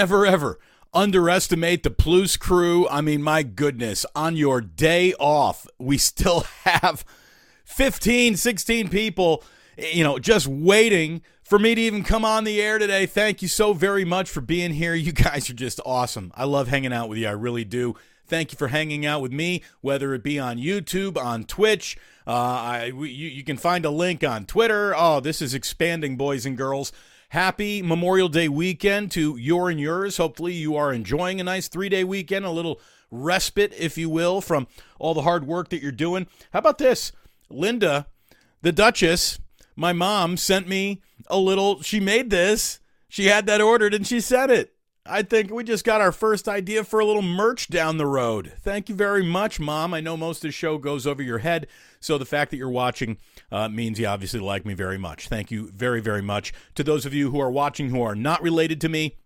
never 0.00 0.24
ever 0.24 0.58
underestimate 0.94 1.82
the 1.82 1.90
Plus 1.90 2.38
crew. 2.38 2.88
I 2.88 3.02
mean, 3.02 3.22
my 3.22 3.42
goodness, 3.42 4.06
on 4.16 4.34
your 4.34 4.62
day 4.62 5.12
off, 5.20 5.66
we 5.78 5.98
still 5.98 6.40
have 6.64 7.04
15, 7.64 8.36
16 8.36 8.88
people, 8.88 9.44
you 9.76 10.02
know, 10.02 10.18
just 10.18 10.46
waiting 10.46 11.20
for 11.42 11.58
me 11.58 11.74
to 11.74 11.80
even 11.82 12.02
come 12.02 12.24
on 12.24 12.44
the 12.44 12.62
air 12.62 12.78
today. 12.78 13.04
Thank 13.04 13.42
you 13.42 13.48
so 13.48 13.74
very 13.74 14.06
much 14.06 14.30
for 14.30 14.40
being 14.40 14.72
here. 14.72 14.94
You 14.94 15.12
guys 15.12 15.50
are 15.50 15.54
just 15.54 15.80
awesome. 15.84 16.32
I 16.34 16.44
love 16.44 16.68
hanging 16.68 16.94
out 16.94 17.10
with 17.10 17.18
you. 17.18 17.28
I 17.28 17.32
really 17.32 17.66
do. 17.66 17.94
Thank 18.26 18.52
you 18.52 18.56
for 18.56 18.68
hanging 18.68 19.04
out 19.04 19.20
with 19.20 19.32
me, 19.32 19.62
whether 19.82 20.14
it 20.14 20.22
be 20.22 20.38
on 20.38 20.56
YouTube, 20.56 21.22
on 21.22 21.44
Twitch. 21.44 21.98
Uh, 22.26 22.30
I, 22.30 22.84
you, 22.86 23.02
you 23.02 23.44
can 23.44 23.58
find 23.58 23.84
a 23.84 23.90
link 23.90 24.24
on 24.24 24.46
Twitter. 24.46 24.94
Oh, 24.96 25.20
this 25.20 25.42
is 25.42 25.52
expanding, 25.52 26.16
boys 26.16 26.46
and 26.46 26.56
girls. 26.56 26.90
Happy 27.30 27.80
Memorial 27.80 28.28
Day 28.28 28.48
weekend 28.48 29.12
to 29.12 29.36
your 29.36 29.70
and 29.70 29.78
yours. 29.78 30.16
Hopefully, 30.16 30.52
you 30.52 30.74
are 30.74 30.92
enjoying 30.92 31.40
a 31.40 31.44
nice 31.44 31.68
three 31.68 31.88
day 31.88 32.02
weekend, 32.02 32.44
a 32.44 32.50
little 32.50 32.80
respite, 33.08 33.72
if 33.78 33.96
you 33.96 34.10
will, 34.10 34.40
from 34.40 34.66
all 34.98 35.14
the 35.14 35.22
hard 35.22 35.46
work 35.46 35.68
that 35.68 35.80
you're 35.80 35.92
doing. 35.92 36.26
How 36.52 36.58
about 36.58 36.78
this? 36.78 37.12
Linda, 37.48 38.08
the 38.62 38.72
Duchess, 38.72 39.38
my 39.76 39.92
mom, 39.92 40.36
sent 40.36 40.66
me 40.66 41.02
a 41.28 41.38
little, 41.38 41.80
she 41.82 42.00
made 42.00 42.30
this. 42.30 42.80
She 43.08 43.26
had 43.26 43.46
that 43.46 43.60
ordered 43.60 43.94
and 43.94 44.04
she 44.04 44.20
sent 44.20 44.50
it. 44.50 44.74
I 45.10 45.22
think 45.22 45.50
we 45.50 45.64
just 45.64 45.84
got 45.84 46.00
our 46.00 46.12
first 46.12 46.48
idea 46.48 46.84
for 46.84 47.00
a 47.00 47.04
little 47.04 47.20
merch 47.20 47.68
down 47.68 47.98
the 47.98 48.06
road. 48.06 48.52
Thank 48.60 48.88
you 48.88 48.94
very 48.94 49.24
much, 49.24 49.58
Mom. 49.58 49.92
I 49.92 50.00
know 50.00 50.16
most 50.16 50.38
of 50.38 50.42
the 50.48 50.52
show 50.52 50.78
goes 50.78 51.04
over 51.04 51.20
your 51.20 51.38
head, 51.38 51.66
so 51.98 52.16
the 52.16 52.24
fact 52.24 52.52
that 52.52 52.58
you're 52.58 52.70
watching 52.70 53.18
uh, 53.50 53.68
means 53.68 53.98
you 53.98 54.06
obviously 54.06 54.38
like 54.38 54.64
me 54.64 54.72
very 54.72 54.98
much. 54.98 55.26
Thank 55.26 55.50
you 55.50 55.72
very, 55.74 56.00
very 56.00 56.22
much. 56.22 56.52
To 56.76 56.84
those 56.84 57.06
of 57.06 57.12
you 57.12 57.32
who 57.32 57.40
are 57.40 57.50
watching 57.50 57.90
who 57.90 58.00
are 58.02 58.14
not 58.14 58.40
related 58.40 58.80
to 58.82 58.88
me, 58.88 59.16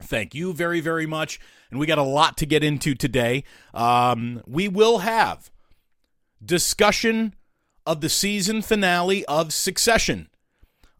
thank 0.00 0.32
you 0.32 0.52
very, 0.52 0.80
very 0.80 1.06
much. 1.06 1.40
And 1.72 1.80
we 1.80 1.86
got 1.86 1.98
a 1.98 2.04
lot 2.04 2.36
to 2.36 2.46
get 2.46 2.62
into 2.62 2.94
today. 2.94 3.42
Um, 3.74 4.42
we 4.46 4.68
will 4.68 4.98
have 4.98 5.50
discussion 6.44 7.34
of 7.84 8.00
the 8.00 8.08
season 8.08 8.62
finale 8.62 9.24
of 9.26 9.52
Succession. 9.52 10.28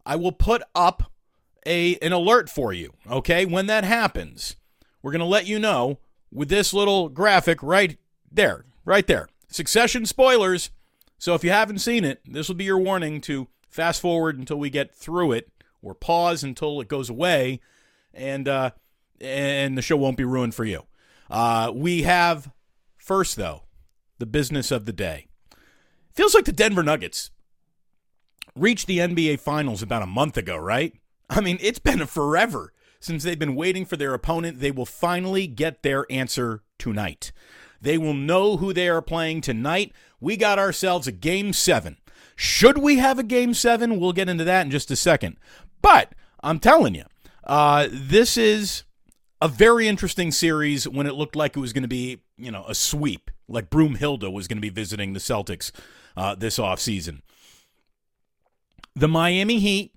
I 0.05 0.17
will 0.17 0.33
put 0.33 0.63
up 0.75 1.13
a 1.65 1.95
an 1.97 2.13
alert 2.13 2.49
for 2.49 2.73
you, 2.73 2.93
okay? 3.09 3.45
When 3.45 3.67
that 3.67 3.83
happens, 3.83 4.55
we're 5.01 5.11
going 5.11 5.19
to 5.19 5.25
let 5.25 5.47
you 5.47 5.59
know 5.59 5.99
with 6.31 6.49
this 6.49 6.73
little 6.73 7.09
graphic 7.09 7.61
right 7.63 7.97
there, 8.31 8.65
right 8.85 9.07
there. 9.07 9.29
Succession 9.47 10.05
spoilers. 10.05 10.71
So 11.17 11.33
if 11.33 11.43
you 11.43 11.49
haven't 11.49 11.79
seen 11.79 12.03
it, 12.03 12.21
this 12.25 12.47
will 12.47 12.55
be 12.55 12.65
your 12.65 12.77
warning 12.77 13.21
to 13.21 13.47
fast 13.67 14.01
forward 14.01 14.37
until 14.37 14.57
we 14.57 14.69
get 14.69 14.93
through 14.93 15.31
it 15.31 15.49
or 15.81 15.93
pause 15.93 16.43
until 16.43 16.81
it 16.81 16.87
goes 16.87 17.09
away 17.09 17.59
and 18.13 18.47
uh 18.47 18.71
and 19.21 19.77
the 19.77 19.81
show 19.81 19.95
won't 19.95 20.17
be 20.17 20.23
ruined 20.23 20.55
for 20.55 20.65
you. 20.65 20.83
Uh 21.29 21.71
we 21.73 22.03
have 22.03 22.51
first 22.97 23.35
though, 23.35 23.63
the 24.19 24.25
business 24.25 24.71
of 24.71 24.85
the 24.85 24.93
day. 24.93 25.27
Feels 26.13 26.33
like 26.33 26.45
the 26.45 26.51
Denver 26.51 26.83
Nuggets 26.83 27.31
reached 28.55 28.87
the 28.87 28.97
NBA 28.99 29.39
finals 29.39 29.81
about 29.81 30.01
a 30.01 30.07
month 30.07 30.37
ago, 30.37 30.57
right? 30.57 30.93
I 31.29 31.41
mean, 31.41 31.57
it's 31.61 31.79
been 31.79 32.05
forever 32.05 32.73
since 32.99 33.23
they've 33.23 33.37
been 33.37 33.55
waiting 33.55 33.85
for 33.85 33.97
their 33.97 34.13
opponent. 34.13 34.59
They 34.59 34.71
will 34.71 34.85
finally 34.85 35.47
get 35.47 35.83
their 35.83 36.05
answer 36.09 36.63
tonight. 36.77 37.31
They 37.81 37.97
will 37.97 38.13
know 38.13 38.57
who 38.57 38.73
they 38.73 38.89
are 38.89 39.01
playing 39.01 39.41
tonight. 39.41 39.93
We 40.19 40.37
got 40.37 40.59
ourselves 40.59 41.07
a 41.07 41.11
game 41.11 41.53
seven. 41.53 41.97
Should 42.35 42.77
we 42.77 42.97
have 42.97 43.19
a 43.19 43.23
game 43.23 43.53
seven? 43.53 43.99
We'll 43.99 44.13
get 44.13 44.29
into 44.29 44.43
that 44.43 44.65
in 44.65 44.71
just 44.71 44.91
a 44.91 44.95
second. 44.95 45.37
But 45.81 46.13
I'm 46.41 46.59
telling 46.59 46.95
you, 46.95 47.05
uh, 47.43 47.87
this 47.91 48.37
is 48.37 48.83
a 49.41 49.47
very 49.47 49.87
interesting 49.87 50.31
series 50.31 50.87
when 50.87 51.07
it 51.07 51.15
looked 51.15 51.35
like 51.35 51.55
it 51.55 51.59
was 51.59 51.73
going 51.73 51.83
to 51.83 51.87
be, 51.87 52.21
you 52.37 52.51
know, 52.51 52.65
a 52.67 52.75
sweep, 52.75 53.29
like 53.47 53.69
Broomhilda 53.69 54.31
was 54.31 54.47
going 54.47 54.57
to 54.57 54.61
be 54.61 54.69
visiting 54.69 55.13
the 55.13 55.19
Celtics 55.19 55.71
uh, 56.15 56.35
this 56.35 56.57
offseason. 56.57 57.21
The 58.95 59.07
Miami 59.07 59.59
Heat 59.59 59.93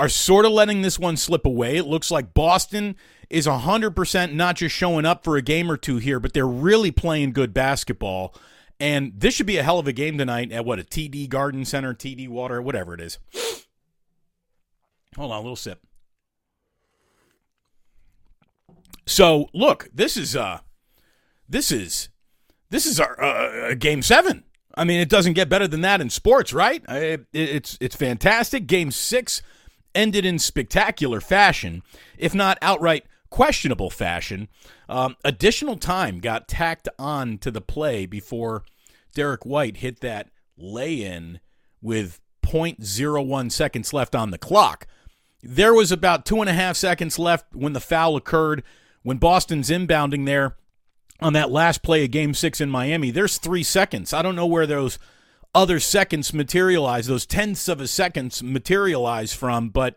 are 0.00 0.08
sort 0.08 0.46
of 0.46 0.52
letting 0.52 0.80
this 0.80 0.98
one 0.98 1.14
slip 1.14 1.44
away. 1.44 1.76
It 1.76 1.84
looks 1.84 2.10
like 2.10 2.32
Boston 2.32 2.96
is 3.28 3.46
100% 3.46 4.32
not 4.32 4.56
just 4.56 4.74
showing 4.74 5.04
up 5.04 5.22
for 5.22 5.36
a 5.36 5.42
game 5.42 5.70
or 5.70 5.76
two 5.76 5.98
here, 5.98 6.18
but 6.18 6.32
they're 6.32 6.46
really 6.46 6.90
playing 6.90 7.32
good 7.32 7.52
basketball. 7.52 8.34
And 8.80 9.12
this 9.14 9.34
should 9.34 9.44
be 9.44 9.58
a 9.58 9.62
hell 9.62 9.78
of 9.78 9.86
a 9.86 9.92
game 9.92 10.16
tonight 10.16 10.52
at 10.52 10.64
what, 10.64 10.78
a 10.78 10.84
TD 10.84 11.28
Garden 11.28 11.66
Center, 11.66 11.92
TD 11.92 12.30
Water, 12.30 12.62
whatever 12.62 12.94
it 12.94 13.00
is. 13.02 13.18
Hold 15.16 15.32
on, 15.32 15.36
a 15.36 15.42
little 15.42 15.54
sip. 15.54 15.82
So, 19.06 19.50
look, 19.52 19.90
this 19.92 20.16
is 20.16 20.34
uh 20.34 20.60
this 21.46 21.70
is 21.70 22.08
this 22.70 22.86
is 22.86 22.98
our 22.98 23.22
uh, 23.22 23.74
game 23.74 24.00
7. 24.00 24.44
I 24.76 24.84
mean, 24.84 25.00
it 25.00 25.10
doesn't 25.10 25.34
get 25.34 25.50
better 25.50 25.68
than 25.68 25.82
that 25.82 26.00
in 26.00 26.08
sports, 26.08 26.54
right? 26.54 26.82
It, 26.88 27.26
it's 27.34 27.76
it's 27.82 27.96
fantastic. 27.96 28.66
Game 28.66 28.90
6 28.90 29.42
ended 29.94 30.24
in 30.24 30.38
spectacular 30.38 31.20
fashion, 31.20 31.82
if 32.18 32.34
not 32.34 32.58
outright 32.62 33.04
questionable 33.30 33.90
fashion. 33.90 34.48
Um, 34.88 35.16
additional 35.24 35.76
time 35.76 36.18
got 36.18 36.48
tacked 36.48 36.88
on 36.98 37.38
to 37.38 37.50
the 37.50 37.60
play 37.60 38.06
before 38.06 38.64
Derrick 39.14 39.46
White 39.46 39.78
hit 39.78 40.00
that 40.00 40.30
lay 40.58 41.02
in 41.02 41.40
with 41.80 42.20
0.01 42.42 43.52
seconds 43.52 43.92
left 43.92 44.14
on 44.14 44.30
the 44.30 44.38
clock. 44.38 44.86
There 45.42 45.72
was 45.72 45.90
about 45.90 46.26
two 46.26 46.40
and 46.40 46.50
a 46.50 46.54
half 46.54 46.76
seconds 46.76 47.18
left 47.18 47.54
when 47.54 47.72
the 47.72 47.80
foul 47.80 48.16
occurred. 48.16 48.62
When 49.02 49.16
Boston's 49.16 49.70
inbounding 49.70 50.26
there 50.26 50.56
on 51.20 51.32
that 51.32 51.50
last 51.50 51.82
play 51.82 52.04
of 52.04 52.10
game 52.10 52.34
six 52.34 52.60
in 52.60 52.68
Miami, 52.68 53.10
there's 53.10 53.38
three 53.38 53.62
seconds. 53.62 54.12
I 54.12 54.20
don't 54.20 54.36
know 54.36 54.46
where 54.46 54.66
those 54.66 54.98
other 55.54 55.80
seconds 55.80 56.32
materialize, 56.32 57.06
those 57.06 57.26
tenths 57.26 57.68
of 57.68 57.80
a 57.80 57.86
seconds 57.86 58.42
materialize 58.42 59.32
from, 59.32 59.68
but 59.68 59.96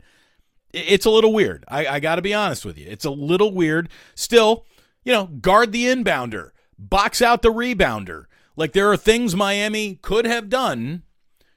it's 0.72 1.06
a 1.06 1.12
little 1.12 1.34
weird. 1.34 1.64
I, 1.68 1.86
I 1.86 2.00
got 2.00 2.16
to 2.16 2.22
be 2.22 2.34
honest 2.34 2.66
with 2.66 2.78
you. 2.78 2.88
It's 2.90 3.06
a 3.06 3.12
little 3.12 3.54
weird. 3.54 3.90
Still, 4.16 4.66
you 5.04 5.14
know, 5.14 5.28
guard 5.28 5.72
the 5.72 5.86
inbounder, 5.86 6.52
box 6.78 7.22
out 7.22 7.42
the 7.42 7.54
rebounder. 7.54 8.26
Like 8.56 8.74
there 8.74 8.92
are 8.92 8.98
things 8.98 9.36
Miami 9.36 9.96
could 10.02 10.26
have 10.26 10.50
done 10.50 11.04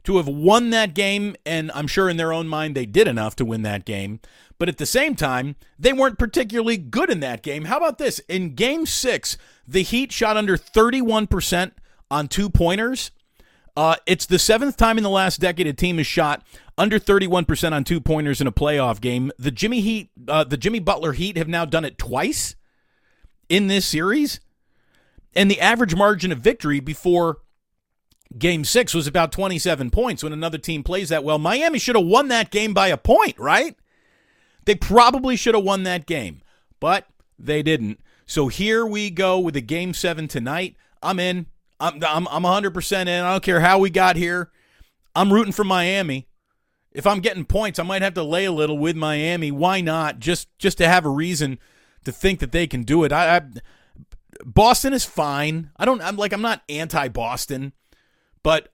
to 0.04 0.18
have 0.18 0.28
won 0.28 0.70
that 0.70 0.94
game, 0.94 1.34
and 1.44 1.70
I'm 1.74 1.88
sure 1.88 2.08
in 2.08 2.16
their 2.16 2.32
own 2.32 2.46
mind 2.46 2.76
they 2.76 2.86
did 2.86 3.08
enough 3.08 3.34
to 3.36 3.44
win 3.44 3.62
that 3.62 3.84
game. 3.84 4.20
But 4.58 4.68
at 4.68 4.78
the 4.78 4.86
same 4.86 5.14
time, 5.14 5.56
they 5.78 5.92
weren't 5.92 6.18
particularly 6.18 6.76
good 6.76 7.10
in 7.10 7.20
that 7.20 7.42
game. 7.42 7.64
How 7.64 7.76
about 7.76 7.98
this? 7.98 8.20
In 8.20 8.54
game 8.54 8.86
six, 8.86 9.36
the 9.66 9.82
Heat 9.82 10.12
shot 10.12 10.36
under 10.36 10.56
31% 10.56 11.72
on 12.10 12.28
two 12.28 12.48
pointers. 12.48 13.10
Uh, 13.76 13.96
it's 14.06 14.24
the 14.24 14.38
seventh 14.38 14.76
time 14.76 14.96
in 14.96 15.04
the 15.04 15.10
last 15.10 15.38
decade 15.38 15.66
a 15.66 15.72
team 15.72 15.98
has 15.98 16.06
shot 16.06 16.42
under 16.78 16.98
31% 16.98 17.72
on 17.72 17.84
two 17.84 18.00
pointers 18.00 18.40
in 18.40 18.46
a 18.46 18.52
playoff 18.52 19.00
game. 19.00 19.30
The 19.38 19.50
Jimmy 19.50 19.80
Heat, 19.82 20.10
uh, 20.28 20.44
the 20.44 20.56
Jimmy 20.56 20.78
Butler 20.78 21.12
Heat 21.12 21.36
have 21.36 21.48
now 21.48 21.64
done 21.64 21.84
it 21.84 21.98
twice 21.98 22.56
in 23.48 23.66
this 23.66 23.84
series. 23.84 24.40
And 25.34 25.50
the 25.50 25.60
average 25.60 25.94
margin 25.94 26.32
of 26.32 26.38
victory 26.38 26.80
before 26.80 27.38
game 28.38 28.64
six 28.64 28.94
was 28.94 29.06
about 29.06 29.32
27 29.32 29.90
points 29.90 30.22
when 30.22 30.32
another 30.32 30.58
team 30.58 30.82
plays 30.82 31.10
that 31.10 31.24
well. 31.24 31.38
Miami 31.38 31.78
should 31.78 31.96
have 31.96 32.06
won 32.06 32.28
that 32.28 32.50
game 32.50 32.72
by 32.72 32.88
a 32.88 32.96
point, 32.96 33.38
right? 33.38 33.76
They 34.64 34.74
probably 34.74 35.36
should 35.36 35.54
have 35.54 35.64
won 35.64 35.82
that 35.82 36.06
game, 36.06 36.40
but 36.80 37.06
they 37.38 37.62
didn't. 37.62 38.00
So 38.24 38.48
here 38.48 38.84
we 38.84 39.10
go 39.10 39.38
with 39.38 39.54
a 39.54 39.60
game 39.60 39.94
seven 39.94 40.26
tonight. 40.26 40.76
I'm 41.02 41.20
in. 41.20 41.46
I'm 41.80 42.02
I'm 42.04 42.28
I'm 42.28 42.42
100% 42.42 43.00
in. 43.02 43.08
I 43.08 43.32
don't 43.32 43.42
care 43.42 43.60
how 43.60 43.78
we 43.78 43.90
got 43.90 44.16
here. 44.16 44.50
I'm 45.14 45.32
rooting 45.32 45.52
for 45.52 45.64
Miami. 45.64 46.28
If 46.92 47.06
I'm 47.06 47.20
getting 47.20 47.44
points, 47.44 47.78
I 47.78 47.82
might 47.82 48.02
have 48.02 48.14
to 48.14 48.22
lay 48.22 48.46
a 48.46 48.52
little 48.52 48.78
with 48.78 48.96
Miami. 48.96 49.50
Why 49.50 49.80
not? 49.80 50.18
Just 50.18 50.48
just 50.58 50.78
to 50.78 50.88
have 50.88 51.04
a 51.04 51.10
reason 51.10 51.58
to 52.04 52.12
think 52.12 52.40
that 52.40 52.52
they 52.52 52.66
can 52.66 52.82
do 52.82 53.04
it. 53.04 53.12
I, 53.12 53.36
I 53.36 53.42
Boston 54.44 54.92
is 54.92 55.04
fine. 55.04 55.70
I 55.76 55.84
don't 55.84 56.02
I'm 56.02 56.16
like 56.16 56.32
I'm 56.32 56.42
not 56.42 56.62
anti-Boston, 56.68 57.72
but 58.42 58.72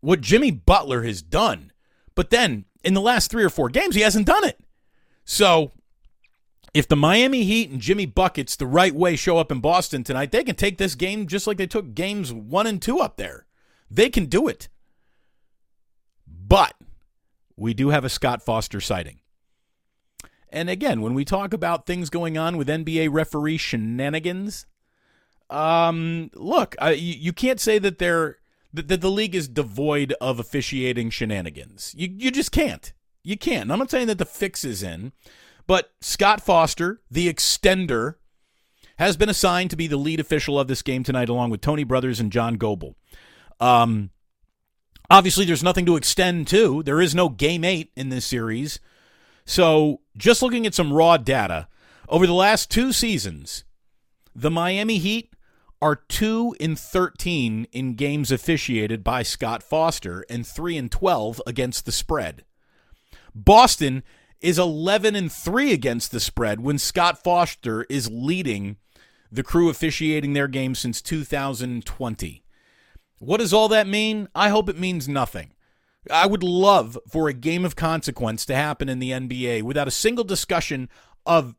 what 0.00 0.20
Jimmy 0.20 0.50
Butler 0.50 1.02
has 1.02 1.22
done, 1.22 1.72
but 2.14 2.30
then 2.30 2.66
in 2.84 2.94
the 2.94 3.00
last 3.00 3.30
3 3.30 3.42
or 3.42 3.50
4 3.50 3.68
games 3.70 3.96
he 3.96 4.02
hasn't 4.02 4.26
done 4.26 4.44
it. 4.44 4.60
So, 5.24 5.72
if 6.76 6.86
the 6.86 6.96
Miami 6.96 7.44
Heat 7.44 7.70
and 7.70 7.80
Jimmy 7.80 8.04
Buckets 8.04 8.54
the 8.54 8.66
right 8.66 8.94
way 8.94 9.16
show 9.16 9.38
up 9.38 9.50
in 9.50 9.60
Boston 9.60 10.04
tonight, 10.04 10.30
they 10.30 10.44
can 10.44 10.56
take 10.56 10.76
this 10.76 10.94
game 10.94 11.26
just 11.26 11.46
like 11.46 11.56
they 11.56 11.66
took 11.66 11.94
games 11.94 12.34
one 12.34 12.66
and 12.66 12.82
two 12.82 12.98
up 12.98 13.16
there. 13.16 13.46
They 13.90 14.10
can 14.10 14.26
do 14.26 14.46
it. 14.46 14.68
But 16.26 16.74
we 17.56 17.72
do 17.72 17.88
have 17.88 18.04
a 18.04 18.10
Scott 18.10 18.42
Foster 18.42 18.80
sighting. 18.80 19.20
And 20.50 20.68
again, 20.68 21.00
when 21.00 21.14
we 21.14 21.24
talk 21.24 21.54
about 21.54 21.86
things 21.86 22.10
going 22.10 22.36
on 22.36 22.58
with 22.58 22.68
NBA 22.68 23.08
referee 23.10 23.56
shenanigans, 23.56 24.66
um, 25.48 26.30
look, 26.34 26.76
uh, 26.80 26.94
you, 26.94 27.32
can't 27.32 27.60
say 27.60 27.78
that 27.78 27.98
they're 27.98 28.36
that, 28.74 28.88
that 28.88 29.00
the 29.00 29.10
league 29.10 29.34
is 29.34 29.48
devoid 29.48 30.12
of 30.20 30.38
officiating 30.38 31.08
shenanigans. 31.08 31.94
You 31.96 32.08
you 32.10 32.30
just 32.30 32.52
can't. 32.52 32.92
You 33.22 33.38
can't. 33.38 33.72
I'm 33.72 33.78
not 33.78 33.90
saying 33.90 34.08
that 34.08 34.18
the 34.18 34.26
fix 34.26 34.64
is 34.64 34.82
in, 34.82 35.12
But 35.66 35.92
Scott 36.00 36.40
Foster, 36.40 37.00
the 37.10 37.32
extender, 37.32 38.14
has 38.98 39.16
been 39.16 39.28
assigned 39.28 39.70
to 39.70 39.76
be 39.76 39.86
the 39.86 39.96
lead 39.96 40.20
official 40.20 40.58
of 40.58 40.68
this 40.68 40.82
game 40.82 41.02
tonight, 41.02 41.28
along 41.28 41.50
with 41.50 41.60
Tony 41.60 41.84
Brothers 41.84 42.20
and 42.20 42.32
John 42.32 42.54
Goble. 42.54 42.96
Um, 43.60 44.10
obviously, 45.10 45.44
there's 45.44 45.62
nothing 45.62 45.86
to 45.86 45.96
extend 45.96 46.46
to. 46.48 46.82
There 46.82 47.00
is 47.00 47.14
no 47.14 47.28
game 47.28 47.64
eight 47.64 47.90
in 47.96 48.08
this 48.08 48.24
series. 48.24 48.80
So, 49.44 50.00
just 50.16 50.42
looking 50.42 50.66
at 50.66 50.74
some 50.74 50.92
raw 50.92 51.16
data, 51.16 51.68
over 52.08 52.26
the 52.26 52.32
last 52.32 52.70
two 52.70 52.92
seasons, 52.92 53.64
the 54.34 54.50
Miami 54.50 54.98
Heat 54.98 55.32
are 55.82 55.96
2 55.96 56.56
in 56.58 56.74
13 56.74 57.66
in 57.70 57.94
games 57.94 58.32
officiated 58.32 59.04
by 59.04 59.22
Scott 59.22 59.62
Foster 59.62 60.24
and 60.30 60.46
3 60.46 60.76
in 60.76 60.88
12 60.88 61.42
against 61.46 61.84
the 61.84 61.92
spread. 61.92 62.44
Boston 63.34 64.02
is 64.40 64.58
11 64.58 65.14
and 65.14 65.30
3 65.32 65.72
against 65.72 66.12
the 66.12 66.20
spread 66.20 66.60
when 66.60 66.78
Scott 66.78 67.22
Foster 67.22 67.84
is 67.88 68.10
leading 68.10 68.76
the 69.30 69.42
crew 69.42 69.68
officiating 69.68 70.32
their 70.32 70.48
game 70.48 70.74
since 70.74 71.02
2020. 71.02 72.44
What 73.18 73.38
does 73.38 73.52
all 73.52 73.68
that 73.68 73.86
mean? 73.86 74.28
I 74.34 74.50
hope 74.50 74.68
it 74.68 74.78
means 74.78 75.08
nothing. 75.08 75.52
I 76.10 76.26
would 76.26 76.42
love 76.42 76.98
for 77.08 77.28
a 77.28 77.32
game 77.32 77.64
of 77.64 77.76
consequence 77.76 78.46
to 78.46 78.54
happen 78.54 78.88
in 78.88 78.98
the 78.98 79.10
NBA 79.10 79.62
without 79.62 79.88
a 79.88 79.92
single 79.92 80.24
discussion 80.24 80.88
of 81.24 81.56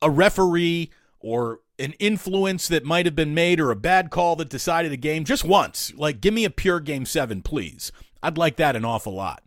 a 0.00 0.10
referee 0.10 0.90
or 1.18 1.60
an 1.78 1.92
influence 1.98 2.68
that 2.68 2.84
might 2.84 3.06
have 3.06 3.16
been 3.16 3.34
made 3.34 3.60
or 3.60 3.70
a 3.70 3.76
bad 3.76 4.10
call 4.10 4.36
that 4.36 4.48
decided 4.48 4.92
a 4.92 4.96
game 4.96 5.24
just 5.24 5.44
once. 5.44 5.92
Like, 5.94 6.20
give 6.20 6.32
me 6.32 6.44
a 6.44 6.50
pure 6.50 6.80
game 6.80 7.04
seven, 7.04 7.42
please. 7.42 7.92
I'd 8.22 8.38
like 8.38 8.56
that 8.56 8.76
an 8.76 8.84
awful 8.84 9.14
lot. 9.14 9.42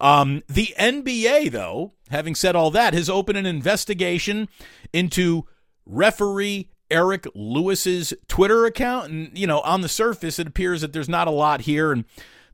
Um, 0.00 0.42
the 0.48 0.74
NBA, 0.78 1.50
though, 1.50 1.92
having 2.10 2.34
said 2.34 2.56
all 2.56 2.70
that, 2.70 2.94
has 2.94 3.10
opened 3.10 3.38
an 3.38 3.46
investigation 3.46 4.48
into 4.92 5.46
referee 5.86 6.70
Eric 6.90 7.26
Lewis's 7.34 8.14
Twitter 8.28 8.66
account. 8.66 9.10
And, 9.10 9.38
you 9.38 9.46
know, 9.46 9.60
on 9.60 9.80
the 9.80 9.88
surface, 9.88 10.38
it 10.38 10.46
appears 10.46 10.80
that 10.80 10.92
there's 10.92 11.08
not 11.08 11.28
a 11.28 11.32
lot 11.32 11.62
here. 11.62 11.92
And 11.92 12.04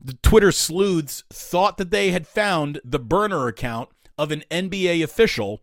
the 0.01 0.13
Twitter 0.21 0.51
sleuths 0.51 1.23
thought 1.29 1.77
that 1.77 1.91
they 1.91 2.11
had 2.11 2.27
found 2.27 2.81
the 2.83 2.99
burner 2.99 3.47
account 3.47 3.89
of 4.17 4.31
an 4.31 4.43
NBA 4.51 5.03
official. 5.03 5.61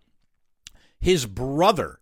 His 0.98 1.26
brother 1.26 2.00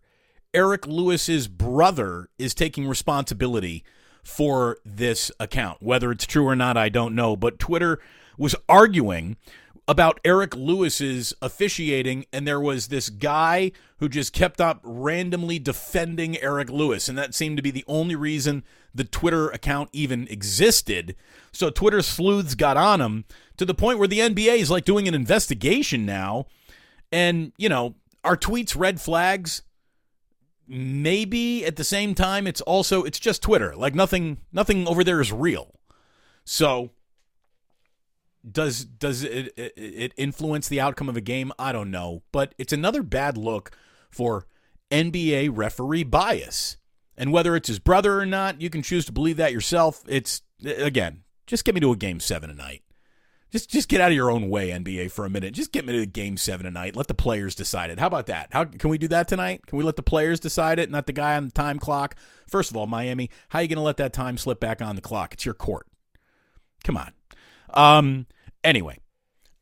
Eric 0.55 0.87
Lewis's 0.87 1.49
brother 1.49 2.29
is 2.39 2.53
taking 2.53 2.87
responsibility 2.87 3.83
for 4.25 4.79
this 4.83 5.31
account. 5.39 5.81
Whether 5.81 6.11
it's 6.11 6.25
true 6.25 6.45
or 6.45 6.55
not, 6.55 6.75
I 6.75 6.89
don't 6.89 7.15
know. 7.15 7.35
But 7.35 7.59
Twitter 7.59 7.99
was 8.37 8.55
arguing 8.67 9.37
about 9.87 10.19
Eric 10.25 10.55
Lewis's 10.55 11.33
officiating, 11.41 12.25
and 12.33 12.47
there 12.47 12.59
was 12.59 12.87
this 12.87 13.09
guy 13.09 13.71
who 13.99 14.09
just 14.09 14.33
kept 14.33 14.59
up 14.59 14.79
randomly 14.83 15.59
defending 15.59 16.37
Eric 16.41 16.69
Lewis, 16.69 17.07
and 17.07 17.17
that 17.17 17.35
seemed 17.35 17.57
to 17.57 17.63
be 17.63 17.69
the 17.71 17.85
only 17.87 18.15
reason 18.15 18.63
the 18.95 19.03
Twitter 19.03 19.49
account 19.49 19.89
even 19.93 20.27
existed. 20.27 21.15
So 21.51 21.69
Twitter 21.69 22.01
sleuths 22.01 22.55
got 22.55 22.77
on 22.77 22.99
him 22.99 23.25
to 23.57 23.65
the 23.65 23.75
point 23.75 23.99
where 23.99 24.07
the 24.07 24.19
NBA 24.19 24.57
is 24.57 24.71
like 24.71 24.85
doing 24.85 25.07
an 25.07 25.13
investigation 25.13 26.05
now. 26.05 26.47
And, 27.11 27.53
you 27.57 27.69
know, 27.69 27.95
are 28.23 28.35
tweets 28.35 28.75
red 28.75 28.99
flags? 28.99 29.61
Maybe 30.67 31.65
at 31.65 31.75
the 31.75 31.83
same 31.83 32.15
time 32.15 32.47
it's 32.47 32.61
also 32.61 33.03
it's 33.03 33.19
just 33.19 33.41
Twitter. 33.41 33.75
Like 33.75 33.95
nothing 33.95 34.37
nothing 34.51 34.87
over 34.87 35.03
there 35.03 35.21
is 35.21 35.31
real. 35.31 35.79
So 36.43 36.91
does 38.49 38.85
does 38.85 39.23
it, 39.23 39.53
it, 39.57 40.13
influence 40.17 40.67
the 40.67 40.79
outcome 40.79 41.09
of 41.09 41.17
a 41.17 41.21
game? 41.21 41.51
I 41.57 41.71
don't 41.71 41.91
know, 41.91 42.23
but 42.31 42.53
it's 42.57 42.73
another 42.73 43.03
bad 43.03 43.37
look 43.37 43.71
for 44.09 44.45
NBA 44.91 45.49
referee 45.53 46.03
bias. 46.03 46.77
And 47.17 47.31
whether 47.31 47.55
it's 47.55 47.69
his 47.69 47.79
brother 47.79 48.19
or 48.19 48.25
not, 48.25 48.61
you 48.61 48.69
can 48.69 48.81
choose 48.81 49.05
to 49.05 49.11
believe 49.11 49.37
that 49.37 49.53
yourself. 49.53 50.03
It's 50.07 50.41
again, 50.63 51.23
just 51.47 51.65
get 51.65 51.75
me 51.75 51.81
to 51.81 51.91
a 51.91 51.97
game 51.97 52.19
7 52.19 52.49
tonight. 52.49 52.83
Just 53.55 53.69
just 53.69 53.87
get 53.87 54.01
out 54.01 54.11
of 54.11 54.15
your 54.17 54.29
own 54.29 54.49
way, 54.49 54.67
NBA, 54.67 55.11
for 55.11 55.23
a 55.23 55.29
minute. 55.29 55.53
Just 55.53 55.71
get 55.71 55.85
me 55.85 55.93
to 55.93 56.05
game 56.05 56.35
seven 56.35 56.65
tonight. 56.65 56.93
Let 56.93 57.07
the 57.07 57.13
players 57.13 57.55
decide 57.55 57.89
it. 57.89 57.99
How 57.99 58.07
about 58.07 58.25
that? 58.25 58.49
How 58.51 58.65
can 58.65 58.89
we 58.89 58.97
do 58.97 59.07
that 59.07 59.29
tonight? 59.29 59.65
Can 59.65 59.77
we 59.77 59.85
let 59.85 59.95
the 59.95 60.03
players 60.03 60.41
decide 60.41 60.77
it, 60.77 60.91
not 60.91 61.05
the 61.05 61.13
guy 61.13 61.37
on 61.37 61.45
the 61.45 61.51
time 61.53 61.79
clock? 61.79 62.17
First 62.49 62.69
of 62.69 62.75
all, 62.75 62.85
Miami, 62.85 63.29
how 63.47 63.59
are 63.59 63.61
you 63.61 63.69
going 63.69 63.77
to 63.77 63.81
let 63.81 63.95
that 63.95 64.11
time 64.11 64.37
slip 64.37 64.59
back 64.59 64.81
on 64.81 64.97
the 64.97 65.01
clock? 65.01 65.33
It's 65.33 65.45
your 65.45 65.53
court. 65.53 65.87
Come 66.83 66.97
on. 66.97 67.13
Um. 67.73 68.25
Anyway, 68.61 68.99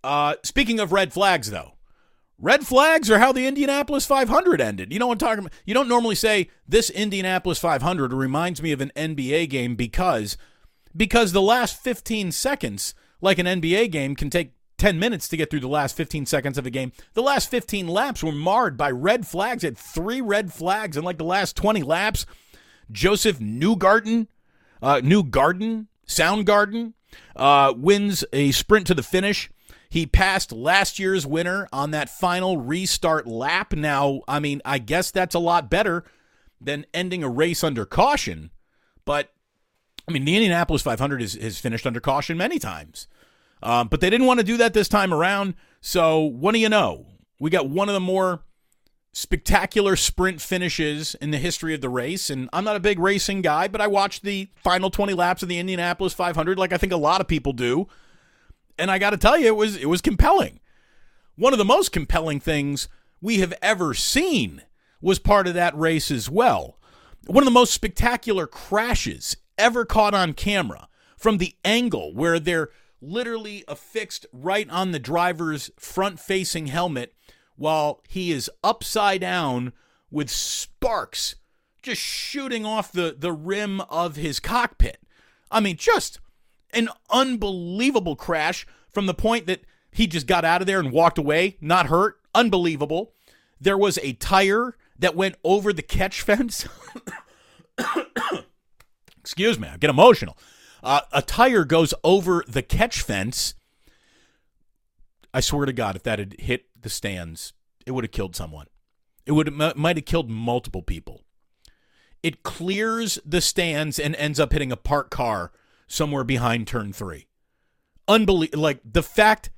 uh, 0.03 0.37
speaking 0.41 0.79
of 0.79 0.91
red 0.91 1.13
flags, 1.13 1.51
though, 1.51 1.73
red 2.39 2.65
flags 2.65 3.11
are 3.11 3.19
how 3.19 3.31
the 3.31 3.45
Indianapolis 3.45 4.07
500 4.07 4.59
ended. 4.59 4.91
You 4.91 4.97
know 4.97 5.05
what 5.05 5.21
I'm 5.21 5.27
talking 5.27 5.39
about? 5.45 5.53
You 5.65 5.75
don't 5.75 5.87
normally 5.87 6.15
say 6.15 6.49
this 6.67 6.89
Indianapolis 6.89 7.59
500 7.59 8.11
reminds 8.11 8.59
me 8.59 8.71
of 8.71 8.81
an 8.81 8.91
NBA 8.95 9.51
game 9.51 9.75
because 9.75 10.35
because 10.97 11.31
the 11.31 11.43
last 11.43 11.79
15 11.79 12.31
seconds 12.31 12.95
like 13.23 13.39
an 13.39 13.45
NBA 13.45 13.89
game 13.91 14.15
can 14.15 14.29
take 14.29 14.51
10 14.77 14.99
minutes 14.99 15.29
to 15.29 15.37
get 15.37 15.49
through 15.49 15.61
the 15.61 15.67
last 15.67 15.95
15 15.95 16.25
seconds 16.25 16.57
of 16.57 16.65
a 16.65 16.69
game. 16.69 16.91
The 17.13 17.23
last 17.23 17.49
15 17.49 17.87
laps 17.87 18.21
were 18.21 18.33
marred 18.33 18.75
by 18.75 18.91
red 18.91 19.25
flags. 19.25 19.63
Had 19.63 19.77
three 19.77 20.19
red 20.19 20.51
flags 20.51 20.97
in 20.97 21.03
like 21.03 21.17
the 21.17 21.23
last 21.23 21.55
20 21.55 21.83
laps. 21.83 22.25
Josef 22.91 23.39
Newgarden, 23.39 24.27
uh, 24.81 24.95
Newgarden, 24.97 25.87
Soundgarden, 26.05 26.93
uh, 27.35 27.73
wins 27.75 28.25
a 28.33 28.51
sprint 28.51 28.87
to 28.87 28.93
the 28.93 29.03
finish. 29.03 29.49
He 29.89 30.05
passed 30.05 30.51
last 30.51 30.99
year's 30.99 31.25
winner 31.25 31.69
on 31.71 31.91
that 31.91 32.09
final 32.09 32.57
restart 32.57 33.25
lap. 33.25 33.73
Now, 33.73 34.21
I 34.27 34.39
mean, 34.39 34.61
I 34.65 34.79
guess 34.79 35.11
that's 35.11 35.35
a 35.35 35.39
lot 35.39 35.69
better 35.69 36.03
than 36.59 36.85
ending 36.93 37.23
a 37.23 37.29
race 37.29 37.63
under 37.63 37.85
caution, 37.85 38.51
but 39.05 39.33
I 40.07 40.11
mean, 40.11 40.25
the 40.25 40.35
Indianapolis 40.35 40.81
500 40.81 41.21
is, 41.21 41.35
is 41.35 41.59
finished 41.59 41.87
under 41.87 41.99
caution 41.99 42.37
many 42.37 42.59
times. 42.59 43.07
Um, 43.63 43.87
but 43.87 44.01
they 44.01 44.09
didn't 44.09 44.27
want 44.27 44.41
to 44.41 44.45
do 44.45 44.57
that 44.57 44.73
this 44.73 44.89
time 44.89 45.13
around. 45.13 45.55
So, 45.81 46.19
what 46.19 46.53
do 46.53 46.59
you 46.59 46.69
know? 46.69 47.07
We 47.39 47.49
got 47.49 47.69
one 47.69 47.89
of 47.89 47.93
the 47.93 47.99
more 47.99 48.43
spectacular 49.13 49.95
sprint 49.95 50.41
finishes 50.41 51.15
in 51.15 51.31
the 51.31 51.37
history 51.37 51.73
of 51.73 51.81
the 51.81 51.89
race. 51.89 52.29
And 52.29 52.49
I'm 52.51 52.63
not 52.63 52.75
a 52.75 52.81
big 52.81 52.99
racing 52.99 53.41
guy, 53.41 53.67
but 53.67 53.79
I 53.79 53.87
watched 53.87 54.23
the 54.23 54.49
final 54.55 54.89
20 54.89 55.13
laps 55.13 55.43
of 55.43 55.49
the 55.49 55.59
Indianapolis 55.59 56.13
500 56.13 56.57
like 56.57 56.73
I 56.73 56.77
think 56.77 56.91
a 56.91 56.97
lot 56.97 57.21
of 57.21 57.27
people 57.27 57.53
do. 57.53 57.87
And 58.77 58.91
I 58.91 58.97
got 58.97 59.11
to 59.11 59.17
tell 59.17 59.37
you, 59.37 59.47
it 59.47 59.55
was 59.55 59.77
it 59.77 59.87
was 59.87 60.01
compelling. 60.01 60.59
One 61.35 61.53
of 61.53 61.59
the 61.59 61.65
most 61.65 61.91
compelling 61.91 62.39
things 62.39 62.87
we 63.21 63.39
have 63.39 63.53
ever 63.61 63.93
seen 63.93 64.63
was 64.99 65.19
part 65.19 65.47
of 65.47 65.53
that 65.53 65.77
race 65.77 66.11
as 66.11 66.29
well. 66.29 66.79
One 67.27 67.43
of 67.43 67.45
the 67.45 67.51
most 67.51 67.73
spectacular 67.73 68.47
crashes 68.47 69.37
ever 69.57 69.85
caught 69.85 70.13
on 70.13 70.33
camera 70.33 70.89
from 71.17 71.37
the 71.37 71.55
angle 71.63 72.13
where 72.13 72.39
they're 72.39 72.69
literally 73.03 73.63
affixed 73.67 74.25
right 74.31 74.69
on 74.69 74.91
the 74.91 74.99
driver's 74.99 75.69
front 75.77 76.19
facing 76.19 76.67
helmet 76.67 77.13
while 77.55 78.01
he 78.07 78.31
is 78.31 78.49
upside 78.63 79.21
down 79.21 79.73
with 80.09 80.29
sparks 80.29 81.35
just 81.83 82.01
shooting 82.01 82.65
off 82.65 82.91
the, 82.91 83.15
the 83.17 83.33
rim 83.33 83.81
of 83.81 84.15
his 84.15 84.39
cockpit. 84.39 84.99
I 85.51 85.59
mean, 85.59 85.77
just 85.77 86.19
an 86.73 86.89
unbelievable 87.11 88.15
crash 88.15 88.65
from 88.89 89.05
the 89.05 89.13
point 89.13 89.45
that 89.45 89.61
he 89.91 90.07
just 90.07 90.25
got 90.25 90.45
out 90.45 90.61
of 90.61 90.67
there 90.67 90.79
and 90.79 90.91
walked 90.91 91.17
away, 91.19 91.57
not 91.61 91.87
hurt. 91.87 92.19
Unbelievable. 92.33 93.13
There 93.61 93.77
was 93.77 93.99
a 94.01 94.13
tire 94.13 94.75
that 94.97 95.15
went 95.15 95.35
over 95.43 95.71
the 95.71 95.83
catch 95.83 96.21
fence. 96.21 96.67
Excuse 99.19 99.59
me, 99.59 99.67
I 99.67 99.77
get 99.77 99.89
emotional. 99.89 100.37
Uh, 100.83 101.01
a 101.13 101.21
tire 101.21 101.63
goes 101.63 101.93
over 102.03 102.43
the 102.47 102.61
catch 102.61 103.01
fence. 103.01 103.55
I 105.33 105.39
swear 105.39 105.65
to 105.65 105.73
God, 105.73 105.95
if 105.95 106.03
that 106.03 106.19
had 106.19 106.35
hit 106.39 106.65
the 106.79 106.89
stands, 106.89 107.53
it 107.85 107.91
would 107.91 108.03
have 108.03 108.11
killed 108.11 108.35
someone. 108.35 108.67
It 109.25 109.31
would 109.31 109.51
might 109.53 109.95
have 109.95 110.05
killed 110.05 110.29
multiple 110.29 110.81
people. 110.81 111.23
It 112.21 112.43
clears 112.43 113.17
the 113.25 113.41
stands 113.41 113.97
and 113.97 114.15
ends 114.17 114.39
up 114.39 114.51
hitting 114.51 114.71
a 114.71 114.77
parked 114.77 115.11
car 115.11 115.51
somewhere 115.87 116.23
behind 116.25 116.67
turn 116.67 116.91
three. 116.91 117.27
Unbelievable. 118.07 118.61
Like 118.61 118.81
the 118.83 119.03
fact 119.03 119.49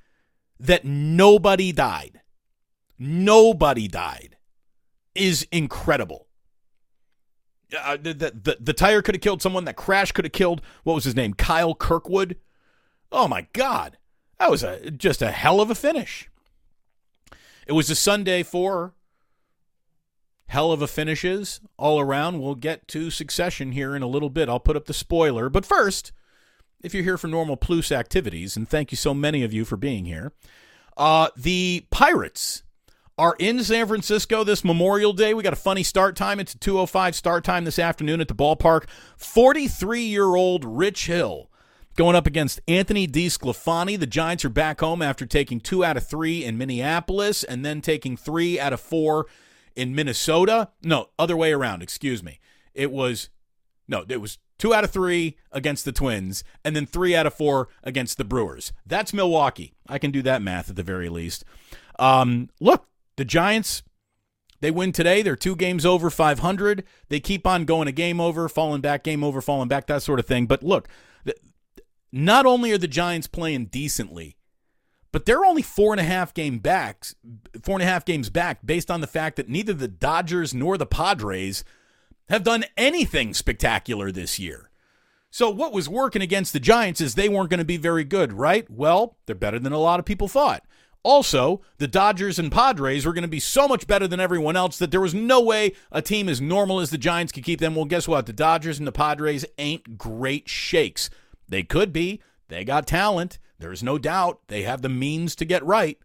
that 0.60 0.84
nobody 0.84 1.72
died, 1.72 2.20
nobody 2.98 3.88
died, 3.88 4.36
is 5.14 5.46
incredible. 5.50 6.25
Uh, 7.76 7.96
the, 7.96 8.14
the, 8.14 8.56
the 8.60 8.72
tire 8.72 9.02
could 9.02 9.14
have 9.14 9.22
killed 9.22 9.42
someone. 9.42 9.64
That 9.64 9.76
crash 9.76 10.12
could 10.12 10.24
have 10.24 10.32
killed, 10.32 10.62
what 10.84 10.94
was 10.94 11.04
his 11.04 11.16
name? 11.16 11.34
Kyle 11.34 11.74
Kirkwood. 11.74 12.36
Oh 13.10 13.26
my 13.26 13.46
God. 13.52 13.98
That 14.38 14.50
was 14.50 14.62
a 14.62 14.90
just 14.90 15.22
a 15.22 15.30
hell 15.30 15.60
of 15.60 15.70
a 15.70 15.74
finish. 15.74 16.28
It 17.66 17.72
was 17.72 17.90
a 17.90 17.94
Sunday 17.94 18.42
for 18.42 18.94
hell 20.48 20.70
of 20.70 20.82
a 20.82 20.86
finishes 20.86 21.60
all 21.76 21.98
around. 21.98 22.40
We'll 22.40 22.54
get 22.54 22.86
to 22.88 23.10
succession 23.10 23.72
here 23.72 23.96
in 23.96 24.02
a 24.02 24.06
little 24.06 24.30
bit. 24.30 24.48
I'll 24.48 24.60
put 24.60 24.76
up 24.76 24.86
the 24.86 24.94
spoiler. 24.94 25.48
But 25.48 25.66
first, 25.66 26.12
if 26.82 26.94
you're 26.94 27.02
here 27.02 27.18
for 27.18 27.26
normal 27.26 27.56
plus 27.56 27.90
activities, 27.90 28.56
and 28.56 28.68
thank 28.68 28.92
you 28.92 28.96
so 28.96 29.12
many 29.14 29.42
of 29.42 29.52
you 29.52 29.64
for 29.64 29.76
being 29.76 30.04
here, 30.04 30.32
uh, 30.96 31.30
the 31.36 31.86
Pirates 31.90 32.62
are 33.18 33.34
in 33.38 33.62
San 33.64 33.86
Francisco 33.86 34.44
this 34.44 34.62
Memorial 34.64 35.12
Day. 35.12 35.32
We 35.32 35.42
got 35.42 35.52
a 35.52 35.56
funny 35.56 35.82
start 35.82 36.16
time. 36.16 36.38
It's 36.38 36.54
a 36.54 36.58
205 36.58 37.14
start 37.14 37.44
time 37.44 37.64
this 37.64 37.78
afternoon 37.78 38.20
at 38.20 38.28
the 38.28 38.34
ballpark. 38.34 38.84
43-year-old 39.18 40.64
Rich 40.64 41.06
Hill 41.06 41.50
going 41.96 42.14
up 42.14 42.26
against 42.26 42.60
Anthony 42.68 43.08
DeSclafani. 43.08 43.98
The 43.98 44.06
Giants 44.06 44.44
are 44.44 44.50
back 44.50 44.80
home 44.80 45.00
after 45.00 45.24
taking 45.24 45.60
2 45.60 45.82
out 45.82 45.96
of 45.96 46.06
3 46.06 46.44
in 46.44 46.58
Minneapolis 46.58 47.42
and 47.42 47.64
then 47.64 47.80
taking 47.80 48.18
3 48.18 48.60
out 48.60 48.74
of 48.74 48.80
4 48.80 49.26
in 49.74 49.94
Minnesota. 49.94 50.70
No, 50.82 51.08
other 51.18 51.36
way 51.36 51.52
around, 51.52 51.82
excuse 51.82 52.22
me. 52.22 52.38
It 52.74 52.92
was 52.92 53.30
no, 53.88 54.04
it 54.08 54.20
was 54.20 54.38
two 54.58 54.74
out 54.74 54.84
of 54.84 54.90
three 54.90 55.36
against 55.52 55.84
the 55.84 55.92
Twins, 55.92 56.42
and 56.64 56.74
then 56.74 56.86
three 56.86 57.14
out 57.14 57.26
of 57.26 57.34
four 57.34 57.68
against 57.84 58.18
the 58.18 58.24
Brewers. 58.24 58.72
That's 58.84 59.12
Milwaukee. 59.12 59.74
I 59.88 59.98
can 59.98 60.10
do 60.10 60.22
that 60.22 60.42
math 60.42 60.68
at 60.68 60.76
the 60.76 60.82
very 60.82 61.08
least. 61.08 61.44
Um, 61.98 62.50
look, 62.58 62.88
the 63.16 63.24
Giants, 63.24 63.82
they 64.60 64.70
win 64.70 64.92
today. 64.92 65.22
They're 65.22 65.36
two 65.36 65.56
games 65.56 65.84
over 65.84 66.10
500. 66.10 66.84
They 67.08 67.20
keep 67.20 67.46
on 67.46 67.64
going 67.64 67.88
a 67.88 67.92
game 67.92 68.20
over, 68.20 68.48
falling 68.48 68.80
back, 68.80 69.04
game 69.04 69.22
over, 69.22 69.40
falling 69.40 69.68
back, 69.68 69.86
that 69.86 70.02
sort 70.02 70.18
of 70.18 70.26
thing. 70.26 70.46
But 70.46 70.62
look, 70.62 70.88
not 72.12 72.46
only 72.46 72.72
are 72.72 72.78
the 72.78 72.88
Giants 72.88 73.26
playing 73.26 73.66
decently, 73.66 74.36
but 75.12 75.24
they're 75.24 75.44
only 75.44 75.62
four 75.62 75.92
and 75.92 76.00
a 76.00 76.04
half 76.04 76.34
game 76.34 76.58
backs, 76.58 77.14
four 77.62 77.76
and 77.76 77.82
a 77.82 77.86
half 77.86 78.04
games 78.04 78.30
back, 78.30 78.64
based 78.64 78.90
on 78.90 79.00
the 79.00 79.06
fact 79.06 79.36
that 79.36 79.48
neither 79.48 79.72
the 79.72 79.88
Dodgers 79.88 80.52
nor 80.52 80.76
the 80.76 80.86
Padres 80.86 81.64
have 82.28 82.42
done 82.42 82.64
anything 82.76 83.32
spectacular 83.34 84.10
this 84.10 84.38
year. 84.38 84.70
So 85.30 85.50
what 85.50 85.72
was 85.72 85.88
working 85.88 86.22
against 86.22 86.52
the 86.52 86.60
Giants 86.60 87.00
is 87.00 87.14
they 87.14 87.28
weren't 87.28 87.50
going 87.50 87.58
to 87.58 87.64
be 87.64 87.76
very 87.76 88.04
good, 88.04 88.32
right? 88.32 88.68
Well, 88.70 89.16
they're 89.26 89.34
better 89.34 89.58
than 89.58 89.72
a 89.72 89.78
lot 89.78 90.00
of 90.00 90.06
people 90.06 90.28
thought. 90.28 90.64
Also, 91.06 91.60
the 91.78 91.86
Dodgers 91.86 92.36
and 92.36 92.50
Padres 92.50 93.06
were 93.06 93.12
going 93.12 93.22
to 93.22 93.28
be 93.28 93.38
so 93.38 93.68
much 93.68 93.86
better 93.86 94.08
than 94.08 94.18
everyone 94.18 94.56
else 94.56 94.76
that 94.78 94.90
there 94.90 95.00
was 95.00 95.14
no 95.14 95.40
way 95.40 95.72
a 95.92 96.02
team 96.02 96.28
as 96.28 96.40
normal 96.40 96.80
as 96.80 96.90
the 96.90 96.98
Giants 96.98 97.32
could 97.32 97.44
keep 97.44 97.60
them. 97.60 97.76
Well, 97.76 97.84
guess 97.84 98.08
what? 98.08 98.26
The 98.26 98.32
Dodgers 98.32 98.78
and 98.78 98.88
the 98.88 98.92
Padres 98.92 99.44
ain't 99.56 99.96
great 99.96 100.48
shakes. 100.48 101.08
They 101.48 101.62
could 101.62 101.92
be. 101.92 102.20
They 102.48 102.64
got 102.64 102.88
talent. 102.88 103.38
There's 103.60 103.84
no 103.84 103.98
doubt. 103.98 104.40
They 104.48 104.62
have 104.62 104.82
the 104.82 104.88
means 104.88 105.36
to 105.36 105.44
get 105.44 105.64
right. 105.64 105.96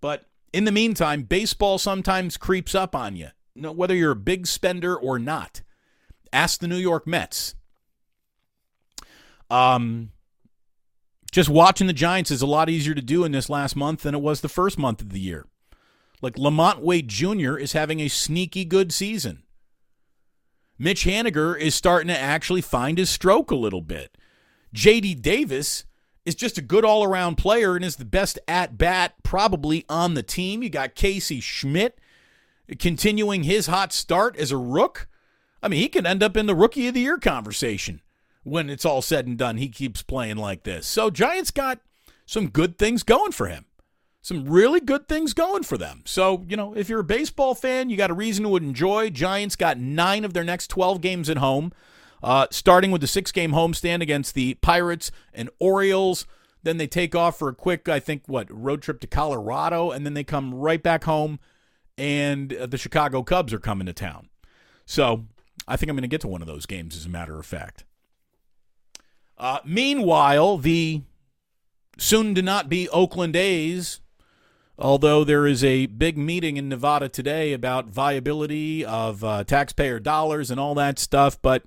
But 0.00 0.24
in 0.52 0.64
the 0.64 0.72
meantime, 0.72 1.22
baseball 1.22 1.78
sometimes 1.78 2.36
creeps 2.36 2.74
up 2.74 2.96
on 2.96 3.14
you 3.14 3.28
whether 3.54 3.94
you're 3.94 4.10
a 4.10 4.16
big 4.16 4.48
spender 4.48 4.96
or 4.96 5.20
not. 5.20 5.62
Ask 6.32 6.58
the 6.58 6.66
New 6.66 6.78
York 6.78 7.06
Mets. 7.06 7.54
Um, 9.50 10.10
just 11.32 11.48
watching 11.48 11.86
the 11.86 11.94
Giants 11.94 12.30
is 12.30 12.42
a 12.42 12.46
lot 12.46 12.68
easier 12.68 12.94
to 12.94 13.00
do 13.00 13.24
in 13.24 13.32
this 13.32 13.48
last 13.48 13.74
month 13.74 14.02
than 14.02 14.14
it 14.14 14.20
was 14.20 14.42
the 14.42 14.48
first 14.50 14.78
month 14.78 15.00
of 15.00 15.10
the 15.10 15.20
year. 15.20 15.46
Like 16.20 16.36
LaMonte 16.36 16.80
Wade 16.80 17.08
Jr. 17.08 17.56
is 17.56 17.72
having 17.72 18.00
a 18.00 18.08
sneaky 18.08 18.66
good 18.66 18.92
season. 18.92 19.42
Mitch 20.78 21.04
Haniger 21.04 21.58
is 21.58 21.74
starting 21.74 22.08
to 22.08 22.18
actually 22.18 22.60
find 22.60 22.98
his 22.98 23.08
stroke 23.08 23.50
a 23.50 23.56
little 23.56 23.80
bit. 23.80 24.16
JD 24.74 25.22
Davis 25.22 25.84
is 26.24 26.34
just 26.34 26.58
a 26.58 26.62
good 26.62 26.84
all 26.84 27.02
around 27.02 27.36
player 27.36 27.74
and 27.76 27.84
is 27.84 27.96
the 27.96 28.04
best 28.04 28.38
at 28.46 28.76
bat 28.76 29.14
probably 29.22 29.84
on 29.88 30.14
the 30.14 30.22
team. 30.22 30.62
You 30.62 30.68
got 30.68 30.94
Casey 30.94 31.40
Schmitt 31.40 31.98
continuing 32.78 33.42
his 33.42 33.66
hot 33.66 33.92
start 33.92 34.36
as 34.36 34.50
a 34.50 34.56
rook. 34.56 35.08
I 35.62 35.68
mean, 35.68 35.80
he 35.80 35.88
could 35.88 36.06
end 36.06 36.22
up 36.22 36.36
in 36.36 36.46
the 36.46 36.54
rookie 36.54 36.88
of 36.88 36.94
the 36.94 37.00
year 37.00 37.18
conversation 37.18 38.02
when 38.42 38.70
it's 38.70 38.84
all 38.84 39.02
said 39.02 39.26
and 39.26 39.38
done. 39.38 39.56
He 39.56 39.68
keeps 39.68 40.02
playing 40.02 40.36
like 40.36 40.64
this. 40.64 40.86
So, 40.86 41.10
Giants 41.10 41.50
got 41.50 41.80
some 42.26 42.48
good 42.48 42.78
things 42.78 43.02
going 43.02 43.32
for 43.32 43.46
him. 43.46 43.66
Some 44.20 44.44
really 44.44 44.78
good 44.78 45.08
things 45.08 45.34
going 45.34 45.64
for 45.64 45.76
them. 45.76 46.02
So, 46.06 46.44
you 46.48 46.56
know, 46.56 46.74
if 46.74 46.88
you're 46.88 47.00
a 47.00 47.04
baseball 47.04 47.56
fan, 47.56 47.90
you 47.90 47.96
got 47.96 48.10
a 48.10 48.14
reason 48.14 48.44
to 48.44 48.56
enjoy. 48.56 49.10
Giants 49.10 49.56
got 49.56 49.78
nine 49.78 50.24
of 50.24 50.32
their 50.32 50.44
next 50.44 50.68
12 50.68 51.00
games 51.00 51.28
at 51.28 51.38
home, 51.38 51.72
uh, 52.22 52.46
starting 52.52 52.92
with 52.92 53.00
the 53.00 53.08
six 53.08 53.32
game 53.32 53.50
homestand 53.50 54.00
against 54.00 54.34
the 54.34 54.54
Pirates 54.54 55.10
and 55.34 55.50
Orioles. 55.58 56.24
Then 56.62 56.76
they 56.76 56.86
take 56.86 57.16
off 57.16 57.36
for 57.36 57.48
a 57.48 57.54
quick, 57.54 57.88
I 57.88 57.98
think, 57.98 58.22
what, 58.26 58.46
road 58.48 58.80
trip 58.80 59.00
to 59.00 59.08
Colorado, 59.08 59.90
and 59.90 60.06
then 60.06 60.14
they 60.14 60.22
come 60.22 60.54
right 60.54 60.80
back 60.80 61.02
home 61.02 61.40
and 61.98 62.52
uh, 62.54 62.66
the 62.66 62.78
Chicago 62.78 63.22
Cubs 63.22 63.52
are 63.52 63.58
coming 63.58 63.86
to 63.86 63.92
town. 63.92 64.28
So 64.86 65.24
I 65.66 65.76
think 65.76 65.90
I'm 65.90 65.96
going 65.96 66.02
to 66.02 66.08
get 66.08 66.20
to 66.22 66.28
one 66.28 66.42
of 66.42 66.48
those 66.48 66.66
games, 66.66 66.96
as 66.96 67.06
a 67.06 67.10
matter 67.10 67.38
of 67.38 67.46
fact. 67.46 67.84
Uh, 69.38 69.58
meanwhile, 69.64 70.58
the 70.58 71.02
soon 71.98 72.34
to 72.34 72.42
not 72.42 72.68
be 72.68 72.88
Oakland 72.90 73.36
A's, 73.36 74.00
although 74.78 75.24
there 75.24 75.46
is 75.46 75.62
a 75.64 75.86
big 75.86 76.16
meeting 76.16 76.56
in 76.56 76.68
Nevada 76.68 77.08
today 77.08 77.52
about 77.52 77.88
viability 77.88 78.84
of 78.84 79.22
uh, 79.24 79.44
taxpayer 79.44 80.00
dollars 80.00 80.50
and 80.50 80.58
all 80.58 80.74
that 80.74 80.98
stuff, 80.98 81.40
but 81.42 81.64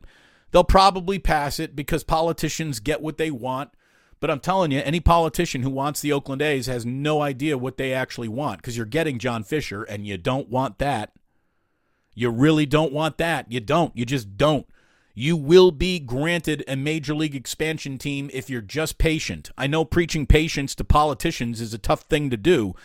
they'll 0.52 0.64
probably 0.64 1.20
pass 1.20 1.60
it 1.60 1.76
because 1.76 2.04
politicians 2.04 2.80
get 2.80 3.02
what 3.02 3.18
they 3.18 3.32
want 3.32 3.72
but 4.20 4.32
I'm 4.32 4.40
telling 4.40 4.72
you, 4.72 4.80
any 4.80 5.00
politician 5.00 5.62
who 5.62 5.70
wants 5.70 6.02
the 6.02 6.12
Oakland 6.12 6.42
A's 6.42 6.68
has 6.68 6.86
no 6.86 7.22
idea 7.22 7.58
what 7.58 7.78
they 7.78 7.94
actually 7.94 8.28
want 8.28 8.58
because 8.58 8.78
you're 8.78 8.86
getting 8.86 9.20
John 9.20 9.44
Fisher 9.44 9.84
and 9.84 10.08
you 10.08 10.18
don't 10.18 10.50
want 10.50 10.80
that. 10.80 11.12
You 12.14 12.30
really 12.30 12.66
don't 12.66 12.94
want 12.94 13.18
that. 13.18 13.52
You 13.52 13.60
don't. 13.60 13.96
You 13.96 14.06
just 14.06 14.38
don't. 14.38 14.66
You 15.18 15.38
will 15.38 15.72
be 15.72 16.00
granted 16.00 16.66
a 16.68 16.76
major 16.76 17.16
league 17.16 17.36
expansion 17.36 17.98
team 17.98 18.30
if 18.34 18.50
you're 18.50 18.62
just 18.62 18.98
patient. 18.98 19.50
I 19.58 19.66
know 19.66 19.86
preaching 19.86 20.28
patience 20.28 20.76
to 20.76 20.84
politicians 20.84 21.62
is 21.62 21.74
a 21.74 21.78
tough 21.78 22.02
thing 22.02 22.30
to 22.32 22.38
do, 22.38 22.76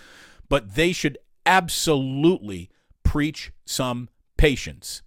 but 0.49 0.76
they 0.76 0.92
should 0.92 1.18
absolutely 1.44 2.70
preach 3.02 3.50
some 3.64 4.08
patience. 4.37 5.02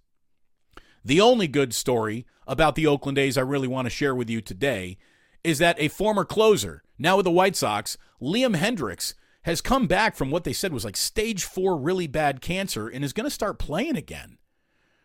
The 1.02 1.22
only 1.22 1.48
good 1.48 1.74
story 1.74 2.26
about 2.46 2.74
the 2.74 2.86
Oakland 2.86 3.16
A's 3.16 3.38
I 3.38 3.42
really 3.42 3.68
want 3.68 3.86
to 3.86 3.90
share 3.90 4.14
with 4.14 4.28
you 4.28 4.42
today 4.42 4.98
is 5.42 5.58
that 5.58 5.80
a 5.80 5.88
former 5.88 6.26
closer, 6.26 6.82
now 6.98 7.16
with 7.16 7.24
the 7.24 7.30
White 7.30 7.56
Sox, 7.56 7.96
Liam 8.20 8.54
Hendriks, 8.54 9.14
has 9.44 9.62
come 9.62 9.86
back 9.86 10.14
from 10.14 10.30
what 10.30 10.44
they 10.44 10.52
said 10.52 10.74
was 10.74 10.84
like 10.84 10.96
stage 10.96 11.44
four 11.44 11.78
really 11.78 12.06
bad 12.06 12.42
cancer 12.42 12.86
and 12.86 13.02
is 13.02 13.14
going 13.14 13.24
to 13.24 13.30
start 13.30 13.58
playing 13.58 13.96
again. 13.96 14.36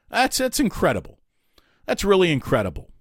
That's 0.10 0.38
that's 0.38 0.60
incredible. 0.60 1.19
That's 1.90 2.04
really 2.04 2.32
incredible. 2.32 2.92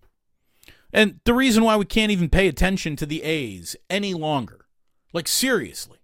And 0.95 1.21
the 1.25 1.35
reason 1.35 1.63
why 1.63 1.77
we 1.77 1.85
can't 1.85 2.11
even 2.11 2.31
pay 2.31 2.49
attention 2.49 2.97
to 2.97 3.05
the 3.05 3.23
A's 3.23 3.77
any 3.91 4.15
longer, 4.15 4.65
like 5.13 5.29
seriously, 5.29 5.99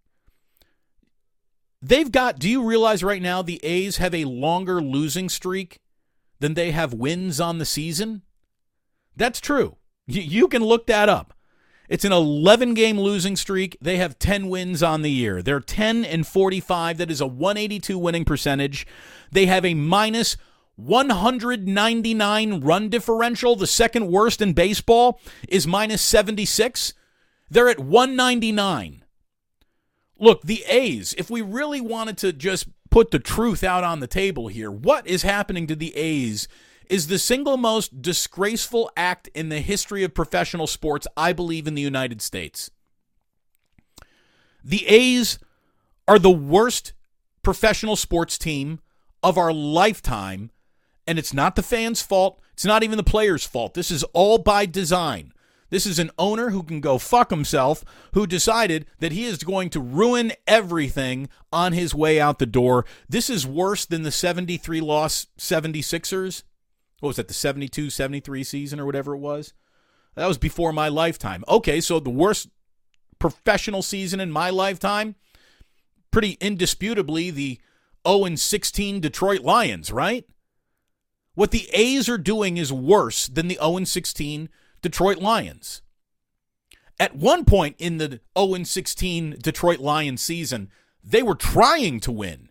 they've 1.81 2.13
got. 2.13 2.39
Do 2.39 2.47
you 2.47 2.63
realize 2.63 3.03
right 3.03 3.23
now 3.23 3.41
the 3.41 3.59
A's 3.65 3.97
have 3.97 4.15
a 4.15 4.27
longer 4.27 4.83
losing 4.83 5.31
streak 5.31 5.81
than 6.41 6.53
they 6.53 6.73
have 6.73 6.93
wins 6.93 7.41
on 7.41 7.57
the 7.57 7.65
season? 7.65 8.21
That's 9.17 9.41
true. 9.41 9.79
You 10.07 10.47
can 10.47 10.63
look 10.63 10.87
that 10.89 11.09
up. 11.09 11.33
It's 11.89 12.05
an 12.05 12.13
11 12.13 12.75
game 12.75 13.01
losing 13.01 13.37
streak. 13.37 13.79
They 13.81 13.97
have 13.97 14.19
10 14.19 14.51
wins 14.51 14.83
on 14.83 15.01
the 15.01 15.11
year. 15.11 15.41
They're 15.41 15.61
10 15.61 16.05
and 16.05 16.27
45. 16.27 16.99
That 16.99 17.11
is 17.11 17.23
a 17.23 17.27
182 17.27 17.99
winning 17.99 18.27
percentage. 18.27 18.87
They 19.33 19.47
have 19.47 19.65
a 19.65 19.73
minus 19.73 20.37
199 20.77 22.61
run 22.61 22.89
differential. 22.89 23.57
The 23.57 23.67
second 23.67 24.09
worst 24.09 24.41
in 24.43 24.53
baseball 24.53 25.21
is 25.49 25.67
minus 25.67 26.03
76. 26.03 26.95
They're 27.49 27.69
at 27.69 27.79
199. 27.79 29.05
Look, 30.19 30.43
the 30.43 30.65
A's, 30.67 31.15
if 31.19 31.31
we 31.31 31.43
really 31.43 31.81
wanted 31.81 32.17
to 32.19 32.33
just 32.33 32.69
put 32.91 33.11
the 33.11 33.19
truth 33.19 33.65
out 33.65 33.85
on 33.85 34.01
the 34.01 34.07
table 34.07 34.49
here, 34.49 34.71
what 34.71 35.07
is 35.07 35.23
happening 35.23 35.67
to 35.67 35.77
the 35.77 35.95
A's 35.97 36.49
is 36.89 37.07
the 37.07 37.19
single 37.19 37.57
most 37.57 38.03
disgraceful 38.03 38.91
act 38.97 39.29
in 39.35 39.49
the 39.49 39.61
history 39.61 40.05
of 40.05 40.15
professional 40.15 40.67
sports, 40.67 41.07
I 41.17 41.33
believe, 41.33 41.67
in 41.67 41.75
the 41.75 41.83
United 41.83 42.21
States. 42.23 42.71
The 44.63 44.87
A's 44.87 45.39
are 46.07 46.19
the 46.19 46.31
worst 46.31 46.93
professional 47.43 47.97
sports 47.97 48.39
team 48.39 48.81
of 49.23 49.39
our 49.39 49.53
lifetime, 49.53 50.51
and 51.07 51.19
it's 51.19 51.35
not 51.35 51.57
the 51.57 51.63
fans' 51.63 52.03
fault. 52.03 52.41
It's 52.53 52.65
not 52.65 52.83
even 52.83 52.97
the 52.97 53.03
players' 53.03 53.45
fault. 53.45 53.75
This 53.75 53.91
is 53.91 54.05
all 54.13 54.39
by 54.39 54.67
design. 54.67 55.33
This 55.71 55.87
is 55.87 55.99
an 55.99 56.11
owner 56.19 56.51
who 56.51 56.63
can 56.63 56.81
go 56.81 56.99
fuck 56.99 57.31
himself, 57.31 57.85
who 58.13 58.27
decided 58.27 58.87
that 59.01 59.13
he 59.13 59.25
is 59.25 59.43
going 59.43 59.71
to 59.71 59.81
ruin 59.81 60.33
everything 60.47 61.29
on 61.53 61.73
his 61.73 61.95
way 61.95 62.21
out 62.21 62.39
the 62.39 62.47
door. 62.47 62.85
This 63.09 63.29
is 63.29 63.47
worse 63.47 63.85
than 63.85 64.03
the 64.03 64.13
73 64.13 64.81
loss 64.81 65.27
76ers 65.39 66.43
what 67.05 67.09
was 67.09 67.17
that, 67.17 67.29
the 67.29 67.35
72 67.35 67.91
73 67.91 68.43
season 68.45 68.81
or 68.81 68.87
whatever 68.87 69.15
it 69.15 69.19
was? 69.19 69.53
That 70.15 70.27
was 70.27 70.39
before 70.39 70.73
my 70.73 70.89
lifetime. 70.89 71.45
Okay, 71.47 71.81
so 71.83 72.01
the 72.01 72.09
worst 72.09 72.49
professional 73.19 73.83
season 73.83 74.21
in 74.21 74.31
my 74.31 74.49
lifetime, 74.49 75.15
pretty 76.11 76.39
indisputably 76.41 77.31
the 77.31 77.61
0 78.09 78.37
16 78.37 79.01
Detroit 79.01 79.43
Lions, 79.43 79.93
right? 79.93 80.25
What 81.35 81.51
the 81.51 81.69
A's 81.73 82.09
are 82.09 82.19
doing 82.19 82.57
is 82.57 82.73
worse 82.73 83.27
than 83.27 83.49
the 83.49 83.59
0 83.61 83.85
16 83.85 84.49
Detroit 84.83 85.19
Lions. 85.19 85.83
At 87.01 87.17
one 87.17 87.45
point 87.45 87.77
in 87.79 87.99
the 87.99 88.21
0 88.39 88.63
16 88.63 89.39
Detroit 89.43 89.81
Lions 89.81 90.23
season, 90.23 90.71
they 91.03 91.23
were 91.23 91.35
trying 91.35 92.01
to 92.01 92.13
win. 92.13 92.51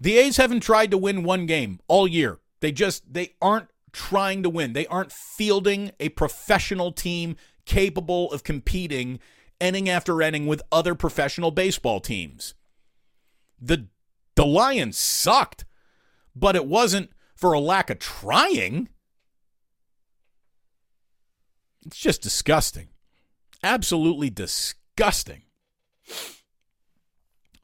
The 0.00 0.18
A's 0.18 0.36
haven't 0.36 0.60
tried 0.60 0.90
to 0.90 0.98
win 0.98 1.22
one 1.22 1.46
game 1.46 1.80
all 1.88 2.06
year. 2.08 2.40
They 2.60 2.72
just 2.72 3.12
they 3.12 3.34
aren't 3.40 3.68
trying 3.92 4.42
to 4.42 4.50
win. 4.50 4.72
They 4.72 4.86
aren't 4.88 5.12
fielding 5.12 5.92
a 6.00 6.10
professional 6.10 6.92
team 6.92 7.36
capable 7.64 8.30
of 8.32 8.44
competing 8.44 9.20
inning 9.60 9.88
after 9.88 10.20
inning 10.20 10.46
with 10.46 10.62
other 10.70 10.94
professional 10.94 11.50
baseball 11.50 12.00
teams. 12.00 12.54
The 13.60 13.86
the 14.34 14.44
Lions 14.44 14.98
sucked, 14.98 15.64
but 16.34 16.56
it 16.56 16.66
wasn't 16.66 17.10
for 17.36 17.52
a 17.52 17.60
lack 17.60 17.90
of 17.90 17.98
trying. 17.98 18.88
It's 21.86 21.98
just 21.98 22.22
disgusting. 22.22 22.88
Absolutely 23.62 24.30
disgusting. 24.30 25.42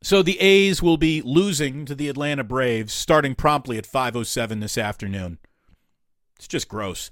So 0.02 0.22
the 0.22 0.38
A's 0.40 0.82
will 0.82 0.96
be 0.96 1.22
losing 1.22 1.84
to 1.86 1.94
the 1.94 2.08
Atlanta 2.08 2.44
Braves 2.44 2.92
starting 2.92 3.34
promptly 3.34 3.78
at 3.78 3.86
5:07 3.86 4.60
this 4.60 4.76
afternoon. 4.76 5.38
It's 6.36 6.48
just 6.48 6.68
gross. 6.68 7.10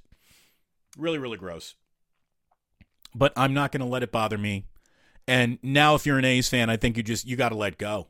Really 0.96 1.18
really 1.18 1.38
gross. 1.38 1.76
But 3.14 3.32
I'm 3.36 3.54
not 3.54 3.72
going 3.72 3.80
to 3.80 3.86
let 3.86 4.02
it 4.02 4.12
bother 4.12 4.38
me. 4.38 4.66
And 5.26 5.58
now 5.62 5.94
if 5.94 6.06
you're 6.06 6.18
an 6.18 6.24
A's 6.24 6.48
fan, 6.48 6.70
I 6.70 6.76
think 6.76 6.96
you 6.96 7.02
just 7.02 7.26
you 7.26 7.36
got 7.36 7.50
to 7.50 7.56
let 7.56 7.78
go. 7.78 8.08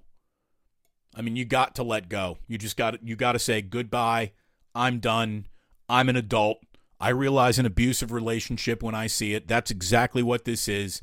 I 1.15 1.23
mean, 1.23 1.37
you 1.37 1.45
got 1.45 1.75
to 1.77 1.83
let 1.83 2.09
go. 2.09 2.39
You 2.47 2.59
just 2.59 2.77
got 2.77 3.03
you 3.07 3.17
got 3.17 3.33
to 3.33 3.39
say 3.39 3.61
goodbye. 3.63 4.33
I'm 4.81 4.99
done. 4.99 5.47
I'm 5.91 6.09
an 6.09 6.17
adult. 6.17 6.57
I 6.99 7.11
realize 7.11 7.59
an 7.59 7.67
abusive 7.67 8.13
relationship 8.13 8.83
when 8.83 8.95
I 8.95 9.09
see 9.09 9.35
it. 9.35 9.47
That's 9.47 9.71
exactly 9.71 10.23
what 10.23 10.47
this 10.47 10.69
is. 10.69 11.03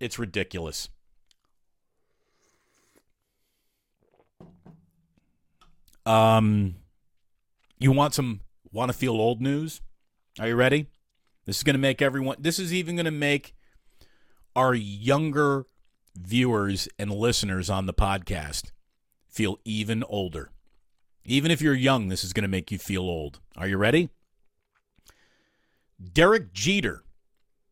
It's 0.00 0.18
ridiculous. 0.18 0.88
Um 6.04 6.74
you 7.78 7.92
want 7.92 8.14
some 8.14 8.40
want 8.72 8.90
to 8.90 8.98
feel 8.98 9.12
old 9.12 9.40
news? 9.40 9.80
Are 10.40 10.48
you 10.48 10.56
ready? 10.56 10.88
This 11.46 11.58
is 11.58 11.62
going 11.62 11.74
to 11.74 11.80
make 11.80 12.02
everyone 12.02 12.38
this 12.40 12.58
is 12.58 12.74
even 12.74 12.96
going 12.96 13.04
to 13.04 13.12
make 13.12 13.54
our 14.56 14.74
younger 14.74 15.66
viewers 16.16 16.88
and 16.98 17.12
listeners 17.12 17.70
on 17.70 17.86
the 17.86 17.94
podcast 17.94 18.72
feel 19.28 19.60
even 19.64 20.02
older. 20.02 20.50
Even 21.24 21.50
if 21.50 21.60
you're 21.60 21.74
young, 21.74 22.08
this 22.08 22.24
is 22.24 22.32
going 22.32 22.42
to 22.42 22.48
make 22.48 22.70
you 22.70 22.78
feel 22.78 23.02
old. 23.02 23.40
Are 23.56 23.68
you 23.68 23.76
ready? 23.76 24.08
Derek 26.12 26.52
Jeter 26.52 27.04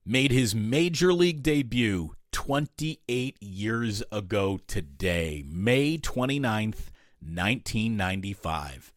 made 0.04 0.30
his 0.30 0.54
major 0.54 1.12
league 1.12 1.42
debut 1.42 2.14
28 2.32 3.36
years 3.40 4.02
ago 4.12 4.60
today, 4.66 5.44
May 5.46 5.98
29th, 5.98 6.90
1995. 7.20 8.92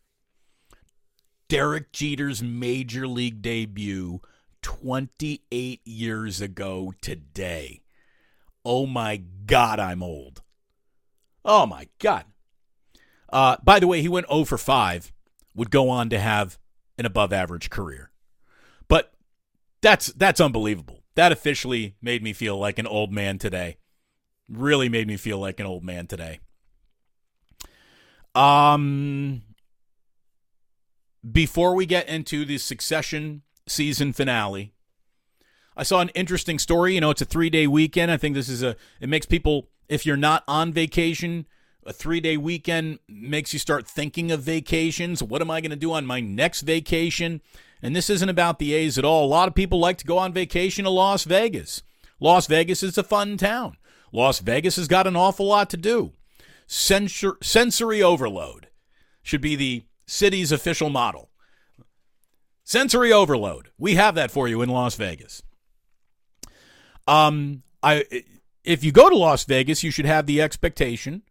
Derek 1.50 1.92
Jeter's 1.92 2.42
major 2.44 3.08
league 3.08 3.42
debut 3.42 4.22
28 4.62 5.82
years 5.84 6.42
ago 6.42 6.94
today. 7.02 7.82
Oh 8.64 8.86
my 8.86 9.18
God, 9.46 9.80
I'm 9.80 10.02
old. 10.02 10.42
Oh 11.44 11.66
my 11.66 11.88
God. 12.00 12.26
Uh, 13.34 13.58
by 13.64 13.80
the 13.80 13.88
way, 13.88 14.00
he 14.00 14.08
went 14.08 14.28
0 14.30 14.46
for 14.46 14.60
5, 14.60 15.12
would 15.56 15.72
go 15.72 15.90
on 15.90 16.08
to 16.12 16.20
have 16.20 16.60
an 17.00 17.08
above 17.08 17.34
average 17.34 17.72
career. 17.72 18.12
But 18.88 19.12
that's 19.82 20.08
that's 20.14 20.40
unbelievable. 20.40 21.00
That 21.16 21.32
officially 21.32 21.96
made 22.00 22.22
me 22.22 22.32
feel 22.32 22.58
like 22.58 22.78
an 22.78 22.86
old 22.86 23.12
man 23.12 23.40
today. 23.40 23.78
Really 24.48 24.88
made 24.88 25.08
me 25.08 25.18
feel 25.18 25.40
like 25.40 25.60
an 25.60 25.66
old 25.66 25.84
man 25.84 26.06
today. 26.06 26.42
Um 28.36 29.42
before 31.30 31.74
we 31.74 31.88
get 31.88 32.08
into 32.08 32.46
the 32.46 32.60
succession 32.60 33.42
season 33.68 34.14
finale, 34.14 34.74
I 35.76 35.84
saw 35.84 36.02
an 36.02 36.10
interesting 36.10 36.60
story. 36.60 36.96
You 36.96 37.02
know, 37.02 37.10
it's 37.10 37.22
a 37.22 37.26
three 37.26 37.50
day 37.50 37.66
weekend. 37.66 38.12
I 38.12 38.18
think 38.18 38.36
this 38.36 38.50
is 38.50 38.62
a, 38.62 38.76
it 39.00 39.10
makes 39.10 39.26
people, 39.26 39.70
if 39.90 40.06
you're 40.06 40.18
not 40.18 40.44
on 40.48 40.72
vacation, 40.72 41.48
a 41.86 41.94
three 41.94 42.20
day 42.20 42.38
weekend 42.38 43.00
makes 43.08 43.54
you 43.54 43.60
start 43.60 43.88
thinking 43.88 44.32
of 44.32 44.42
vacations. 44.42 45.22
What 45.22 45.42
am 45.42 45.52
I 45.52 45.62
going 45.62 45.72
to 45.72 45.76
do 45.76 45.94
on 45.94 46.06
my 46.06 46.20
next 46.20 46.62
vacation? 46.62 47.42
And 47.82 47.96
this 47.96 48.10
isn't 48.10 48.30
about 48.30 48.60
the 48.60 48.74
A's 48.74 48.98
at 48.98 49.06
all. 49.06 49.26
A 49.26 49.28
lot 49.28 49.48
of 49.48 49.56
people 49.56 49.80
like 49.80 49.98
to 49.98 50.06
go 50.06 50.18
on 50.18 50.34
vacation 50.34 50.86
to 50.86 50.90
Las 50.90 51.26
Vegas. 51.26 51.84
Las 52.20 52.48
Vegas 52.48 52.82
is 52.84 52.98
a 52.98 53.04
fun 53.04 53.38
town. 53.38 53.78
Las 54.12 54.40
Vegas 54.40 54.78
has 54.78 54.88
got 54.88 55.08
an 55.08 55.16
awful 55.16 55.48
lot 55.48 55.70
to 55.72 55.78
do. 55.78 56.14
Sensor, 56.68 57.36
sensory 57.42 58.02
overload 58.02 58.68
should 59.22 59.42
be 59.42 59.56
the 59.56 59.84
city's 60.06 60.52
official 60.52 60.90
model. 60.90 61.30
Sensory 62.64 63.12
overload. 63.12 63.70
We 63.78 63.96
have 63.96 64.16
that 64.16 64.32
for 64.32 64.48
you 64.48 64.62
in 64.62 64.70
Las 64.70 64.96
Vegas. 64.96 65.44
Um, 67.06 67.64
I 67.82 68.06
if 68.64 68.84
you 68.84 68.94
go 68.94 69.10
to 69.10 69.18
Las 69.18 69.44
Vegas, 69.44 69.84
you 69.84 69.92
should 69.92 70.06
have 70.06 70.26
the 70.26 70.42
expectation 70.42 71.24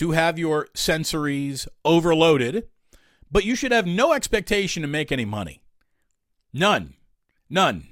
to 0.00 0.12
have 0.12 0.38
your 0.38 0.66
sensories 0.74 1.68
overloaded, 1.84 2.66
but 3.30 3.44
you 3.44 3.54
should 3.54 3.70
have 3.70 3.86
no 3.86 4.14
expectation 4.14 4.80
to 4.80 4.88
make 4.88 5.12
any 5.12 5.26
money. 5.26 5.60
None. 6.54 6.94
None. 7.50 7.86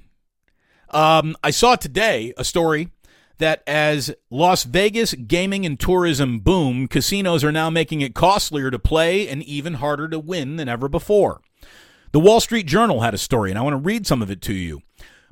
Um, 0.89 1.37
I 1.43 1.51
saw 1.51 1.75
today 1.75 2.33
a 2.35 2.43
story 2.43 2.89
that 3.37 3.61
as 3.67 4.11
Las 4.31 4.63
Vegas 4.63 5.13
gaming 5.13 5.67
and 5.67 5.79
tourism 5.79 6.39
boom, 6.39 6.87
casinos 6.87 7.43
are 7.43 7.51
now 7.51 7.69
making 7.69 8.01
it 8.01 8.15
costlier 8.15 8.71
to 8.71 8.79
play 8.79 9.27
and 9.27 9.43
even 9.43 9.75
harder 9.75 10.09
to 10.09 10.17
win 10.17 10.55
than 10.55 10.67
ever 10.67 10.89
before. 10.89 11.41
The 12.11 12.19
Wall 12.19 12.39
Street 12.39 12.65
Journal 12.65 13.01
had 13.01 13.13
a 13.13 13.19
story, 13.19 13.51
and 13.51 13.59
I 13.59 13.61
want 13.61 13.75
to 13.75 13.87
read 13.87 14.07
some 14.07 14.23
of 14.23 14.31
it 14.31 14.41
to 14.41 14.53
you. 14.55 14.81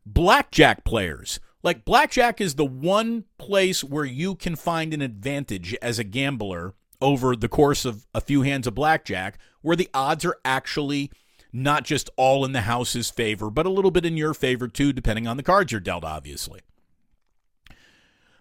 Blackjack 0.06 0.84
players 0.84 1.40
like 1.68 1.84
blackjack 1.84 2.40
is 2.40 2.56
the 2.56 2.64
one 2.64 3.26
place 3.38 3.84
where 3.84 4.06
you 4.06 4.36
can 4.36 4.56
find 4.56 4.94
an 4.94 5.02
advantage 5.02 5.76
as 5.82 6.00
a 6.00 6.06
gambler 6.06 6.76
over 7.02 7.36
the 7.36 7.50
course 7.50 7.84
of 7.84 8.08
a 8.16 8.22
few 8.22 8.44
hands 8.44 8.68
of 8.68 8.74
blackjack, 8.74 9.38
where 9.60 9.76
the 9.76 9.90
odds 9.94 10.24
are 10.24 10.38
actually 10.46 11.12
not 11.52 11.84
just 11.84 12.10
all 12.16 12.46
in 12.46 12.54
the 12.54 12.62
house's 12.62 13.10
favor, 13.10 13.50
but 13.50 13.66
a 13.66 13.70
little 13.70 13.92
bit 13.92 14.06
in 14.06 14.16
your 14.16 14.34
favor 14.34 14.70
too, 14.70 14.94
depending 14.94 15.28
on 15.28 15.36
the 15.36 15.44
cards 15.44 15.74
you're 15.74 15.82
dealt, 15.82 16.06
obviously. 16.06 16.62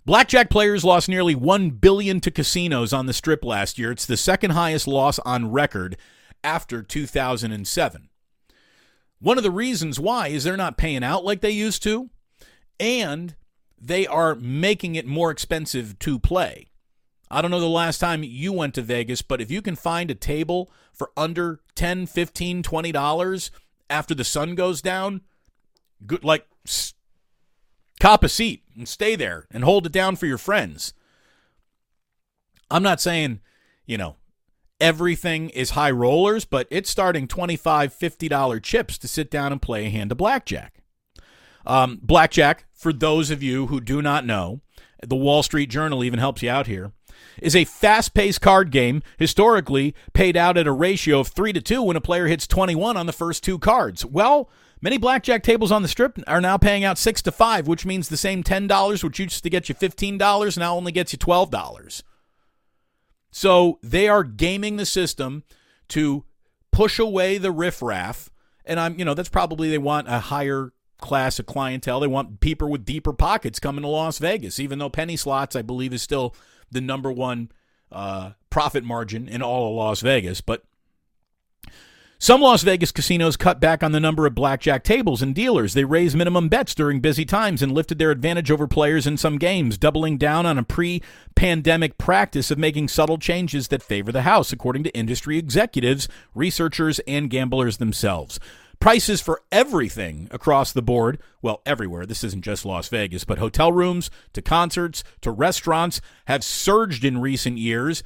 Blackjack 0.05 0.49
players 0.49 0.85
lost 0.85 1.09
nearly 1.09 1.35
1 1.35 1.71
billion 1.71 2.21
to 2.21 2.31
casinos 2.31 2.93
on 2.93 3.07
the 3.07 3.13
strip 3.13 3.45
last 3.45 3.77
year. 3.77 3.91
It's 3.91 4.07
the 4.07 4.17
second 4.17 4.53
highest 4.53 4.87
loss 4.87 5.19
on 5.19 5.51
record 5.51 5.97
after 6.45 6.81
2007. 6.81 8.09
One 9.19 9.37
of 9.37 9.43
the 9.43 9.51
reasons 9.51 9.99
why 9.99 10.29
is 10.29 10.45
they're 10.45 10.57
not 10.57 10.79
paying 10.79 11.03
out 11.03 11.25
like 11.25 11.41
they 11.41 11.51
used 11.51 11.83
to 11.83 12.09
and 12.79 13.35
they 13.79 14.07
are 14.07 14.35
making 14.35 14.95
it 14.95 15.07
more 15.07 15.31
expensive 15.31 15.99
to 16.01 16.19
play. 16.19 16.69
I 17.31 17.43
don't 17.43 17.51
know 17.51 17.61
the 17.61 17.67
last 17.67 17.99
time 17.99 18.23
you 18.23 18.53
went 18.53 18.75
to 18.75 18.83
Vegas, 18.83 19.23
but 19.23 19.41
if 19.41 19.51
you 19.51 19.61
can 19.61 19.77
find 19.77 20.11
a 20.11 20.15
table 20.15 20.71
for 20.93 21.11
under 21.17 21.61
10, 21.75 22.07
15, 22.07 22.63
20 22.63 22.93
dollars 22.93 23.51
after 23.91 24.15
the 24.15 24.25
sun 24.25 24.55
goes 24.55 24.81
down, 24.81 25.23
good 26.07 26.25
like 26.25 26.47
cop 28.01 28.23
a 28.25 28.29
seat 28.29 28.63
and 28.77 28.89
stay 28.89 29.17
there 29.17 29.47
and 29.51 29.65
hold 29.65 29.87
it 29.87 29.93
down 29.93 30.17
for 30.17 30.27
your 30.27 30.39
friends. 30.39 30.93
I'm 32.71 32.83
not 32.83 33.01
saying, 33.01 33.41
you 33.87 33.97
know, 33.97 34.17
everything 34.81 35.51
is 35.51 35.71
high 35.71 35.91
rollers, 35.91 36.45
but 36.45 36.67
it's 36.71 36.91
starting 36.91 37.27
25, 37.27 37.93
50 37.93 38.29
dollar 38.29 38.61
chips 38.61 38.99
to 38.99 39.09
sit 39.09 39.31
down 39.31 39.53
and 39.53 39.63
play 39.63 39.87
a 39.87 39.91
hand 39.91 40.13
of 40.13 40.19
blackjack. 40.19 40.83
Um, 41.67 41.99
blackjack, 42.03 42.66
for 42.77 42.93
those 42.93 43.31
of 43.31 43.43
you 43.43 43.67
who 43.67 43.81
do 43.81 44.03
not 44.03 44.25
know, 44.25 44.61
the 45.03 45.17
Wall 45.17 45.43
Street 45.43 45.71
Journal 45.71 46.05
even 46.05 46.19
helps 46.19 46.43
you 46.43 46.51
out 46.51 46.67
here, 46.67 46.93
is 47.41 47.57
a 47.57 47.65
fast 47.65 48.15
paced 48.15 48.41
card 48.41 48.71
game 48.71 49.03
historically 49.19 49.95
paid 50.13 50.37
out 50.37 50.57
at 50.57 50.67
a 50.67 50.73
ratio 50.73 51.21
of 51.21 51.29
3 51.29 51.53
to 51.55 51.61
2 51.61 51.83
when 51.83 51.97
a 51.97 52.01
player 52.01 52.27
hits 52.27 52.47
21 52.47 52.97
on 52.97 53.07
the 53.07 53.13
first 53.13 53.43
two 53.43 53.59
cards. 53.59 54.05
Well, 54.05 54.51
many 54.81 54.99
blackjack 54.99 55.43
tables 55.43 55.73
on 55.73 55.83
the 55.83 55.89
strip 55.89 56.19
are 56.27 56.41
now 56.41 56.59
paying 56.59 56.85
out 56.85 56.99
6 56.99 57.23
to 57.23 57.33
5, 57.33 57.67
which 57.67 57.87
means 57.87 58.09
the 58.09 58.17
same 58.17 58.43
$10, 58.43 59.03
which 59.03 59.19
used 59.19 59.43
to 59.43 59.51
get 59.51 59.69
you 59.69 59.75
$15, 59.75 60.59
now 60.59 60.77
only 60.77 60.93
gets 60.93 61.13
you 61.13 61.19
$12. 61.19 62.03
So 63.31 63.79
they 63.83 64.09
are 64.09 64.23
gaming 64.23 64.77
the 64.77 64.87
system 64.87 65.45
to 65.89 66.25
push 66.73 66.99
away 66.99 67.39
the 67.39 67.53
riffraff. 67.53 68.31
And 68.65 68.81
I'm, 68.81 68.99
you 68.99 69.05
know, 69.05 69.15
that's 69.15 69.29
probably 69.29 69.71
they 69.71 69.79
want 69.79 70.09
a 70.09 70.19
higher 70.19 70.73
class 70.99 71.39
of 71.39 71.47
clientele. 71.47 72.01
They 72.01 72.07
want 72.07 72.41
people 72.41 72.71
with 72.71 72.85
deeper 72.85 73.13
pockets 73.13 73.61
coming 73.61 73.83
to 73.83 73.89
Las 73.89 74.19
Vegas, 74.19 74.59
even 74.59 74.79
though 74.79 74.91
penny 74.91 75.17
slots, 75.17 75.57
I 75.57 75.63
believe, 75.63 75.93
is 75.93 76.03
still 76.03 76.35
the 76.71 76.81
number 76.81 77.13
one 77.13 77.51
uh, 77.93 78.33
profit 78.51 78.85
margin 78.85 79.29
in 79.29 79.43
all 79.43 79.71
of 79.71 79.77
Las 79.77 80.01
Vegas. 80.01 80.41
But 80.41 80.65
Some 82.19 82.41
Las 82.41 82.63
Vegas 82.63 82.93
casinos 82.93 83.37
cut 83.37 83.61
back 83.61 83.83
on 83.83 83.93
the 83.93 84.01
number 84.01 84.27
of 84.27 84.35
blackjack 84.35 84.83
tables 84.85 85.21
and 85.21 85.35
dealers. 85.35 85.75
They 85.75 85.85
raised 85.85 86.17
minimum 86.17 86.49
bets 86.49 86.75
during 86.75 87.01
busy 87.01 87.27
times 87.27 87.61
and 87.61 87.73
lifted 87.73 87.99
their 87.99 88.11
advantage 88.11 88.51
over 88.51 88.67
players 88.67 89.07
in 89.07 89.19
some 89.19 89.37
games, 89.37 89.77
doubling 89.77 90.17
down 90.17 90.47
on 90.47 90.57
a 90.57 90.63
pre 90.63 91.03
pandemic 91.35 91.99
practice 91.99 92.51
of 92.51 92.57
making 92.57 92.89
subtle 92.89 93.19
changes 93.19 93.69
that 93.69 93.83
favor 93.83 94.13
the 94.13 94.23
house, 94.23 94.51
according 94.51 94.83
to 94.85 94.97
industry 94.97 95.37
executives, 95.37 96.09
researchers, 96.35 97.01
and 97.01 97.29
gamblers 97.29 97.77
themselves. 97.77 98.41
Prices 98.79 99.21
for 99.21 99.43
everything 99.51 100.29
across 100.31 100.73
the 100.73 100.83
board, 100.83 101.19
well, 101.43 101.63
everywhere, 101.65 102.07
this 102.07 102.23
isn't 102.23 102.45
just 102.45 102.65
Las 102.65 102.89
Vegas, 102.89 103.25
but 103.25 103.39
hotel 103.39 103.73
rooms 103.73 104.11
to 104.33 104.43
concerts 104.43 105.03
to 105.23 105.31
restaurants 105.31 106.01
have 106.27 106.45
surged 106.45 107.05
in 107.05 107.21
recent 107.21 107.59
years. 107.59 108.03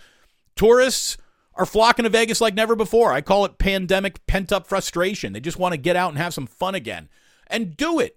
Tourists 0.56 1.18
are 1.54 1.66
flocking 1.66 2.04
to 2.04 2.08
Vegas 2.08 2.40
like 2.40 2.54
never 2.54 2.76
before. 2.76 3.12
I 3.12 3.20
call 3.20 3.44
it 3.44 3.58
pandemic 3.58 4.26
pent 4.26 4.52
up 4.52 4.66
frustration. 4.66 5.32
They 5.32 5.40
just 5.40 5.58
want 5.58 5.72
to 5.72 5.78
get 5.78 5.96
out 5.96 6.10
and 6.10 6.18
have 6.18 6.34
some 6.34 6.46
fun 6.46 6.74
again. 6.74 7.08
And 7.48 7.76
do 7.76 7.98
it. 7.98 8.16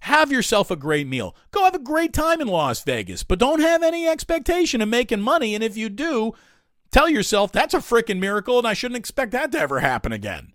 Have 0.00 0.32
yourself 0.32 0.70
a 0.70 0.76
great 0.76 1.06
meal. 1.06 1.36
Go 1.50 1.64
have 1.64 1.74
a 1.74 1.78
great 1.78 2.14
time 2.14 2.40
in 2.40 2.48
Las 2.48 2.82
Vegas, 2.82 3.22
but 3.22 3.38
don't 3.38 3.60
have 3.60 3.82
any 3.82 4.08
expectation 4.08 4.80
of 4.80 4.88
making 4.88 5.20
money. 5.20 5.54
And 5.54 5.62
if 5.62 5.76
you 5.76 5.90
do, 5.90 6.32
tell 6.90 7.08
yourself 7.08 7.52
that's 7.52 7.74
a 7.74 7.78
freaking 7.78 8.18
miracle 8.18 8.58
and 8.58 8.66
I 8.66 8.72
shouldn't 8.72 8.98
expect 8.98 9.32
that 9.32 9.52
to 9.52 9.60
ever 9.60 9.80
happen 9.80 10.12
again. 10.12 10.54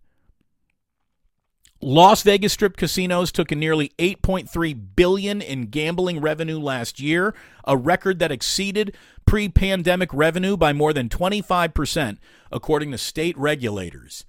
Las 1.81 2.23
Vegas 2.23 2.53
Strip 2.53 2.77
casinos 2.77 3.31
took 3.31 3.51
in 3.51 3.59
nearly 3.59 3.91
8.3 3.99 4.95
billion 4.95 5.41
in 5.41 5.67
gambling 5.67 6.21
revenue 6.21 6.57
last 6.57 6.99
year, 6.99 7.35
a 7.65 7.77
record 7.77 8.19
that 8.19 8.31
exceeded 8.31 8.95
pre-pandemic 9.25 10.13
revenue 10.13 10.55
by 10.55 10.71
more 10.73 10.93
than 10.93 11.09
25% 11.09 12.17
according 12.51 12.91
to 12.91 12.97
state 12.97 13.37
regulators. 13.37 14.25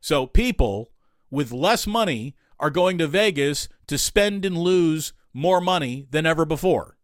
So 0.00 0.26
people 0.26 0.90
with 1.30 1.52
less 1.52 1.86
money 1.86 2.34
are 2.58 2.70
going 2.70 2.98
to 2.98 3.06
Vegas 3.06 3.68
to 3.86 3.96
spend 3.96 4.44
and 4.44 4.56
lose 4.56 5.12
more 5.32 5.60
money 5.60 6.06
than 6.10 6.26
ever 6.26 6.44
before. 6.44 6.96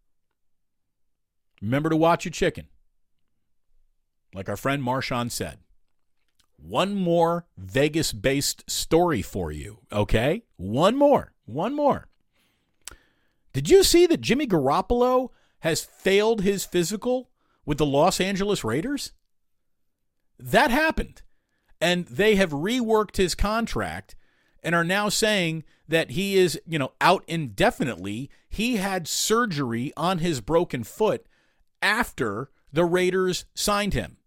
Remember 1.61 1.89
to 1.89 1.95
watch 1.95 2.25
your 2.25 2.31
chicken. 2.31 2.67
Like 4.33 4.49
our 4.49 4.57
friend 4.57 4.83
Marshawn 4.83 5.31
said 5.31 5.59
one 6.67 6.95
more 6.95 7.45
Vegas 7.57 8.11
based 8.11 8.69
story 8.69 9.21
for 9.21 9.51
you, 9.51 9.79
okay? 9.91 10.43
One 10.57 10.95
more. 10.95 11.33
One 11.45 11.75
more. 11.75 12.07
Did 13.53 13.69
you 13.69 13.83
see 13.83 14.05
that 14.07 14.21
Jimmy 14.21 14.47
Garoppolo 14.47 15.29
has 15.59 15.83
failed 15.83 16.41
his 16.41 16.65
physical 16.65 17.29
with 17.65 17.77
the 17.77 17.85
Los 17.85 18.19
Angeles 18.19 18.63
Raiders? 18.63 19.11
That 20.39 20.71
happened. 20.71 21.21
And 21.79 22.05
they 22.07 22.35
have 22.35 22.51
reworked 22.51 23.17
his 23.17 23.35
contract 23.35 24.15
and 24.63 24.73
are 24.73 24.83
now 24.83 25.09
saying 25.09 25.63
that 25.87 26.11
he 26.11 26.35
is, 26.37 26.59
you 26.65 26.79
know, 26.79 26.93
out 26.99 27.23
indefinitely. 27.27 28.29
He 28.49 28.77
had 28.77 29.07
surgery 29.07 29.93
on 29.95 30.17
his 30.17 30.41
broken 30.41 30.83
foot 30.83 31.25
after 31.81 32.49
the 32.73 32.85
Raiders 32.85 33.45
signed 33.53 33.93
him 33.93 34.17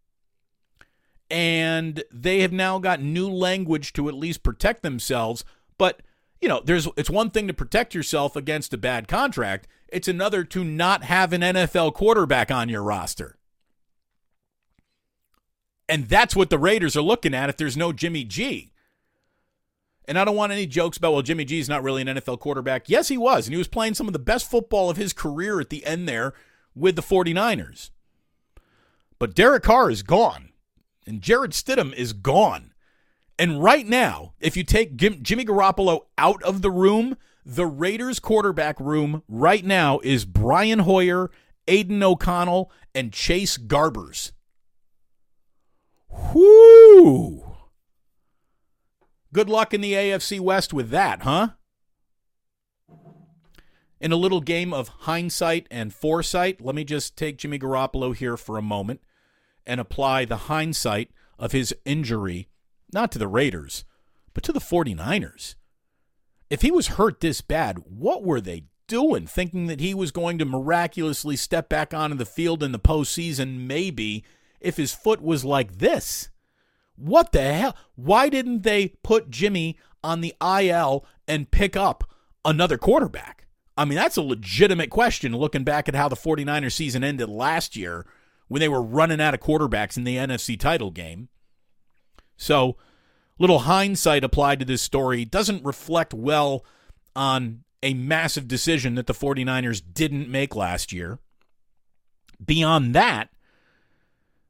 and 1.30 2.02
they 2.10 2.40
have 2.40 2.52
now 2.52 2.78
got 2.78 3.00
new 3.00 3.28
language 3.28 3.92
to 3.94 4.08
at 4.08 4.14
least 4.14 4.42
protect 4.42 4.82
themselves. 4.82 5.44
But 5.76 6.00
you 6.40 6.48
know, 6.48 6.62
there's 6.64 6.88
it's 6.96 7.10
one 7.10 7.30
thing 7.30 7.48
to 7.48 7.54
protect 7.54 7.94
yourself 7.94 8.36
against 8.36 8.72
a 8.72 8.78
bad 8.78 9.08
contract. 9.08 9.66
It's 9.88 10.08
another 10.08 10.44
to 10.44 10.64
not 10.64 11.04
have 11.04 11.32
an 11.32 11.40
NFL 11.40 11.94
quarterback 11.94 12.50
on 12.50 12.68
your 12.68 12.82
roster. 12.82 13.36
And 15.88 16.06
that's 16.06 16.36
what 16.36 16.50
the 16.50 16.58
Raiders 16.58 16.96
are 16.96 17.02
looking 17.02 17.34
at 17.34 17.48
if 17.48 17.56
there's 17.56 17.76
no 17.76 17.92
Jimmy 17.92 18.24
G. 18.24 18.72
And 20.04 20.18
I 20.18 20.24
don't 20.24 20.36
want 20.36 20.52
any 20.52 20.66
jokes 20.66 20.96
about, 20.96 21.12
well, 21.12 21.22
Jimmy 21.22 21.44
G 21.44 21.58
is 21.58 21.68
not 21.68 21.82
really 21.82 22.02
an 22.02 22.08
NFL 22.08 22.40
quarterback. 22.40 22.88
Yes, 22.88 23.08
he 23.08 23.18
was. 23.18 23.46
And 23.46 23.54
he 23.54 23.58
was 23.58 23.68
playing 23.68 23.94
some 23.94 24.06
of 24.06 24.12
the 24.12 24.18
best 24.18 24.50
football 24.50 24.90
of 24.90 24.96
his 24.96 25.12
career 25.12 25.60
at 25.60 25.70
the 25.70 25.84
end 25.84 26.08
there 26.08 26.34
with 26.74 26.96
the 26.96 27.02
49ers. 27.02 27.90
But 29.18 29.34
Derek 29.34 29.62
Carr 29.62 29.90
is 29.90 30.02
gone 30.02 30.47
and 31.08 31.22
Jarrett 31.22 31.52
Stidham 31.52 31.94
is 31.94 32.12
gone. 32.12 32.74
And 33.38 33.62
right 33.62 33.86
now, 33.86 34.34
if 34.40 34.56
you 34.56 34.62
take 34.62 34.96
Jimmy 34.96 35.44
Garoppolo 35.44 36.02
out 36.18 36.42
of 36.42 36.60
the 36.60 36.70
room, 36.70 37.16
the 37.46 37.66
Raiders 37.66 38.18
quarterback 38.18 38.78
room 38.78 39.22
right 39.26 39.64
now 39.64 40.00
is 40.02 40.26
Brian 40.26 40.80
Hoyer, 40.80 41.30
Aidan 41.66 42.02
O'Connell, 42.02 42.70
and 42.94 43.12
Chase 43.12 43.56
Garbers. 43.56 44.32
Whoo! 46.10 47.54
Good 49.32 49.48
luck 49.48 49.72
in 49.72 49.80
the 49.80 49.94
AFC 49.94 50.40
West 50.40 50.74
with 50.74 50.90
that, 50.90 51.22
huh? 51.22 51.50
In 54.00 54.12
a 54.12 54.16
little 54.16 54.40
game 54.40 54.74
of 54.74 54.88
hindsight 54.88 55.66
and 55.70 55.94
foresight, 55.94 56.60
let 56.60 56.74
me 56.74 56.84
just 56.84 57.16
take 57.16 57.38
Jimmy 57.38 57.58
Garoppolo 57.58 58.14
here 58.14 58.36
for 58.36 58.58
a 58.58 58.62
moment 58.62 59.00
and 59.68 59.80
apply 59.80 60.24
the 60.24 60.48
hindsight 60.48 61.10
of 61.38 61.52
his 61.52 61.74
injury, 61.84 62.48
not 62.92 63.12
to 63.12 63.18
the 63.18 63.28
Raiders, 63.28 63.84
but 64.34 64.42
to 64.44 64.52
the 64.52 64.58
49ers. 64.58 65.54
If 66.50 66.62
he 66.62 66.70
was 66.70 66.88
hurt 66.88 67.20
this 67.20 67.42
bad, 67.42 67.78
what 67.84 68.24
were 68.24 68.40
they 68.40 68.64
doing 68.88 69.26
thinking 69.26 69.66
that 69.66 69.80
he 69.80 69.92
was 69.94 70.10
going 70.10 70.38
to 70.38 70.44
miraculously 70.46 71.36
step 71.36 71.68
back 71.68 71.92
onto 71.92 72.16
the 72.16 72.24
field 72.24 72.62
in 72.62 72.72
the 72.72 72.78
postseason, 72.78 73.66
maybe, 73.66 74.24
if 74.60 74.78
his 74.78 74.94
foot 74.94 75.20
was 75.20 75.44
like 75.44 75.78
this? 75.78 76.30
What 76.96 77.30
the 77.30 77.52
hell? 77.52 77.76
Why 77.94 78.28
didn't 78.28 78.62
they 78.62 78.94
put 79.04 79.30
Jimmy 79.30 79.78
on 80.02 80.20
the 80.22 80.34
IL 80.42 81.04
and 81.28 81.50
pick 81.50 81.76
up 81.76 82.10
another 82.44 82.78
quarterback? 82.78 83.46
I 83.76 83.84
mean, 83.84 83.96
that's 83.96 84.16
a 84.16 84.22
legitimate 84.22 84.90
question 84.90 85.36
looking 85.36 85.62
back 85.62 85.88
at 85.88 85.94
how 85.94 86.08
the 86.08 86.16
49ers 86.16 86.72
season 86.72 87.04
ended 87.04 87.28
last 87.28 87.76
year 87.76 88.06
when 88.48 88.60
they 88.60 88.68
were 88.68 88.82
running 88.82 89.20
out 89.20 89.34
of 89.34 89.40
quarterbacks 89.40 89.96
in 89.96 90.04
the 90.04 90.16
NFC 90.16 90.58
title 90.58 90.90
game. 90.90 91.28
So, 92.36 92.76
little 93.38 93.60
hindsight 93.60 94.24
applied 94.24 94.58
to 94.60 94.64
this 94.64 94.82
story 94.82 95.24
doesn't 95.24 95.64
reflect 95.64 96.12
well 96.12 96.64
on 97.14 97.64
a 97.82 97.94
massive 97.94 98.48
decision 98.48 98.94
that 98.96 99.06
the 99.06 99.14
49ers 99.14 99.82
didn't 99.92 100.28
make 100.28 100.56
last 100.56 100.92
year. 100.92 101.18
Beyond 102.44 102.94
that, 102.94 103.30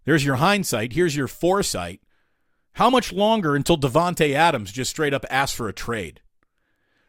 there's 0.05 0.25
your 0.25 0.37
hindsight. 0.37 0.93
Here's 0.93 1.17
your 1.17 1.29
foresight. 1.29 2.01
How 2.73 2.89
much 2.89 3.13
longer 3.13 3.57
until 3.57 3.77
Davante 3.77 4.35
Adams 4.35 4.73
just 4.73 4.91
straight 4.91 5.13
up 5.13 5.27
asked 5.31 5.57
for 5.57 5.69
a 5.69 5.73
trade? 5.73 6.21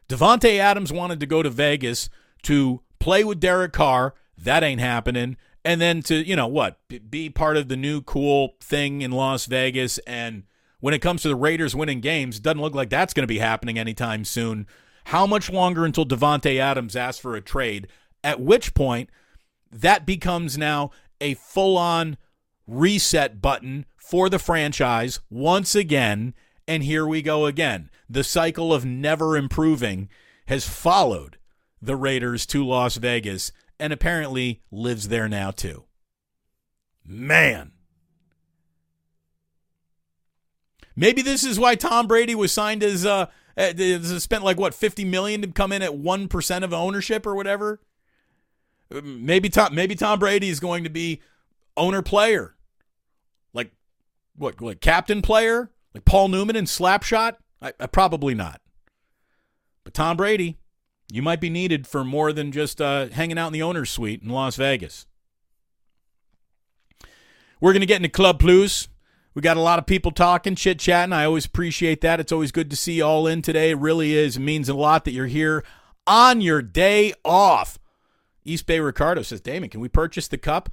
Davante 0.10 0.58
Adams 0.58 0.92
wanted 0.92 1.20
to 1.20 1.26
go 1.26 1.44
to 1.44 1.50
Vegas 1.50 2.10
to 2.44 2.82
play 3.00 3.24
with 3.24 3.40
Derek 3.40 3.72
Carr. 3.72 4.16
That 4.38 4.64
ain't 4.64 4.82
happening 4.82 5.38
and 5.70 5.80
then 5.80 6.02
to 6.02 6.28
you 6.28 6.36
know 6.36 6.48
what 6.48 6.80
be 7.12 7.30
part 7.30 7.56
of 7.56 7.68
the 7.68 7.78
new 7.78 8.02
cool 8.02 8.56
thing 8.60 9.04
in 9.04 9.12
Las 9.12 9.46
Vegas. 9.46 10.00
And 10.00 10.44
when 10.80 10.96
it 10.96 11.02
comes 11.02 11.22
to 11.22 11.28
the 11.28 11.36
Raiders 11.36 11.76
winning 11.76 12.02
games 12.02 12.40
doesn't 12.40 12.60
look 12.60 12.74
like 12.74 12.90
that's 12.90 13.14
going 13.14 13.22
to 13.24 13.28
be 13.28 13.38
happening 13.38 13.78
anytime 13.78 14.26
soon. 14.26 14.66
How 15.06 15.28
much 15.28 15.52
longer 15.52 15.86
until 15.86 16.08
Davante 16.08 16.58
Adams 16.58 16.96
asks 16.96 17.22
for 17.22 17.36
a 17.36 17.42
trade? 17.42 17.88
At 18.24 18.40
which 18.40 18.74
point 18.74 19.12
that 19.72 20.08
becomes 20.08 20.58
now 20.58 20.90
a 21.22 21.36
full-on 21.36 22.18
reset 22.66 23.40
button 23.40 23.86
for 23.96 24.28
the 24.28 24.40
franchise 24.40 25.20
once 25.30 25.76
again. 25.76 26.34
And 26.68 26.82
here 26.82 27.06
we 27.06 27.22
go 27.22 27.46
again. 27.46 27.92
The 28.10 28.24
cycle 28.24 28.74
of 28.74 28.86
never 28.86 29.38
improving 29.38 30.10
has 30.48 30.68
followed 30.68 31.38
the 31.80 31.96
Raiders 31.96 32.48
to 32.48 32.66
Las 32.66 32.98
Vegas 32.98 33.52
and 33.80 33.94
apparently 33.94 34.62
lives 34.72 35.08
there 35.08 35.30
now 35.30 35.52
too. 35.52 35.86
Man. 37.06 37.72
Maybe 40.96 41.22
this 41.22 41.44
is 41.44 41.60
why 41.60 41.76
Tom 41.76 42.08
Brady 42.08 42.36
was 42.36 42.52
signed 42.52 42.84
as 42.84 43.06
uh 43.06 43.28
spent 44.20 44.44
like 44.44 44.58
what 44.58 44.74
50 44.74 45.06
million 45.06 45.42
to 45.42 45.48
come 45.48 45.72
in 45.72 45.82
at 45.82 45.92
1% 45.92 46.64
of 46.64 46.74
ownership 46.74 47.26
or 47.26 47.36
whatever. 47.36 47.82
Maybe 48.90 49.50
Tom 49.50 49.76
maybe 49.76 49.96
Tom 49.96 50.20
Brady 50.20 50.50
is 50.50 50.60
going 50.60 50.84
to 50.84 50.90
be 50.90 51.22
owner 51.78 52.02
player. 52.02 52.56
Like 53.54 53.72
what 54.36 54.62
like 54.62 54.82
captain 54.82 55.22
player? 55.22 55.72
Like 55.94 56.06
Paul 56.06 56.28
Newman 56.28 56.56
in 56.56 56.66
Slapshot? 56.66 57.36
I, 57.62 57.74
I 57.80 57.88
probably 57.88 58.34
not. 58.34 58.62
But 59.84 59.94
Tom 59.94 60.18
Brady 60.18 60.58
you 61.12 61.22
might 61.22 61.42
be 61.42 61.50
needed 61.50 61.88
for 61.88 62.04
more 62.04 62.32
than 62.32 62.52
just 62.52 62.80
uh, 62.80 63.08
hanging 63.10 63.38
out 63.38 63.48
in 63.48 63.54
the 63.54 63.64
owner's 63.64 63.90
suite 63.90 64.22
in 64.22 64.30
Las 64.30 64.56
Vegas. 64.56 65.06
We're 67.60 67.74
going 67.74 67.82
to 67.82 67.88
get 67.88 67.98
into 67.98 68.10
Club 68.10 68.40
Plus. 68.40 68.88
We 69.34 69.42
got 69.42 69.58
a 69.58 69.62
lot 69.62 69.80
of 69.80 69.86
people 69.86 70.12
talking, 70.12 70.56
chit 70.56 70.80
chatting. 70.80 71.14
I 71.14 71.26
always 71.26 71.46
appreciate 71.46 72.02
that. 72.02 72.20
It's 72.20 72.32
always 72.32 72.52
good 72.52 72.70
to 72.70 72.76
see 72.76 72.94
you 72.94 73.06
all 73.06 73.28
in 73.28 73.42
today. 73.42 73.72
It 73.72 73.78
really 73.78 74.16
is. 74.16 74.38
It 74.38 74.42
means 74.42 74.70
a 74.70 74.74
lot 74.74 75.06
that 75.06 75.12
you're 75.12 75.28
here 75.28 75.64
on 76.08 76.42
your 76.42 76.62
day 76.62 77.14
off. 77.24 77.80
East 78.44 78.66
Bay 78.66 78.80
Ricardo 78.80 79.22
says, 79.22 79.42
Damon, 79.42 79.70
can 79.70 79.82
we 79.82 79.90
purchase 79.90 80.28
the 80.28 80.38
cup? 80.38 80.70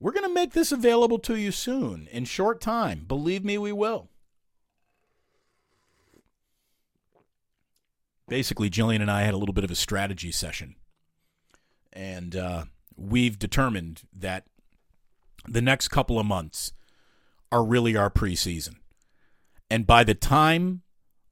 We're 0.00 0.12
going 0.12 0.28
to 0.28 0.34
make 0.34 0.52
this 0.52 0.70
available 0.70 1.18
to 1.20 1.36
you 1.36 1.50
soon, 1.50 2.08
in 2.12 2.24
short 2.24 2.60
time. 2.60 3.04
Believe 3.08 3.44
me, 3.44 3.58
we 3.58 3.72
will. 3.72 4.08
Basically, 8.28 8.70
Jillian 8.70 9.00
and 9.00 9.10
I 9.10 9.22
had 9.22 9.34
a 9.34 9.38
little 9.38 9.52
bit 9.52 9.64
of 9.64 9.70
a 9.70 9.76
strategy 9.76 10.30
session. 10.30 10.76
And 11.92 12.36
uh, 12.36 12.64
we've 12.96 13.38
determined 13.38 14.02
that 14.16 14.44
the 15.46 15.62
next 15.62 15.88
couple 15.88 16.18
of 16.18 16.26
months 16.26 16.72
are 17.50 17.64
really 17.64 17.96
our 17.96 18.10
preseason. 18.10 18.76
And 19.70 19.86
by 19.86 20.04
the 20.04 20.14
time 20.14 20.82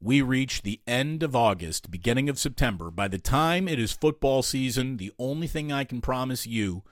we 0.01 0.23
reach 0.23 0.63
the 0.63 0.81
end 0.87 1.23
of 1.23 1.35
August, 1.35 1.91
beginning 1.91 2.29
of 2.29 2.39
September, 2.39 2.91
by 2.91 3.09
the 3.09 3.19
time 3.19 3.69
it 3.69 3.79
is 3.79 3.93
football 3.93 4.43
season, 4.43 4.97
the 4.97 5.13
only 5.19 5.47
thing 5.47 5.73
I 5.73 5.85
can 5.85 6.01
promise 6.01 6.47
you, 6.47 6.83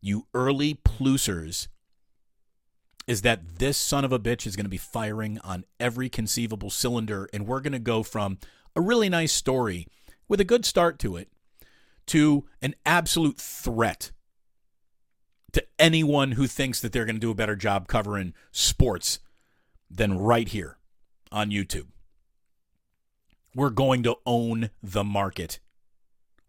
you 0.00 0.26
early 0.34 0.74
plusers, 0.74 1.68
is 3.06 3.22
that 3.22 3.58
this 3.58 3.76
son 3.76 4.04
of 4.04 4.12
a 4.12 4.18
bitch 4.18 4.46
is 4.46 4.56
going 4.56 4.64
to 4.64 4.70
be 4.70 4.76
firing 4.76 5.38
on 5.44 5.64
every 5.78 6.08
conceivable 6.08 6.70
cylinder, 6.70 7.28
and 7.32 7.46
we're 7.46 7.60
going 7.60 7.72
to 7.72 7.78
go 7.78 8.02
from 8.02 8.38
a 8.76 8.80
really 8.80 9.08
nice 9.08 9.32
story 9.32 9.88
with 10.28 10.40
a 10.40 10.44
good 10.44 10.64
start 10.64 10.98
to 11.00 11.16
it 11.16 11.28
to 12.06 12.44
an 12.62 12.74
absolute 12.84 13.38
threat 13.38 14.12
to 15.52 15.64
anyone 15.78 16.32
who 16.32 16.46
thinks 16.46 16.80
that 16.80 16.92
they're 16.92 17.06
going 17.06 17.16
to 17.16 17.20
do 17.20 17.30
a 17.30 17.34
better 17.34 17.56
job 17.56 17.88
covering 17.88 18.34
sports 18.52 19.18
than 19.90 20.18
right 20.18 20.48
here 20.48 20.76
on 21.32 21.50
YouTube. 21.50 21.86
We're 23.54 23.70
going 23.70 24.02
to 24.02 24.16
own 24.26 24.70
the 24.82 25.02
market 25.02 25.60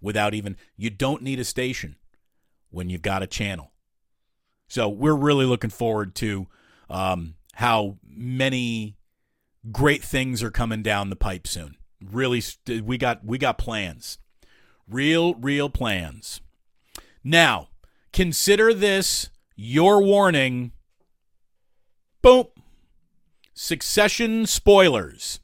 without 0.02 0.34
even, 0.34 0.58
you 0.76 0.90
don't 0.90 1.24
need 1.24 1.40
a 1.40 1.46
station 1.46 1.96
when 2.70 2.90
you've 2.90 3.02
got 3.02 3.24
a 3.24 3.28
channel. 3.28 3.72
So 4.68 4.90
we're 4.90 5.16
really 5.16 5.46
looking 5.46 5.70
forward 5.70 6.14
to 6.16 6.48
um, 6.90 7.36
how 7.54 7.98
many 8.06 8.98
great 9.72 10.04
things 10.04 10.44
are 10.44 10.52
coming 10.52 10.84
down 10.84 11.10
the 11.10 11.16
pipe 11.16 11.48
soon. 11.48 11.77
Really, 12.04 12.44
we 12.84 12.98
got 12.98 13.26
we 13.26 13.38
got 13.38 13.58
plans, 13.58 14.20
real 14.88 15.34
real 15.36 15.70
plans. 15.70 16.42
Now, 17.24 17.70
consider 18.14 18.74
this 18.74 19.30
your 19.56 20.02
warning. 20.02 20.72
Boom. 22.22 22.46
Succession 23.54 24.46
spoilers. 24.46 25.40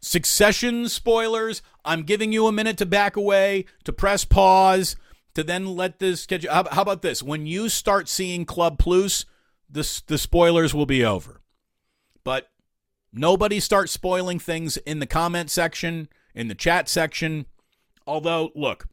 Succession 0.00 0.90
spoilers. 0.90 1.62
I'm 1.82 2.02
giving 2.02 2.30
you 2.30 2.46
a 2.46 2.52
minute 2.52 2.76
to 2.78 2.86
back 2.86 3.16
away, 3.16 3.64
to 3.84 3.92
press 3.92 4.26
pause, 4.26 4.96
to 5.34 5.42
then 5.42 5.66
let 5.66 5.98
this 5.98 6.26
catch 6.26 6.44
you. 6.44 6.50
How, 6.50 6.68
how 6.70 6.82
about 6.82 7.00
this? 7.00 7.22
When 7.22 7.46
you 7.46 7.70
start 7.70 8.08
seeing 8.08 8.44
Club 8.44 8.78
Plus, 8.78 9.24
the, 9.68 10.02
the 10.06 10.18
spoilers 10.18 10.74
will 10.74 10.86
be 10.86 11.04
over. 11.04 11.40
But 12.22 12.50
nobody 13.14 13.60
start 13.60 13.88
spoiling 13.88 14.38
things 14.38 14.76
in 14.78 14.98
the 14.98 15.06
comment 15.06 15.50
section, 15.50 16.08
in 16.34 16.48
the 16.48 16.54
chat 16.54 16.88
section. 16.88 17.46
Although, 18.06 18.50
look, 18.54 18.88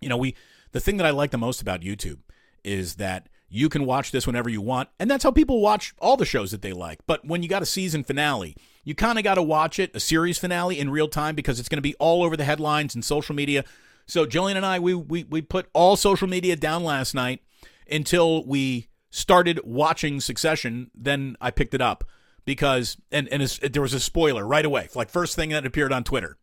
you 0.00 0.08
know, 0.08 0.16
we 0.16 0.34
the 0.72 0.80
thing 0.80 0.96
that 0.96 1.06
I 1.06 1.10
like 1.10 1.30
the 1.30 1.38
most 1.38 1.60
about 1.60 1.80
YouTube 1.80 2.20
is 2.64 2.94
that 2.96 3.28
you 3.48 3.68
can 3.68 3.84
watch 3.84 4.12
this 4.12 4.26
whenever 4.26 4.48
you 4.48 4.60
want, 4.60 4.88
and 4.98 5.10
that's 5.10 5.24
how 5.24 5.32
people 5.32 5.60
watch 5.60 5.92
all 5.98 6.16
the 6.16 6.24
shows 6.24 6.52
that 6.52 6.62
they 6.62 6.72
like. 6.72 7.00
But 7.06 7.26
when 7.26 7.42
you 7.42 7.48
got 7.48 7.62
a 7.62 7.66
season 7.66 8.04
finale, 8.04 8.56
you 8.84 8.94
kind 8.94 9.18
of 9.18 9.24
got 9.24 9.34
to 9.34 9.42
watch 9.42 9.78
it, 9.78 9.90
a 9.94 10.00
series 10.00 10.38
finale, 10.38 10.78
in 10.78 10.90
real 10.90 11.08
time 11.08 11.34
because 11.34 11.58
it's 11.58 11.68
going 11.68 11.78
to 11.78 11.82
be 11.82 11.96
all 11.96 12.22
over 12.22 12.36
the 12.36 12.44
headlines 12.44 12.94
and 12.94 13.04
social 13.04 13.34
media. 13.34 13.64
So 14.06 14.24
Jillian 14.24 14.56
and 14.56 14.64
I, 14.64 14.78
we, 14.78 14.94
we 14.94 15.24
we 15.24 15.42
put 15.42 15.68
all 15.72 15.96
social 15.96 16.28
media 16.28 16.56
down 16.56 16.84
last 16.84 17.14
night 17.14 17.42
until 17.90 18.44
we 18.46 18.88
started 19.10 19.60
watching 19.64 20.20
Succession. 20.20 20.90
Then 20.94 21.36
I 21.40 21.50
picked 21.50 21.74
it 21.74 21.80
up 21.80 22.04
because 22.44 22.96
and 23.10 23.28
and 23.28 23.42
there 23.42 23.82
was 23.82 23.94
a 23.94 24.00
spoiler 24.00 24.46
right 24.46 24.64
away, 24.64 24.88
like 24.94 25.10
first 25.10 25.36
thing 25.36 25.50
that 25.50 25.66
appeared 25.66 25.92
on 25.92 26.04
Twitter. 26.04 26.36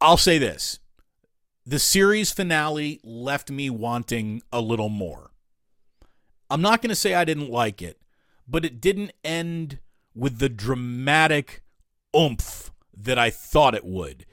I'll 0.00 0.16
say 0.16 0.38
this: 0.38 0.80
the 1.66 1.78
series 1.78 2.30
finale 2.30 3.00
left 3.02 3.50
me 3.50 3.70
wanting 3.70 4.42
a 4.52 4.60
little 4.60 4.90
more. 4.90 5.30
I'm 6.50 6.60
not 6.60 6.82
going 6.82 6.90
to 6.90 6.94
say 6.94 7.14
I 7.14 7.24
didn't 7.24 7.50
like 7.50 7.80
it, 7.80 8.00
but 8.46 8.64
it 8.64 8.80
didn't 8.80 9.12
end 9.24 9.78
with 10.14 10.38
the 10.38 10.50
dramatic 10.50 11.62
oomph 12.14 12.70
that 12.96 13.18
I 13.18 13.30
thought 13.30 13.74
it 13.74 13.84
would. 13.84 14.26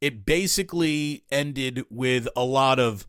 It 0.00 0.26
basically 0.26 1.24
ended 1.32 1.84
with 1.90 2.28
a 2.36 2.44
lot 2.44 2.78
of, 2.78 3.08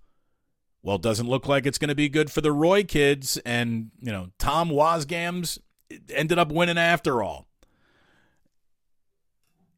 well, 0.86 1.00
doesn't 1.00 1.28
look 1.28 1.48
like 1.48 1.65
it's 1.65 1.80
going 1.80 1.89
to 1.89 1.95
be 1.95 2.08
good 2.08 2.32
for 2.32 2.41
the 2.41 2.52
Roy 2.52 2.84
kids. 2.84 3.38
And, 3.38 3.89
you 4.00 4.12
know, 4.12 4.30
Tom 4.38 4.69
Wambsgans 4.69 5.58
ended 6.13 6.38
up 6.38 6.52
winning 6.52 6.78
after 6.78 7.24
all. 7.24 7.48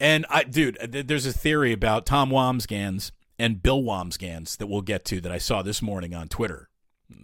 And 0.02 0.26
I, 0.30 0.44
dude, 0.44 0.78
uh, 0.80 1.02
there's 1.06 1.26
a 1.26 1.32
theory 1.32 1.72
about 1.72 2.06
Tom 2.06 2.30
Wambsgans 2.30 3.12
and 3.40 3.64
Bill 3.64 3.82
Wambsganss 3.84 4.58
that 4.58 4.68
we'll 4.68 4.82
get 4.82 5.06
to 5.06 5.22
that 5.22 5.32
I 5.32 5.38
saw 5.38 5.62
this 5.62 5.82
morning 5.82 6.14
on 6.14 6.28
Twitter. 6.28 6.68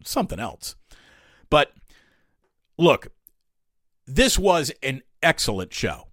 Something 0.06 0.40
else. 0.40 0.78
But 1.50 1.74
look, 2.78 3.10
this 4.08 4.40
was 4.40 4.72
an 4.82 5.02
excellent 5.22 5.74
show. 5.74 6.08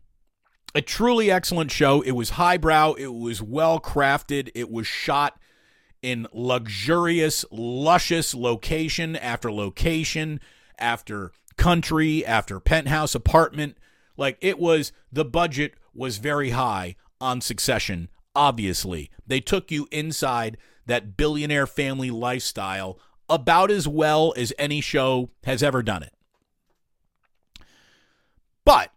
A 0.75 0.83
truly 0.83 1.31
excellent 1.31 1.71
show. 1.71 2.01
It 2.01 2.13
was 2.13 2.31
highbrow, 2.31 2.95
it 2.95 3.15
was 3.15 3.41
well 3.41 3.79
crafted, 3.79 4.51
it 4.57 4.71
was 4.71 4.89
shot 4.89 5.40
in 6.03 6.27
luxurious, 6.33 7.45
luscious 7.51 8.35
location 8.35 9.17
after 9.17 9.53
location, 9.53 10.41
after 10.79 11.33
country, 11.57 12.25
after 12.25 12.61
penthouse 12.61 13.15
apartment. 13.15 13.77
Like 14.17 14.39
it 14.41 14.59
was, 14.59 14.93
the 15.13 15.25
budget 15.25 15.75
was 15.95 16.19
very 16.19 16.51
high 16.51 16.97
on 17.21 17.41
Succession 17.41 18.09
obviously. 18.35 19.11
They 19.27 19.41
took 19.41 19.71
you 19.71 19.89
inside 19.91 20.57
that 20.87 21.17
billionaire 21.17 21.67
family 21.67 22.11
lifestyle 22.11 22.99
about 23.29 23.71
as 23.71 23.87
well 23.87 24.35
as 24.37 24.53
any 24.59 24.81
show 24.81 25.31
has 25.45 25.63
ever 25.63 25.83
done 25.83 26.03
it. 26.03 26.15
But 28.65 28.93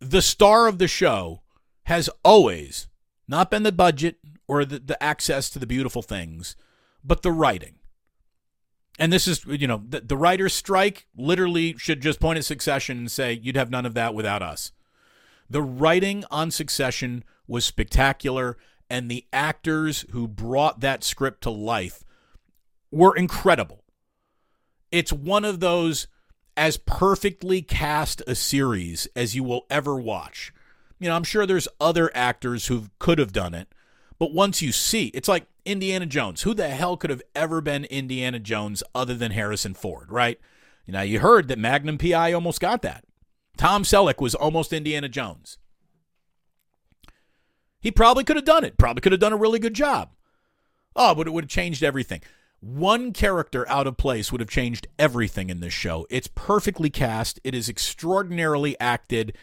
the 0.00 0.22
star 0.22 0.66
of 0.66 0.78
the 0.78 0.88
show 0.88 1.42
has 1.84 2.10
always 2.24 2.88
not 3.28 3.50
been 3.50 3.62
the 3.62 3.72
budget 3.72 4.16
or 4.48 4.64
the, 4.64 4.78
the 4.78 5.02
access 5.02 5.50
to 5.50 5.58
the 5.58 5.66
beautiful 5.66 6.02
things, 6.02 6.56
but 7.04 7.22
the 7.22 7.32
writing. 7.32 7.76
And 8.98 9.12
this 9.12 9.28
is, 9.28 9.44
you 9.46 9.66
know, 9.66 9.82
the, 9.86 10.00
the 10.00 10.16
writer's 10.16 10.54
strike 10.54 11.06
literally 11.16 11.74
should 11.76 12.00
just 12.00 12.20
point 12.20 12.38
at 12.38 12.44
Succession 12.44 12.98
and 12.98 13.10
say, 13.10 13.32
you'd 13.32 13.56
have 13.56 13.70
none 13.70 13.84
of 13.84 13.94
that 13.94 14.14
without 14.14 14.42
us. 14.42 14.72
The 15.50 15.62
writing 15.62 16.24
on 16.30 16.50
Succession 16.50 17.24
was 17.46 17.64
spectacular 17.64 18.56
and 18.88 19.10
the 19.10 19.26
actors 19.32 20.06
who 20.12 20.28
brought 20.28 20.80
that 20.80 21.04
script 21.04 21.42
to 21.42 21.50
life 21.50 22.04
were 22.90 23.14
incredible. 23.16 23.84
It's 24.90 25.12
one 25.12 25.44
of 25.44 25.60
those 25.60 26.06
as 26.56 26.78
perfectly 26.78 27.60
cast 27.60 28.22
a 28.26 28.34
series 28.34 29.08
as 29.14 29.34
you 29.34 29.44
will 29.44 29.66
ever 29.68 29.96
watch. 29.96 30.52
You 30.98 31.08
know, 31.08 31.16
I'm 31.16 31.24
sure 31.24 31.44
there's 31.44 31.68
other 31.80 32.10
actors 32.14 32.68
who 32.68 32.86
could 32.98 33.18
have 33.18 33.32
done 33.32 33.54
it, 33.54 33.68
but 34.18 34.32
once 34.32 34.62
you 34.62 34.72
see, 34.72 35.06
it's 35.08 35.28
like 35.28 35.46
Indiana 35.64 36.06
Jones. 36.06 36.42
Who 36.42 36.54
the 36.54 36.68
hell 36.68 36.96
could 36.96 37.10
have 37.10 37.22
ever 37.34 37.60
been 37.60 37.84
Indiana 37.84 38.38
Jones 38.38 38.82
other 38.94 39.14
than 39.14 39.32
Harrison 39.32 39.74
Ford, 39.74 40.10
right? 40.10 40.40
Now, 40.86 41.02
you 41.02 41.18
heard 41.18 41.48
that 41.48 41.58
Magnum 41.58 41.98
PI 41.98 42.32
almost 42.32 42.60
got 42.60 42.82
that. 42.82 43.04
Tom 43.56 43.82
Selleck 43.82 44.20
was 44.20 44.34
almost 44.34 44.72
Indiana 44.72 45.08
Jones. 45.08 45.58
He 47.80 47.90
probably 47.90 48.24
could 48.24 48.36
have 48.36 48.44
done 48.44 48.64
it, 48.64 48.78
probably 48.78 49.00
could 49.00 49.12
have 49.12 49.20
done 49.20 49.32
a 49.32 49.38
really 49.38 49.58
good 49.58 49.74
job. 49.74 50.10
Oh, 50.94 51.14
but 51.14 51.26
it 51.26 51.32
would 51.32 51.44
have 51.44 51.50
changed 51.50 51.82
everything. 51.82 52.22
One 52.60 53.12
character 53.12 53.68
out 53.68 53.86
of 53.86 53.96
place 53.96 54.32
would 54.32 54.40
have 54.40 54.48
changed 54.48 54.86
everything 54.98 55.50
in 55.50 55.60
this 55.60 55.72
show. 55.72 56.06
It's 56.08 56.28
perfectly 56.28 56.88
cast, 56.88 57.38
it 57.44 57.54
is 57.54 57.68
extraordinarily 57.68 58.78
acted, 58.80 59.36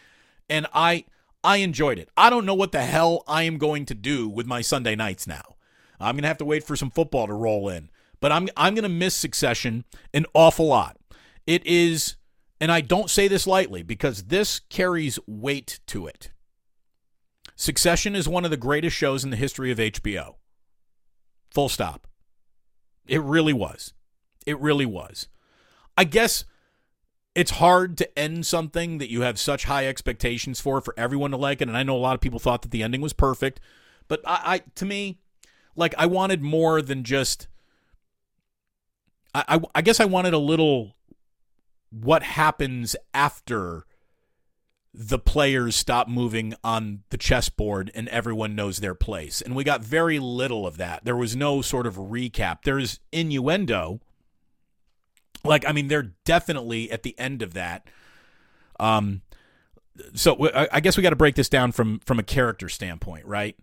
and 0.49 0.65
I 0.73 1.05
I 1.43 1.58
enjoyed 1.58 1.99
it. 1.99 2.10
I 2.15 2.29
don't 2.29 2.45
know 2.45 2.53
what 2.53 2.71
the 2.71 2.84
hell 2.84 3.23
I 3.27 3.43
am 3.43 3.58
going 3.58 3.86
to 3.88 3.95
do 3.95 4.29
with 4.29 4.47
my 4.47 4.62
Sunday 4.62 4.95
nights 4.95 5.27
now. 5.27 5.56
I'm 5.99 6.15
going 6.15 6.23
to 6.23 6.27
have 6.27 6.38
to 6.39 6.45
wait 6.45 6.63
for 6.63 6.75
some 6.75 6.91
football 6.91 7.27
to 7.27 7.34
roll 7.34 7.69
in. 7.69 7.89
But 8.19 8.32
I'm 8.32 8.47
I'm 8.56 8.75
going 8.75 8.84
to 8.84 8.89
miss 8.89 9.15
Succession 9.15 9.84
an 10.13 10.25
awful 10.34 10.67
lot. 10.67 10.97
It 11.45 11.65
is 11.65 12.15
and 12.62 12.71
I 12.71 12.79
don't 12.79 13.10
say 13.10 13.27
this 13.27 13.45
lightly 13.45 13.84
because 13.84 14.23
this 14.25 14.60
carries 14.60 15.19
weight 15.27 15.79
to 15.88 16.08
it. 16.08 16.32
Succession 17.56 18.15
is 18.15 18.27
one 18.27 18.45
of 18.45 18.51
the 18.51 18.58
greatest 18.58 18.95
shows 18.95 19.23
in 19.23 19.29
the 19.29 19.36
history 19.36 19.71
of 19.71 19.77
HBO. 19.77 20.36
Full 21.51 21.69
stop. 21.69 22.08
It 23.06 23.21
really 23.21 23.53
was. 23.53 23.93
It 24.45 24.58
really 24.60 24.86
was. 24.86 25.27
I 25.97 26.06
guess 26.06 26.45
it's 27.36 27.52
hard 27.52 27.98
to 27.98 28.19
end 28.19 28.46
something 28.46 29.00
that 29.00 29.10
you 29.10 29.22
have 29.22 29.39
such 29.39 29.65
high 29.65 29.88
expectations 29.88 30.60
for 30.60 30.82
for 30.82 30.93
everyone 30.98 31.32
to 31.32 31.38
like 31.38 31.62
it 31.62 31.67
and 31.67 31.78
I 31.78 31.84
know 31.84 31.96
a 31.96 31.98
lot 31.98 32.15
of 32.15 32.22
people 32.22 32.39
thought 32.39 32.62
that 32.63 32.72
the 32.72 32.84
ending 32.84 33.02
was 33.02 33.13
perfect, 33.13 33.60
but 34.08 34.22
I, 34.26 34.41
I 34.46 34.62
to 34.76 34.86
me 34.86 35.19
like 35.76 35.96
I 35.98 36.06
wanted 36.06 36.41
more 36.41 36.82
than 36.82 37.04
just 37.04 37.48
I, 39.34 39.43
I, 39.48 39.62
I 39.76 39.82
guess 39.82 40.00
I 40.00 40.06
wanted 40.06 40.34
a 40.34 40.39
little 40.39 40.96
what 41.89 42.24
happens 42.24 42.96
after 43.13 43.86
the 44.93 45.19
players 45.19 45.76
stop 45.76 46.08
moving 46.08 46.54
on 46.63 47.04
the 47.10 47.17
chessboard 47.17 47.91
and 47.96 48.08
everyone 48.10 48.56
knows 48.56 48.78
their 48.78 48.93
place. 48.93 49.41
And 49.41 49.56
we 49.56 49.63
got 49.63 49.84
very 49.84 50.19
little 50.19 50.67
of 50.67 50.78
that. 50.78 51.04
There 51.04 51.15
was 51.15 51.36
no 51.36 51.62
sort 51.62 51.88
of 51.88 51.96
recap. 51.96 52.60
There's 52.63 53.00
innuendo. 53.12 54.02
Like, 55.43 55.67
I 55.67 55.71
mean, 55.71 55.88
they're 55.88 56.13
definitely 56.25 56.91
at 56.91 57.03
the 57.03 57.17
end 57.19 57.41
of 57.41 57.53
that. 57.53 57.88
Um, 58.79 59.21
so 60.15 60.49
I 60.71 60.79
guess 60.79 60.97
we 60.97 61.03
got 61.03 61.12
to 61.12 61.15
break 61.15 61.36
this 61.36 61.49
down 61.49 61.71
from 61.71 61.99
from 61.99 62.17
a 62.19 62.23
character 62.23 62.69
standpoint, 62.69 63.25
right? 63.25 63.56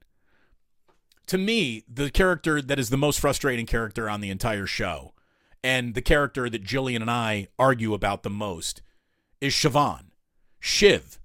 To 1.26 1.38
me, 1.38 1.84
the 1.92 2.10
character 2.10 2.62
that 2.62 2.78
is 2.78 2.90
the 2.90 2.96
most 2.96 3.20
frustrating 3.20 3.66
character 3.66 4.08
on 4.08 4.20
the 4.20 4.30
entire 4.30 4.66
show, 4.66 5.14
and 5.62 5.94
the 5.94 6.02
character 6.02 6.48
that 6.48 6.64
Jillian 6.64 7.00
and 7.00 7.10
I 7.10 7.48
argue 7.58 7.94
about 7.94 8.22
the 8.22 8.30
most, 8.30 8.82
is 9.40 9.54
Siobhan. 9.54 10.06
Shiv. 10.60 11.18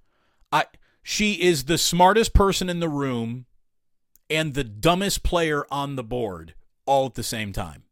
I 0.50 0.64
she 1.02 1.34
is 1.34 1.64
the 1.64 1.78
smartest 1.78 2.34
person 2.34 2.68
in 2.68 2.80
the 2.80 2.88
room 2.88 3.46
and 4.28 4.54
the 4.54 4.64
dumbest 4.64 5.22
player 5.22 5.64
on 5.70 5.94
the 5.94 6.02
board 6.02 6.54
all 6.84 7.06
at 7.06 7.14
the 7.14 7.22
same 7.22 7.52
time. 7.52 7.84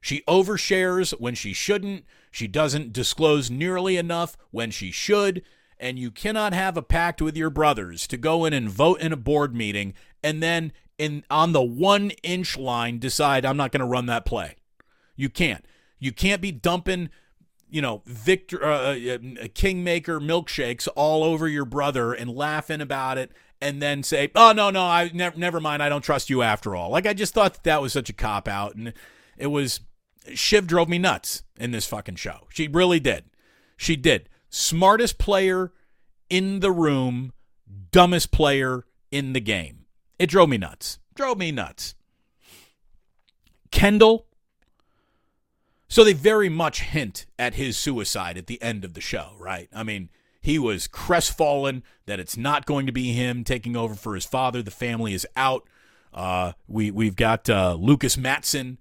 She 0.00 0.22
overshares 0.22 1.12
when 1.20 1.34
she 1.34 1.52
shouldn't. 1.52 2.04
She 2.30 2.46
doesn't 2.46 2.92
disclose 2.92 3.50
nearly 3.50 3.96
enough 3.96 4.36
when 4.50 4.70
she 4.70 4.90
should. 4.90 5.42
And 5.78 5.98
you 5.98 6.10
cannot 6.10 6.52
have 6.52 6.76
a 6.76 6.82
pact 6.82 7.22
with 7.22 7.36
your 7.36 7.50
brothers 7.50 8.06
to 8.08 8.16
go 8.16 8.44
in 8.44 8.52
and 8.52 8.68
vote 8.68 9.00
in 9.00 9.12
a 9.12 9.16
board 9.16 9.54
meeting 9.54 9.94
and 10.22 10.42
then 10.42 10.72
in 10.98 11.24
on 11.30 11.52
the 11.52 11.62
one 11.62 12.10
inch 12.22 12.58
line 12.58 12.98
decide 12.98 13.46
I'm 13.46 13.56
not 13.56 13.72
going 13.72 13.80
to 13.80 13.86
run 13.86 14.06
that 14.06 14.26
play. 14.26 14.56
You 15.16 15.30
can't. 15.30 15.64
You 15.98 16.12
can't 16.12 16.42
be 16.42 16.52
dumping 16.52 17.10
you 17.70 17.80
know, 17.80 18.02
Victor, 18.04 18.64
uh, 18.64 18.96
uh, 18.96 19.18
Kingmaker 19.54 20.20
milkshakes 20.20 20.88
all 20.96 21.22
over 21.22 21.46
your 21.48 21.64
brother 21.64 22.12
and 22.12 22.28
laughing 22.28 22.80
about 22.80 23.16
it, 23.16 23.30
and 23.60 23.80
then 23.80 24.02
say, 24.02 24.30
"Oh 24.34 24.52
no, 24.52 24.70
no, 24.70 24.82
I 24.82 25.10
never, 25.14 25.38
never 25.38 25.60
mind. 25.60 25.82
I 25.82 25.88
don't 25.88 26.02
trust 26.02 26.30
you 26.30 26.42
after 26.42 26.74
all." 26.74 26.90
Like 26.90 27.06
I 27.06 27.12
just 27.12 27.32
thought 27.32 27.54
that, 27.54 27.62
that 27.64 27.82
was 27.82 27.92
such 27.92 28.10
a 28.10 28.12
cop 28.12 28.48
out, 28.48 28.74
and 28.74 28.92
it 29.38 29.48
was. 29.48 29.80
Shiv 30.34 30.66
drove 30.66 30.88
me 30.88 30.98
nuts 30.98 31.42
in 31.58 31.70
this 31.70 31.86
fucking 31.86 32.16
show. 32.16 32.46
She 32.50 32.68
really 32.68 33.00
did. 33.00 33.24
She 33.76 33.96
did. 33.96 34.28
Smartest 34.48 35.18
player 35.18 35.72
in 36.28 36.60
the 36.60 36.72
room, 36.72 37.32
dumbest 37.90 38.30
player 38.30 38.84
in 39.10 39.32
the 39.32 39.40
game. 39.40 39.86
It 40.18 40.28
drove 40.28 40.48
me 40.48 40.58
nuts. 40.58 40.98
Drove 41.14 41.38
me 41.38 41.50
nuts. 41.50 41.94
Kendall 43.70 44.26
so 45.90 46.04
they 46.04 46.12
very 46.12 46.48
much 46.48 46.82
hint 46.82 47.26
at 47.36 47.54
his 47.54 47.76
suicide 47.76 48.38
at 48.38 48.46
the 48.46 48.62
end 48.62 48.84
of 48.84 48.94
the 48.94 49.00
show, 49.00 49.32
right? 49.40 49.68
I 49.74 49.82
mean, 49.82 50.08
he 50.40 50.56
was 50.56 50.86
crestfallen 50.86 51.82
that 52.06 52.20
it's 52.20 52.36
not 52.36 52.64
going 52.64 52.86
to 52.86 52.92
be 52.92 53.12
him 53.12 53.42
taking 53.42 53.76
over 53.76 53.96
for 53.96 54.14
his 54.14 54.24
father. 54.24 54.62
The 54.62 54.70
family 54.70 55.14
is 55.14 55.26
out. 55.34 55.66
Uh, 56.14 56.52
we 56.68 56.92
we've 56.92 57.16
got 57.16 57.50
uh, 57.50 57.74
Lukas 57.74 58.16
Matsson 58.16 58.78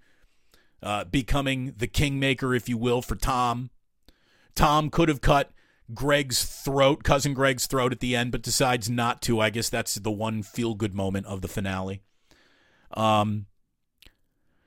uh, 0.82 1.04
becoming 1.06 1.74
the 1.78 1.88
kingmaker, 1.88 2.54
if 2.56 2.70
you 2.70 2.78
will, 2.78 3.02
for 3.02 3.15
Tom. 3.15 3.70
Tom 4.56 4.89
could 4.89 5.10
have 5.10 5.22
cut 5.22 5.52
Greg's 5.94 6.46
throat, 6.46 7.04
cousin 7.04 7.34
Greg's 7.34 7.65
throat 7.65 7.92
at 7.92 8.00
the 8.00 8.15
end, 8.15 8.32
but 8.32 8.42
decides 8.42 8.89
not 8.89 9.22
to. 9.24 9.39
I 9.39 9.50
guess 9.50 9.70
that's 9.70 9.96
the 9.96 10.12
one 10.12 10.44
feel 10.44 10.76
good 10.76 10.94
moment 10.94 11.26
of 11.26 11.42
the 11.42 11.48
finale. 11.48 12.02
Um, 12.92 13.48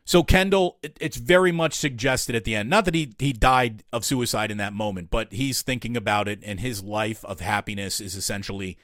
so 0.05 0.23
Kendall, 0.23 0.79
it, 0.83 0.97
it's 1.01 1.17
very 1.17 1.53
much 1.53 1.75
suggested 1.75 2.35
at 2.35 2.45
the 2.45 2.57
end, 2.57 2.69
not 2.69 2.85
that 2.87 2.95
he 2.95 3.15
he 3.19 3.33
died 3.33 3.85
of 3.93 4.05
suicide 4.05 4.51
in 4.51 4.59
that 4.59 4.73
moment, 4.73 5.11
but 5.11 5.33
he's 5.33 5.63
thinking 5.63 5.97
about 5.97 6.29
it, 6.29 6.41
and 6.45 6.61
his 6.61 6.83
life 6.83 7.25
of 7.25 7.41
happiness 7.41 8.01
is 8.01 8.17
essentially, 8.17 8.77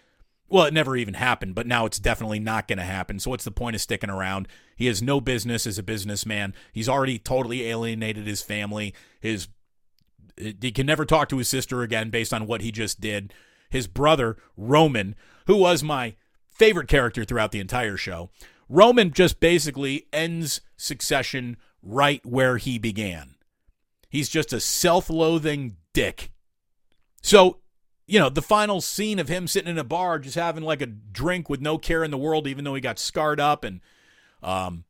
well, 0.48 0.64
it 0.64 0.74
never 0.74 0.96
even 0.96 1.14
happened, 1.14 1.54
but 1.54 1.66
now 1.66 1.84
it's 1.84 1.98
definitely 1.98 2.38
not 2.38 2.68
going 2.68 2.78
to 2.78 2.84
happen. 2.84 3.18
So 3.18 3.30
what's 3.30 3.44
the 3.44 3.50
point 3.50 3.76
of 3.76 3.82
sticking 3.82 4.10
around? 4.10 4.48
He 4.76 4.86
has 4.86 5.02
no 5.02 5.20
business 5.20 5.66
as 5.66 5.78
a 5.78 5.82
businessman. 5.82 6.54
He's 6.72 6.88
already 6.88 7.18
totally 7.18 7.66
alienated 7.66 8.26
his 8.26 8.42
family. 8.42 8.94
His 9.20 9.48
he 10.36 10.70
can 10.70 10.86
never 10.86 11.04
talk 11.04 11.28
to 11.28 11.38
his 11.38 11.48
sister 11.48 11.82
again 11.82 12.10
based 12.10 12.32
on 12.32 12.46
what 12.46 12.60
he 12.60 12.70
just 12.70 13.00
did. 13.00 13.34
His 13.70 13.86
brother 13.86 14.36
Roman, 14.56 15.16
who 15.46 15.56
was 15.56 15.82
my 15.82 16.14
favorite 16.46 16.88
character 16.88 17.24
throughout 17.24 17.50
the 17.50 17.60
entire 17.60 17.96
show, 17.96 18.30
Roman 18.68 19.12
just 19.12 19.40
basically 19.40 20.06
ends 20.12 20.60
succession 20.76 21.56
right 21.82 22.24
where 22.24 22.56
he 22.56 22.78
began. 22.78 23.34
He's 24.08 24.28
just 24.28 24.52
a 24.52 24.60
self 24.60 25.10
loathing 25.10 25.76
dick. 25.92 26.30
So, 27.20 27.58
you 28.08 28.18
know, 28.18 28.30
the 28.30 28.42
final 28.42 28.80
scene 28.80 29.18
of 29.18 29.28
him 29.28 29.46
sitting 29.46 29.70
in 29.70 29.78
a 29.78 29.84
bar 29.84 30.18
just 30.18 30.34
having 30.34 30.64
like 30.64 30.80
a 30.80 30.86
drink 30.86 31.50
with 31.50 31.60
no 31.60 31.76
care 31.76 32.02
in 32.02 32.10
the 32.10 32.16
world, 32.16 32.46
even 32.46 32.64
though 32.64 32.74
he 32.74 32.80
got 32.80 32.98
scarred 32.98 33.38
up 33.38 33.64
and, 33.64 33.80
um, 34.42 34.84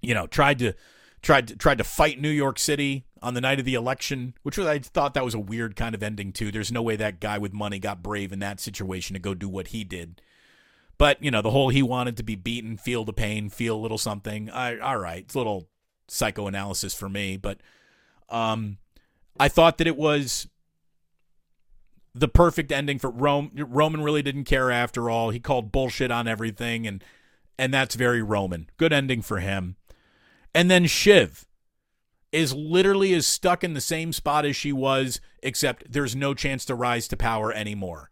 you 0.00 0.14
know, 0.14 0.26
tried 0.26 0.58
to 0.58 0.72
tried 1.20 1.48
to 1.48 1.56
tried 1.56 1.76
to 1.76 1.84
fight 1.84 2.18
New 2.18 2.30
York 2.30 2.58
City 2.58 3.04
on 3.22 3.34
the 3.34 3.42
night 3.42 3.58
of 3.58 3.66
the 3.66 3.74
election, 3.74 4.32
which 4.42 4.56
was 4.56 4.66
I 4.66 4.78
thought 4.78 5.12
that 5.12 5.24
was 5.24 5.34
a 5.34 5.38
weird 5.38 5.76
kind 5.76 5.94
of 5.94 6.02
ending 6.02 6.32
too. 6.32 6.50
There's 6.50 6.72
no 6.72 6.80
way 6.80 6.96
that 6.96 7.20
guy 7.20 7.36
with 7.36 7.52
money 7.52 7.78
got 7.78 8.02
brave 8.02 8.32
in 8.32 8.38
that 8.38 8.58
situation 8.58 9.12
to 9.12 9.20
go 9.20 9.34
do 9.34 9.48
what 9.48 9.68
he 9.68 9.84
did. 9.84 10.22
But 10.96 11.22
you 11.22 11.30
know, 11.30 11.42
the 11.42 11.50
whole 11.50 11.68
he 11.68 11.82
wanted 11.82 12.16
to 12.16 12.22
be 12.22 12.36
beaten, 12.36 12.78
feel 12.78 13.04
the 13.04 13.12
pain, 13.12 13.50
feel 13.50 13.76
a 13.76 13.82
little 13.82 13.98
something. 13.98 14.48
I, 14.48 14.78
all 14.78 14.98
right, 14.98 15.24
it's 15.24 15.34
a 15.34 15.38
little 15.38 15.68
psychoanalysis 16.08 16.94
for 16.94 17.10
me, 17.10 17.36
but 17.36 17.58
um, 18.30 18.78
I 19.38 19.48
thought 19.48 19.76
that 19.76 19.86
it 19.86 19.98
was 19.98 20.48
the 22.14 22.28
perfect 22.28 22.72
ending 22.72 22.98
for 22.98 23.10
Rome. 23.10 23.50
Roman 23.54 24.02
really 24.02 24.22
didn't 24.22 24.44
care 24.44 24.70
after 24.70 25.08
all. 25.08 25.30
He 25.30 25.40
called 25.40 25.72
bullshit 25.72 26.10
on 26.10 26.26
everything, 26.26 26.86
and 26.86 27.04
and 27.58 27.72
that's 27.72 27.94
very 27.94 28.22
Roman. 28.22 28.70
Good 28.76 28.92
ending 28.92 29.22
for 29.22 29.38
him. 29.38 29.76
And 30.54 30.70
then 30.70 30.86
Shiv 30.86 31.46
is 32.32 32.54
literally 32.54 33.12
as 33.14 33.26
stuck 33.26 33.62
in 33.64 33.74
the 33.74 33.80
same 33.80 34.12
spot 34.12 34.44
as 34.44 34.56
she 34.56 34.72
was, 34.72 35.20
except 35.42 35.90
there's 35.90 36.16
no 36.16 36.34
chance 36.34 36.64
to 36.64 36.74
rise 36.74 37.08
to 37.08 37.16
power 37.16 37.52
anymore. 37.52 38.10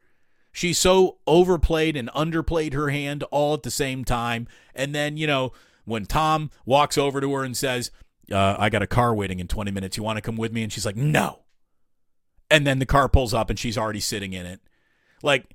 She 0.52 0.72
so 0.72 1.18
overplayed 1.26 1.96
and 1.96 2.08
underplayed 2.10 2.72
her 2.72 2.90
hand 2.90 3.22
all 3.30 3.54
at 3.54 3.62
the 3.62 3.70
same 3.70 4.04
time. 4.04 4.48
And 4.74 4.94
then, 4.94 5.16
you 5.16 5.26
know, 5.26 5.52
when 5.84 6.04
Tom 6.04 6.50
walks 6.66 6.98
over 6.98 7.20
to 7.20 7.32
her 7.34 7.44
and 7.44 7.56
says, 7.56 7.90
uh, 8.32 8.56
I 8.58 8.68
got 8.68 8.82
a 8.82 8.86
car 8.86 9.14
waiting 9.14 9.38
in 9.38 9.48
20 9.48 9.70
minutes. 9.70 9.96
You 9.96 10.02
want 10.02 10.16
to 10.16 10.22
come 10.22 10.36
with 10.36 10.52
me? 10.52 10.62
And 10.62 10.72
she's 10.72 10.84
like, 10.84 10.96
no. 10.96 11.40
And 12.50 12.66
then 12.66 12.78
the 12.78 12.86
car 12.86 13.08
pulls 13.08 13.34
up 13.34 13.50
and 13.50 13.58
she's 13.58 13.78
already 13.78 14.00
sitting 14.00 14.32
in 14.32 14.46
it. 14.46 14.60
Like, 15.22 15.54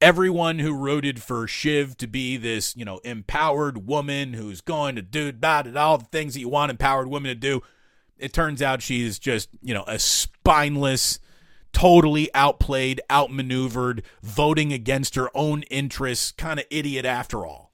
everyone 0.00 0.58
who 0.58 0.74
rooted 0.74 1.22
for 1.22 1.46
Shiv 1.46 1.96
to 1.98 2.06
be 2.06 2.36
this, 2.36 2.76
you 2.76 2.84
know, 2.84 2.98
empowered 2.98 3.86
woman 3.86 4.34
who's 4.34 4.60
going 4.60 4.96
to 4.96 5.02
do 5.02 5.28
about 5.28 5.74
all 5.76 5.98
the 5.98 6.04
things 6.06 6.34
that 6.34 6.40
you 6.40 6.48
want 6.48 6.70
empowered 6.70 7.08
women 7.08 7.30
to 7.30 7.34
do. 7.34 7.62
It 8.18 8.32
turns 8.32 8.62
out 8.62 8.82
she's 8.82 9.18
just, 9.18 9.48
you 9.62 9.74
know, 9.74 9.84
a 9.86 9.98
spineless, 9.98 11.18
totally 11.72 12.30
outplayed, 12.34 13.00
outmaneuvered, 13.10 14.02
voting 14.22 14.72
against 14.72 15.14
her 15.14 15.28
own 15.34 15.62
interests, 15.64 16.32
kind 16.32 16.58
of 16.58 16.66
idiot 16.70 17.04
after 17.04 17.46
all. 17.46 17.72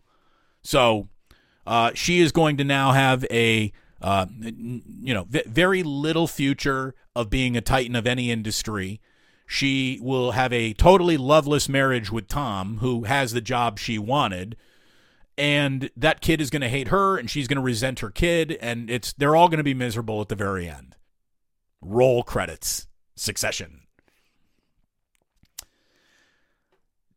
So 0.63 1.09
uh, 1.67 1.93
she 1.95 2.21
is 2.21 2.33
going 2.33 2.57
to 2.57 2.65
now 2.65 2.93
have 2.93 3.25
a 3.31 3.73
uh, 4.03 4.27
you 4.41 5.15
know 5.15 5.25
v- 5.25 5.45
very 5.47 5.83
little 5.83 6.27
future 6.27 6.95
of 7.15 7.31
being 7.31 7.57
a 7.57 7.61
titan 7.61 7.97
of 7.97 8.07
any 8.07 8.31
industry. 8.31 9.01
She 9.47 9.99
will 10.01 10.33
have 10.33 10.53
a 10.53 10.73
totally 10.73 11.17
loveless 11.17 11.69
marriage 11.69 12.11
with 12.11 12.27
Tom, 12.27 12.79
who 12.79 13.05
has 13.05 13.33
the 13.33 13.41
job 13.41 13.79
she 13.79 13.99
wanted, 13.99 14.57
and 15.37 15.91
that 15.97 16.21
kid 16.21 16.41
is 16.41 16.51
going 16.51 16.63
to 16.63 16.69
hate 16.69 16.89
her, 16.89 17.19
and 17.19 17.31
she's 17.31 17.49
going 17.49 17.57
to 17.57 17.63
resent 17.63 18.01
her 18.01 18.11
kid, 18.11 18.57
and 18.61 18.91
it's 18.91 19.13
they're 19.13 19.37
all 19.37 19.49
going 19.49 19.59
to 19.59 19.65
be 19.65 19.75
miserable 19.75 20.21
at 20.21 20.29
the 20.29 20.35
very 20.35 20.69
end. 20.69 20.97
Roll 21.81 22.23
credits. 22.23 22.87
Succession. 23.15 23.82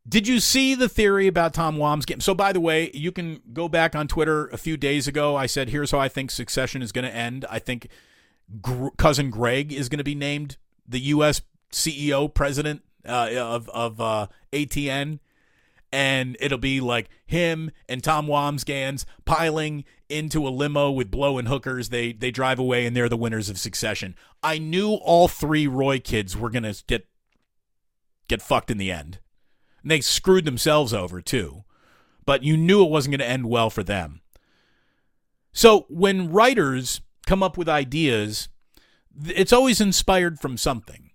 Did 0.08 0.28
you 0.28 0.40
see 0.40 0.76
the 0.76 0.88
theory 0.88 1.26
about 1.26 1.54
Tom 1.54 1.78
Wambsgans? 1.78 2.22
So, 2.22 2.36
by 2.36 2.54
the 2.54 2.60
way, 2.60 2.92
you 2.94 3.12
can 3.12 3.42
go 3.54 3.68
back 3.68 3.96
on 3.96 4.08
Twitter 4.08 4.48
a 4.48 4.58
few 4.58 4.78
days 4.78 5.08
ago. 5.08 5.36
I 5.36 5.48
said, 5.48 5.70
here's 5.70 5.90
how 5.90 6.00
I 6.00 6.10
think 6.10 6.30
Succession 6.30 6.84
is 6.84 6.92
going 6.92 7.06
to 7.06 7.16
end. 7.16 7.44
I 7.50 7.58
think 7.58 7.88
Gr- 8.62 8.90
cousin 8.98 9.32
Greg 9.32 9.74
is 9.74 9.90
going 9.90 9.98
to 9.98 10.04
be 10.04 10.14
named 10.14 10.58
the 10.88 11.00
U.S. 11.00 11.42
CEO 11.72 12.32
president 12.32 12.84
uh, 13.08 13.32
of 13.36 13.68
of 13.70 14.00
uh, 14.00 14.28
ATN, 14.54 15.20
and 15.92 16.38
it'll 16.40 16.60
be 16.60 16.80
like 16.80 17.10
him 17.26 17.72
and 17.90 18.04
Tom 18.04 18.28
Wambsgans 18.28 19.06
piling 19.26 19.86
into 20.08 20.48
a 20.48 20.50
limo 20.50 20.92
with 20.92 21.10
blowing 21.10 21.48
hookers. 21.48 21.90
They 21.90 22.14
they 22.14 22.30
drive 22.30 22.60
away, 22.60 22.86
and 22.86 22.96
they're 22.96 23.10
the 23.10 23.18
winners 23.18 23.50
of 23.50 23.58
Succession. 23.58 24.16
I 24.44 24.60
knew 24.60 24.94
all 24.94 25.28
three 25.28 25.66
Roy 25.66 26.00
kids 26.00 26.38
were 26.38 26.52
going 26.52 26.64
to 26.64 26.84
get 26.86 27.08
get 28.28 28.44
fucked 28.44 28.70
in 28.70 28.78
the 28.78 28.92
end. 28.92 29.20
And 29.86 29.92
they 29.92 30.02
screwed 30.02 30.46
themselves 30.46 30.96
over 30.96 31.22
too. 31.22 31.64
But 32.26 32.42
you 32.42 32.58
knew 32.58 32.84
it 32.84 32.90
wasn't 32.90 33.12
going 33.12 33.20
to 33.20 33.32
end 33.32 33.48
well 33.48 33.70
for 33.70 33.84
them. 33.84 34.22
So 35.54 35.86
when 35.90 36.32
writers 36.32 37.02
come 37.28 37.44
up 37.44 37.56
with 37.56 37.70
ideas, 37.70 38.50
it's 39.28 39.54
always 39.54 39.80
inspired 39.80 40.40
from 40.40 40.58
something. 40.58 41.12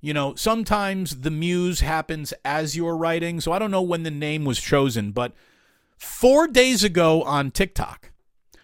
You 0.00 0.14
know, 0.14 0.34
sometimes 0.34 1.20
the 1.20 1.30
muse 1.30 1.78
happens 1.78 2.34
as 2.44 2.76
you're 2.76 2.96
writing. 2.96 3.40
So 3.40 3.52
I 3.52 3.60
don't 3.60 3.70
know 3.70 3.82
when 3.82 4.02
the 4.02 4.10
name 4.10 4.44
was 4.44 4.58
chosen, 4.58 5.12
but 5.12 5.32
four 5.96 6.48
days 6.48 6.82
ago 6.82 7.22
on 7.22 7.52
TikTok, 7.52 8.10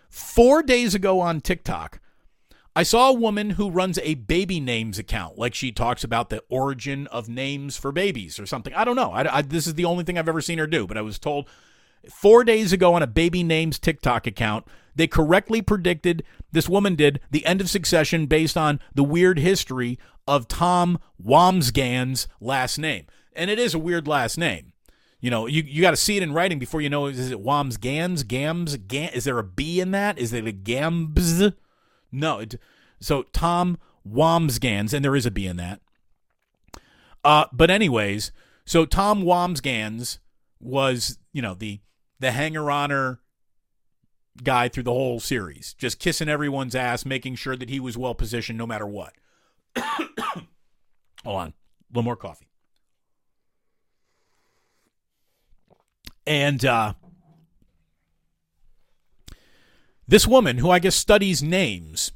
four 0.09 0.65
days 0.65 0.97
ago 0.97 1.21
on 1.21 1.41
TikTok, 1.41 2.01
I 2.77 2.83
saw 2.83 3.11
a 3.11 3.15
woman 3.15 3.51
who 3.51 3.71
runs 3.71 3.99
a 3.99 4.15
baby 4.15 4.59
names 4.59 4.99
account. 4.99 5.39
Like 5.39 5.55
she 5.55 5.71
talks 5.71 6.03
about 6.03 6.29
the 6.29 6.43
origin 6.49 7.07
of 7.09 7.29
names 7.29 7.77
for 7.77 7.93
babies 7.93 8.41
or 8.41 8.47
something. 8.47 8.75
I 8.75 8.85
don't 8.85 8.97
know. 8.97 9.13
I, 9.13 9.39
I, 9.39 9.43
this 9.43 9.67
is 9.67 9.75
the 9.75 9.85
only 9.85 10.03
thing 10.03 10.19
I've 10.19 10.29
ever 10.29 10.41
seen 10.41 10.59
her 10.59 10.67
do, 10.67 10.87
but 10.87 10.99
I 10.99 11.03
was 11.03 11.19
told 11.19 11.49
four 12.11 12.43
days 12.43 12.73
ago 12.73 12.95
on 12.95 13.03
a 13.03 13.07
baby 13.07 13.43
names 13.43 13.79
TikTok 13.79 14.27
account, 14.27 14.67
they 14.97 15.07
correctly 15.07 15.63
predicted, 15.63 16.25
this 16.53 16.69
woman 16.69 16.97
did, 16.97 17.21
the 17.31 17.47
end 17.47 17.61
of 17.61 17.71
succession 17.71 18.27
based 18.27 18.57
on 18.57 18.81
the 18.95 19.05
weird 19.05 19.39
history 19.39 19.99
of 20.27 20.49
Tom 20.49 20.99
Wambsgans' 21.25 22.27
last 22.41 22.79
name. 22.79 23.07
And 23.35 23.51
it 23.51 23.59
is 23.59 23.75
a 23.75 23.79
weird 23.79 24.09
last 24.09 24.37
name. 24.37 24.73
You 25.21 25.31
know, 25.31 25.47
you, 25.47 25.63
you 25.63 25.81
got 25.81 25.93
to 25.93 25.97
see 25.97 26.17
it 26.17 26.23
in 26.23 26.33
writing 26.33 26.59
before 26.59 26.81
you 26.81 26.91
know, 26.91 27.07
is 27.07 27.31
it 27.31 27.43
Wambsgans? 27.43 28.27
Gams? 28.27 28.77
Gam, 28.77 29.11
is 29.15 29.25
there 29.25 29.39
a 29.39 29.45
B 29.45 29.81
in 29.81 29.91
that? 29.93 30.19
Is 30.19 30.33
it 30.33 30.47
a 30.47 30.53
Gambs? 30.53 31.43
No. 32.15 32.39
It, 32.39 32.55
so 33.01 33.25
Tom 33.25 33.79
Wambsgans, 34.09 34.93
and 34.95 35.05
there 35.05 35.17
is 35.17 35.27
a 35.27 35.31
B 35.31 35.47
in 35.47 35.57
that. 35.57 35.81
Uh, 37.25 37.47
but 37.53 37.71
anyways, 37.71 38.33
so 38.65 38.85
Tom 38.85 39.23
Wambsgans 39.23 40.19
was, 40.61 41.19
you 41.33 41.43
know, 41.43 41.55
the 41.55 41.81
the 42.21 42.31
hanger 42.31 42.71
oner 42.71 43.21
guy 44.43 44.69
through 44.69 44.83
the 44.83 44.93
whole 44.93 45.21
series, 45.21 45.75
just 45.75 45.99
kissing 45.99 46.29
everyone's 46.29 46.75
ass, 46.75 47.05
making 47.05 47.35
sure 47.35 47.57
that 47.57 47.69
he 47.69 47.81
was 47.81 47.97
well 47.97 48.15
positioned 48.15 48.59
no 48.59 48.67
matter 48.67 48.87
what. 48.87 49.15
Hold 49.77 50.47
on, 51.25 51.49
a 51.49 51.53
little 51.91 52.03
more 52.03 52.17
coffee. 52.17 52.49
And 56.27 56.65
uh, 56.65 56.95
this 60.07 60.27
woman, 60.27 60.59
who 60.59 60.71
I 60.71 60.79
guess 60.79 60.95
studies 60.95 61.43
names, 61.43 62.13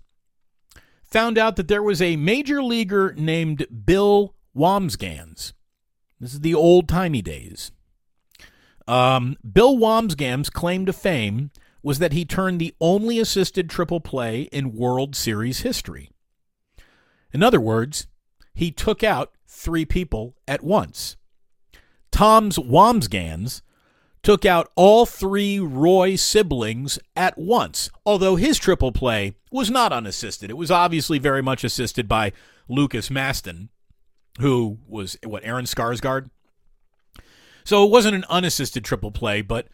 found 1.04 1.38
out 1.38 1.56
that 1.56 1.68
there 1.68 1.82
was 1.82 2.02
a 2.02 2.16
major 2.16 2.62
leaguer 2.62 3.14
named 3.16 3.66
Bill 3.84 4.34
Wambsgans. 4.56 5.52
This 6.20 6.34
is 6.34 6.40
the 6.40 6.54
old 6.54 6.88
timey 6.88 7.22
days. 7.22 7.72
Um, 8.86 9.36
Bill 9.50 9.76
Wambsgans' 9.76 10.52
claim 10.52 10.86
to 10.86 10.92
fame 10.92 11.50
was 11.82 11.98
that 11.98 12.12
he 12.12 12.24
turned 12.24 12.60
the 12.60 12.74
only 12.80 13.18
assisted 13.18 13.70
triple 13.70 14.00
play 14.00 14.42
in 14.52 14.74
World 14.74 15.14
Series 15.14 15.60
history. 15.60 16.10
In 17.32 17.42
other 17.42 17.60
words, 17.60 18.06
he 18.54 18.70
took 18.70 19.04
out 19.04 19.32
three 19.46 19.84
people 19.84 20.34
at 20.46 20.64
once. 20.64 21.16
Tom's 22.10 22.58
Wambsgans 22.58 23.62
took 24.28 24.44
out 24.44 24.70
all 24.76 25.06
three 25.06 25.58
Roy 25.58 26.14
siblings 26.14 26.98
at 27.16 27.38
once, 27.38 27.88
although 28.04 28.36
his 28.36 28.58
triple 28.58 28.92
play 28.92 29.36
was 29.50 29.70
not 29.70 29.90
unassisted. 29.90 30.50
It 30.50 30.58
was 30.58 30.70
obviously 30.70 31.18
very 31.18 31.42
much 31.42 31.64
assisted 31.64 32.06
by 32.06 32.34
Lukas 32.68 33.10
Matsson, 33.10 33.70
who 34.38 34.80
was, 34.86 35.16
what, 35.24 35.46
Aaron 35.46 35.64
Skarsgård? 35.64 36.28
So 37.64 37.86
it 37.86 37.90
wasn't 37.90 38.16
an 38.16 38.26
unassisted 38.28 38.84
triple 38.84 39.12
play, 39.12 39.40
but 39.40 39.68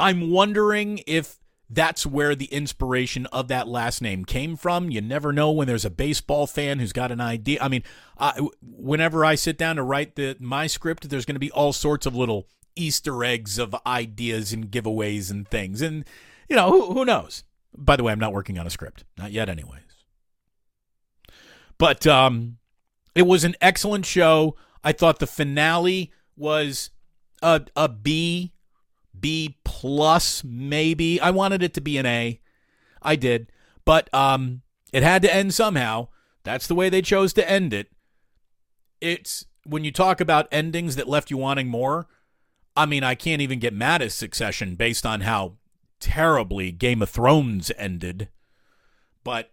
I'm 0.00 0.30
wondering 0.30 1.02
if 1.06 1.36
that's 1.68 2.06
where 2.06 2.34
the 2.34 2.46
inspiration 2.46 3.26
of 3.26 3.48
that 3.48 3.68
last 3.68 4.00
name 4.00 4.24
came 4.24 4.56
from. 4.56 4.88
You 4.88 5.02
never 5.02 5.34
know 5.34 5.50
when 5.50 5.66
there's 5.66 5.84
a 5.84 5.90
baseball 5.90 6.46
fan 6.46 6.78
who's 6.78 6.94
got 6.94 7.12
an 7.12 7.20
idea. 7.20 7.58
I 7.60 7.68
mean, 7.68 7.82
I, 8.16 8.40
whenever 8.62 9.22
I 9.22 9.34
sit 9.34 9.58
down 9.58 9.76
to 9.76 9.82
write 9.82 10.14
the 10.14 10.34
my 10.40 10.66
script, 10.66 11.10
there's 11.10 11.26
going 11.26 11.34
to 11.34 11.40
be 11.40 11.50
all 11.50 11.74
sorts 11.74 12.06
of 12.06 12.16
little 12.16 12.48
Easter 12.78 13.24
eggs 13.24 13.58
of 13.58 13.74
ideas 13.86 14.52
and 14.52 14.70
giveaways 14.70 15.30
and 15.30 15.48
things. 15.48 15.82
And, 15.82 16.04
you 16.48 16.56
know, 16.56 16.70
who, 16.70 16.92
who 16.92 17.04
knows? 17.04 17.44
By 17.76 17.96
the 17.96 18.04
way, 18.04 18.12
I'm 18.12 18.18
not 18.18 18.32
working 18.32 18.58
on 18.58 18.66
a 18.66 18.70
script. 18.70 19.04
Not 19.16 19.32
yet, 19.32 19.48
anyways. 19.48 19.82
But 21.76 22.06
um, 22.06 22.58
it 23.14 23.22
was 23.22 23.44
an 23.44 23.56
excellent 23.60 24.06
show. 24.06 24.56
I 24.82 24.92
thought 24.92 25.18
the 25.18 25.26
finale 25.26 26.12
was 26.36 26.90
a, 27.42 27.62
a 27.76 27.88
B, 27.88 28.52
B 29.18 29.58
plus, 29.64 30.42
maybe. 30.44 31.20
I 31.20 31.30
wanted 31.30 31.62
it 31.62 31.74
to 31.74 31.80
be 31.80 31.98
an 31.98 32.06
A. 32.06 32.40
I 33.02 33.16
did. 33.16 33.50
But 33.84 34.12
um, 34.12 34.62
it 34.92 35.02
had 35.02 35.22
to 35.22 35.34
end 35.34 35.54
somehow. 35.54 36.08
That's 36.44 36.66
the 36.66 36.74
way 36.74 36.88
they 36.88 37.02
chose 37.02 37.32
to 37.34 37.50
end 37.50 37.72
it. 37.72 37.90
It's 39.00 39.46
when 39.64 39.84
you 39.84 39.92
talk 39.92 40.20
about 40.20 40.48
endings 40.50 40.96
that 40.96 41.08
left 41.08 41.30
you 41.30 41.36
wanting 41.36 41.68
more, 41.68 42.06
I 42.78 42.86
mean, 42.86 43.02
I 43.02 43.16
can't 43.16 43.42
even 43.42 43.58
get 43.58 43.74
mad 43.74 44.02
at 44.02 44.12
Succession 44.12 44.76
based 44.76 45.04
on 45.04 45.22
how 45.22 45.54
terribly 45.98 46.70
Game 46.70 47.02
of 47.02 47.10
Thrones 47.10 47.72
ended. 47.76 48.28
But 49.24 49.50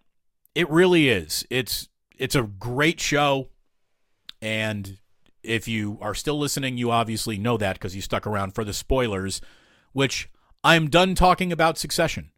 it 0.54 0.70
really 0.70 1.10
is. 1.10 1.44
It's 1.50 1.90
it's 2.16 2.36
a 2.36 2.44
great 2.44 3.00
show 3.00 3.50
and 4.44 5.00
if 5.42 5.68
you 5.68 5.98
are 6.02 6.14
still 6.14 6.38
listening, 6.38 6.78
you 6.78 6.92
obviously 6.92 7.40
know 7.40 7.58
that 7.58 7.74
because 7.74 7.96
you 7.96 8.02
stuck 8.02 8.28
around 8.28 8.54
for 8.54 8.64
the 8.64 8.74
spoilers, 8.74 9.42
which 9.92 10.30
I'm 10.64 10.88
done 10.88 11.16
talking 11.16 11.52
about 11.52 11.80
Succession. 11.80 12.30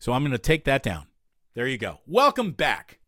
So 0.00 0.12
I'm 0.12 0.22
going 0.22 0.32
to 0.32 0.38
take 0.38 0.64
that 0.64 0.82
down. 0.82 1.06
There 1.54 1.68
you 1.68 1.78
go. 1.78 2.00
Welcome 2.04 2.50
back. 2.50 2.98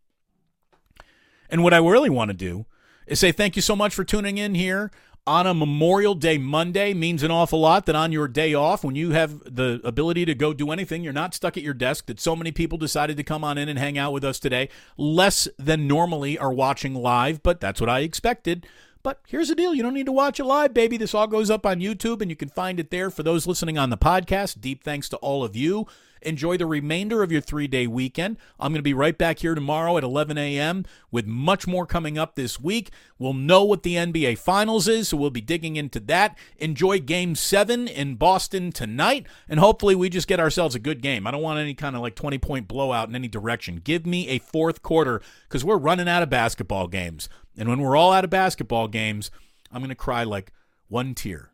And 1.50 1.64
what 1.64 1.74
I 1.74 1.78
really 1.78 2.10
want 2.10 2.30
to 2.30 2.36
do 2.36 2.66
is 3.08 3.18
say 3.18 3.32
thank 3.32 3.56
you 3.56 3.62
so 3.62 3.74
much 3.74 3.92
for 3.92 4.04
tuning 4.04 4.38
in 4.38 4.54
here 4.54 4.92
on 5.28 5.46
a 5.46 5.52
Memorial 5.52 6.14
Day 6.14 6.38
Monday 6.38 6.94
means 6.94 7.22
an 7.22 7.30
awful 7.30 7.60
lot 7.60 7.84
that 7.86 7.94
on 7.94 8.12
your 8.12 8.26
day 8.26 8.54
off, 8.54 8.82
when 8.82 8.94
you 8.94 9.10
have 9.10 9.40
the 9.44 9.80
ability 9.84 10.24
to 10.24 10.34
go 10.34 10.54
do 10.54 10.72
anything, 10.72 11.04
you're 11.04 11.12
not 11.12 11.34
stuck 11.34 11.58
at 11.58 11.62
your 11.62 11.74
desk, 11.74 12.06
that 12.06 12.18
so 12.18 12.34
many 12.34 12.50
people 12.50 12.78
decided 12.78 13.18
to 13.18 13.22
come 13.22 13.44
on 13.44 13.58
in 13.58 13.68
and 13.68 13.78
hang 13.78 13.98
out 13.98 14.12
with 14.14 14.24
us 14.24 14.38
today. 14.38 14.70
Less 14.96 15.46
than 15.58 15.86
normally 15.86 16.38
are 16.38 16.52
watching 16.52 16.94
live, 16.94 17.42
but 17.42 17.60
that's 17.60 17.80
what 17.80 17.90
I 17.90 18.00
expected. 18.00 18.66
But 19.02 19.20
here's 19.28 19.48
the 19.48 19.54
deal 19.54 19.74
you 19.74 19.82
don't 19.82 19.94
need 19.94 20.06
to 20.06 20.12
watch 20.12 20.40
it 20.40 20.44
live, 20.44 20.72
baby. 20.72 20.96
This 20.96 21.14
all 21.14 21.26
goes 21.26 21.50
up 21.50 21.66
on 21.66 21.80
YouTube, 21.80 22.22
and 22.22 22.30
you 22.30 22.36
can 22.36 22.48
find 22.48 22.80
it 22.80 22.90
there 22.90 23.10
for 23.10 23.22
those 23.22 23.46
listening 23.46 23.76
on 23.76 23.90
the 23.90 23.98
podcast. 23.98 24.60
Deep 24.60 24.82
thanks 24.82 25.08
to 25.10 25.16
all 25.18 25.44
of 25.44 25.54
you. 25.54 25.86
Enjoy 26.22 26.56
the 26.56 26.66
remainder 26.66 27.22
of 27.22 27.32
your 27.32 27.40
three 27.40 27.66
day 27.66 27.86
weekend. 27.86 28.36
I'm 28.58 28.72
going 28.72 28.78
to 28.78 28.82
be 28.82 28.94
right 28.94 29.16
back 29.16 29.40
here 29.40 29.54
tomorrow 29.54 29.96
at 29.96 30.04
11 30.04 30.38
a.m. 30.38 30.84
with 31.10 31.26
much 31.26 31.66
more 31.66 31.86
coming 31.86 32.18
up 32.18 32.34
this 32.34 32.60
week. 32.60 32.90
We'll 33.18 33.34
know 33.34 33.64
what 33.64 33.82
the 33.82 33.94
NBA 33.94 34.38
Finals 34.38 34.88
is, 34.88 35.08
so 35.08 35.16
we'll 35.16 35.30
be 35.30 35.40
digging 35.40 35.76
into 35.76 36.00
that. 36.00 36.36
Enjoy 36.58 36.98
game 37.00 37.34
seven 37.34 37.88
in 37.88 38.16
Boston 38.16 38.72
tonight, 38.72 39.26
and 39.48 39.60
hopefully 39.60 39.94
we 39.94 40.08
just 40.08 40.28
get 40.28 40.40
ourselves 40.40 40.74
a 40.74 40.80
good 40.80 41.02
game. 41.02 41.26
I 41.26 41.30
don't 41.30 41.42
want 41.42 41.58
any 41.58 41.74
kind 41.74 41.96
of 41.96 42.02
like 42.02 42.14
20 42.14 42.38
point 42.38 42.68
blowout 42.68 43.08
in 43.08 43.14
any 43.14 43.28
direction. 43.28 43.80
Give 43.82 44.06
me 44.06 44.28
a 44.28 44.38
fourth 44.38 44.82
quarter 44.82 45.20
because 45.48 45.64
we're 45.64 45.78
running 45.78 46.08
out 46.08 46.22
of 46.22 46.30
basketball 46.30 46.86
games. 46.86 47.28
And 47.56 47.68
when 47.68 47.80
we're 47.80 47.96
all 47.96 48.12
out 48.12 48.24
of 48.24 48.30
basketball 48.30 48.88
games, 48.88 49.30
I'm 49.72 49.80
going 49.80 49.88
to 49.90 49.94
cry 49.94 50.24
like 50.24 50.52
one 50.88 51.14
tear 51.14 51.50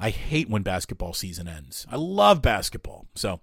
I 0.00 0.08
hate 0.08 0.48
when 0.48 0.62
basketball 0.62 1.12
season 1.12 1.46
ends. 1.46 1.86
I 1.90 1.96
love 1.96 2.40
basketball. 2.40 3.06
So 3.14 3.40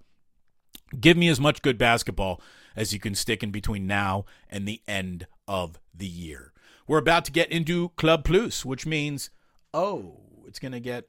give 0.98 1.16
me 1.16 1.28
as 1.28 1.38
much 1.38 1.62
good 1.62 1.78
basketball 1.78 2.40
as 2.74 2.92
you 2.92 2.98
can 2.98 3.14
stick 3.14 3.44
in 3.44 3.52
between 3.52 3.86
now 3.86 4.24
and 4.50 4.66
the 4.66 4.82
end 4.88 5.28
of 5.46 5.78
the 5.94 6.06
year. 6.06 6.52
We're 6.88 6.98
about 6.98 7.24
to 7.26 7.32
get 7.32 7.52
into 7.52 7.90
Club 7.90 8.24
Plus, 8.24 8.64
which 8.64 8.86
means, 8.86 9.30
oh, 9.72 10.16
it's 10.46 10.58
going 10.58 10.72
to 10.72 10.80
get 10.80 11.04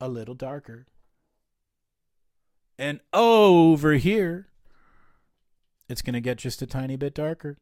a 0.00 0.08
little 0.08 0.34
darker. 0.34 0.86
And 2.78 3.00
over 3.12 3.94
here, 3.94 4.48
it's 5.88 6.00
going 6.00 6.14
to 6.14 6.20
get 6.20 6.38
just 6.38 6.62
a 6.62 6.66
tiny 6.66 6.96
bit 6.96 7.12
darker. 7.12 7.58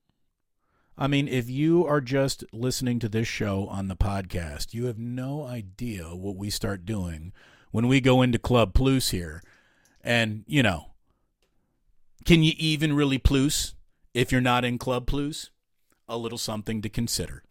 I 0.99 1.09
mean, 1.09 1.29
if 1.29 1.51
you 1.51 1.87
are 1.87 2.01
just 2.01 2.45
listening 2.53 2.99
to 3.01 3.09
this 3.09 3.29
show 3.29 3.67
on 3.67 3.89
the 3.89 3.97
podcast, 3.97 4.73
you 4.73 4.87
have 4.87 4.99
no 4.99 5.45
idea 5.45 6.15
what 6.15 6.37
we 6.37 6.49
start 6.49 6.87
doing 6.87 7.33
when 7.71 7.87
we 7.87 8.01
go 8.01 8.23
into 8.23 8.39
Club 8.39 8.73
Plus 8.73 9.11
here. 9.11 9.43
And, 10.03 10.45
you 10.47 10.63
know, 10.63 10.93
can 12.25 12.43
you 12.43 12.53
even 12.57 12.95
really 12.95 13.19
plus 13.19 13.75
if 14.15 14.33
you're 14.33 14.41
not 14.41 14.65
in 14.65 14.79
Club 14.79 15.07
Plus? 15.07 15.51
A 16.09 16.17
little 16.17 16.39
something 16.39 16.81
to 16.81 16.89
consider. 16.89 17.43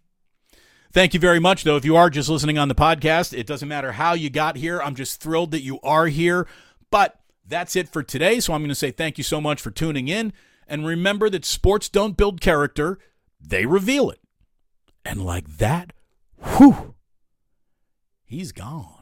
Thank 0.91 1.13
you 1.13 1.19
very 1.19 1.39
much, 1.39 1.65
though. 1.65 1.75
If 1.75 1.85
you 1.85 1.95
are 1.97 2.09
just 2.09 2.29
listening 2.29 2.57
on 2.57 2.69
the 2.69 2.73
podcast, 2.73 3.37
it 3.37 3.45
doesn't 3.45 3.67
matter 3.67 3.91
how 3.91 4.13
you 4.13 4.29
got 4.29 4.55
here. 4.55 4.81
I'm 4.81 4.95
just 4.95 5.21
thrilled 5.21 5.51
that 5.51 5.61
you 5.61 5.79
are 5.81 6.07
here. 6.07 6.47
But 6.89 7.19
that's 7.45 7.75
it 7.75 7.89
for 7.89 8.01
today. 8.01 8.39
So 8.39 8.53
I'm 8.53 8.61
going 8.61 8.69
to 8.69 8.75
say 8.75 8.91
thank 8.91 9.17
you 9.17 9.23
so 9.23 9.39
much 9.39 9.61
for 9.61 9.71
tuning 9.71 10.07
in. 10.07 10.33
And 10.67 10.85
remember 10.85 11.29
that 11.29 11.45
sports 11.45 11.89
don't 11.89 12.17
build 12.17 12.41
character, 12.41 12.97
they 13.49 13.65
reveal 13.65 14.09
it. 14.09 14.19
And 15.03 15.23
like 15.23 15.57
that, 15.57 15.93
whew, 16.57 16.95
he's 18.25 18.51
gone. 18.51 18.94